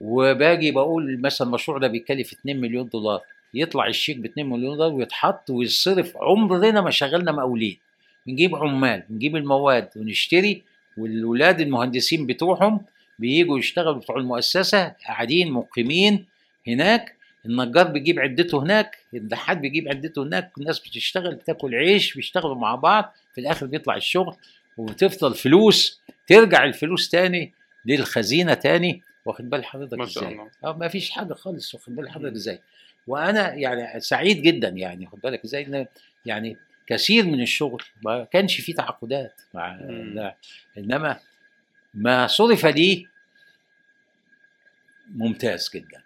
وباجي 0.01 0.71
بقول 0.71 1.21
مثلا 1.21 1.47
المشروع 1.47 1.79
ده 1.79 1.89
بيكلف 1.89 2.33
2 2.33 2.61
مليون 2.61 2.89
دولار. 2.89 3.21
يطلع 3.55 3.87
الشيك 3.87 4.17
ب 4.17 4.25
2 4.25 4.49
مليون 4.49 4.77
دولار 4.77 4.93
ويتحط 4.93 5.51
ويتصرف. 5.51 6.17
عمرنا 6.17 6.81
ما 6.81 6.91
شغلنا 6.91 7.33
مقاولين. 7.33 7.79
بنجيب 8.27 8.57
عمال 8.57 9.03
بنجيب 9.09 9.37
المواد 9.37 9.89
ونشتري 9.97 10.63
والولاد 10.97 11.61
المهندسين 11.61 12.27
بتوعهم 12.27 12.81
بييجوا 13.19 13.59
يشتغلوا 13.59 14.01
بتوع 14.01 14.17
المؤسسة 14.17 14.89
قاعدين 14.89 15.53
مقيمين 15.53 16.27
هناك. 16.67 17.15
النجار 17.47 17.87
بيجيب 17.87 18.19
عدته 18.21 18.63
هناك 18.63 18.99
الدحات 19.15 19.59
بيجيب 19.59 19.89
عدته 19.89 20.23
هناك. 20.23 20.53
الناس 20.59 20.79
بتشتغل 20.79 21.35
بتاكل 21.35 21.75
عيش 21.75 22.15
بيشتغلوا 22.15 22.55
مع 22.55 22.75
بعض. 22.75 23.15
في 23.35 23.41
الآخر 23.41 23.67
بيطلع 23.67 23.97
الشغل 23.97 24.37
وبتفضل 24.77 25.35
فلوس 25.35 26.01
ترجع 26.27 26.65
الفلوس 26.65 27.09
تاني 27.09 27.53
للخزينة 27.87 28.55
تاني. 28.55 29.03
واخد 29.29 29.51
بال 29.51 29.65
حضرتك 29.65 29.99
ما 29.99 30.07
شاء 30.07 30.23
إزاي 30.25 30.33
الله. 30.33 30.51
آه 30.65 30.77
ما 30.77 30.89
فيش 30.89 31.11
حاجة 31.11 31.35
خالص 31.35 31.75
واخد 31.75 31.97
بال. 31.97 32.11
حضرتك 32.11 32.35
إزاي 32.35 32.61
وأنا 33.07 33.55
يعني 33.55 34.01
سعيد 34.01 34.43
جدا 34.43 34.69
يعني 34.69 35.07
خد 35.07 35.21
بالك 35.21 35.45
إزاي 35.45 35.67
إن 35.67 35.87
يعني 36.27 36.57
كثير 36.87 37.25
من 37.27 37.41
الشغل 37.43 37.83
ما 38.05 38.25
كانش 38.25 38.61
فيه 38.61 38.75
تعاقدات 38.75 39.41
مع. 39.55 39.77
لا 40.15 40.37
إنما 40.79 41.21
ما 41.95 42.27
صرف 42.27 42.67
لي 42.67 43.07
ممتاز 45.15 45.71
جدا 45.75 46.03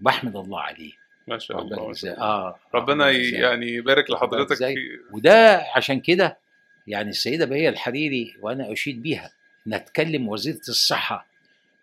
بحمد 0.00 0.36
الله 0.36 0.60
عليه 0.60 0.92
ما 1.28 1.38
شاء 1.38 1.62
الله 1.62 1.94
آه 2.18 2.58
ربنا؟ 2.74 3.10
يعني 3.10 3.66
يبارك 3.68 4.10
لحضرتك؟ 4.10 4.56
في 4.56 4.76
وده 5.12 5.64
عشان 5.76 6.00
كده 6.00 6.38
يعني 6.86 7.10
السيدة 7.10 7.44
بهية 7.46 7.68
الحريري 7.68 8.36
وأنا 8.40 8.72
أشيد 8.72 9.02
بيها 9.02 9.32
انها 9.66 9.78
تكلم 9.78 10.28
وزيرة 10.28 10.60
الصحة 10.68 11.31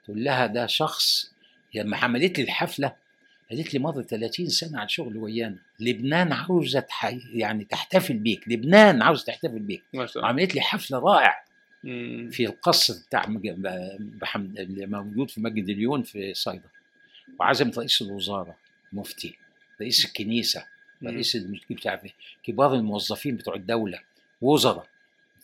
تقول 0.10 0.24
لها 0.24 0.46
ده 0.46 0.68
شخص 0.68 1.32
لما 1.76 1.98
عملت 1.98 2.38
لي 2.38 2.44
الحفلة 2.44 2.96
قالت 3.50 3.74
لي 3.74 3.80
مر 3.80 4.02
30 4.02 4.50
سنة 4.50 4.80
على 4.80 4.90
شغل 4.90 5.18
ويانا 5.18 5.58
لبنان 5.80 6.34
عاوزة 6.34 6.80
تح... 6.80 7.16
يعني 7.34 7.66
تحتفل 7.66 8.18
بيك 8.18 8.48
لبنان 8.48 9.02
عاوزة 9.02 9.26
تحتفل 9.26 9.60
بيك 9.60 9.84
وعملت 10.16 10.56
لي 10.56 10.62
حفلة 10.62 11.00
رائع 11.00 11.44
مم. 11.84 12.30
في 12.32 12.46
القصر 12.46 12.94
بتاع. 13.08 13.24
اللي 13.26 14.86
موجود 14.86 15.30
في 15.32 15.42
مسجد 15.42 15.70
اليون 15.70 16.04
في 16.04 16.34
صيدا 16.34 16.70
وعزمت 17.40 17.80
رئيس 17.80 18.02
الوزارة 18.02 18.56
مفتي 18.94 19.36
رئيس 19.82 20.06
الكنيسة. 20.06 20.66
رئيس 21.04 21.36
بتاع 21.36 22.02
كبار 22.44 22.74
الموظفين 22.76 23.36
بتوع 23.36 23.56
الدولة 23.56 24.00
وزراء 24.42 24.88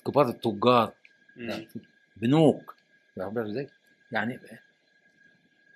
كبار 0.07 0.29
التجار 0.29 0.93
مم. 1.35 1.67
بنوك 2.17 2.75
إزاي؟ 3.45 3.67
يعني 4.11 4.39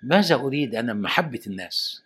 ماذا 0.02 0.34
أريد 0.34 0.74
أنا؟ 0.74 0.92
محبة 0.94 1.40
الناس. 1.46 2.02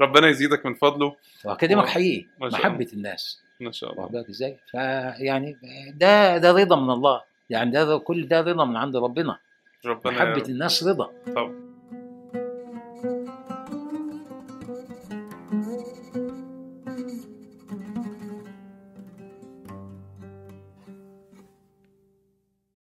ربنا 0.00 0.28
يزيدك 0.28 0.66
من 0.66 0.74
فضله. 0.74 1.16
وأكلمك 1.44 1.86
حقيقي. 1.86 2.26
محبة 2.40 2.88
الناس. 2.92 3.42
ما 3.60 3.72
شاء 3.72 3.92
الله. 3.92 4.02
واخد 4.02 4.28
إزاي؟ 4.28 4.56
فيعني 4.70 5.56
ده 5.94 6.38
ده 6.38 6.52
رضا 6.52 6.76
من 6.80 6.90
الله. 6.90 7.22
يعني 7.50 7.70
ده 7.70 7.98
كل 7.98 8.28
ده 8.28 8.40
رضا 8.40 8.64
من 8.64 8.76
عند 8.76 8.96
ربنا. 8.96 9.38
ربنا 9.86 10.12
محبة. 10.12 10.48
الناس 10.48 10.84
رضا. 10.84 11.12
طب. 11.36 11.65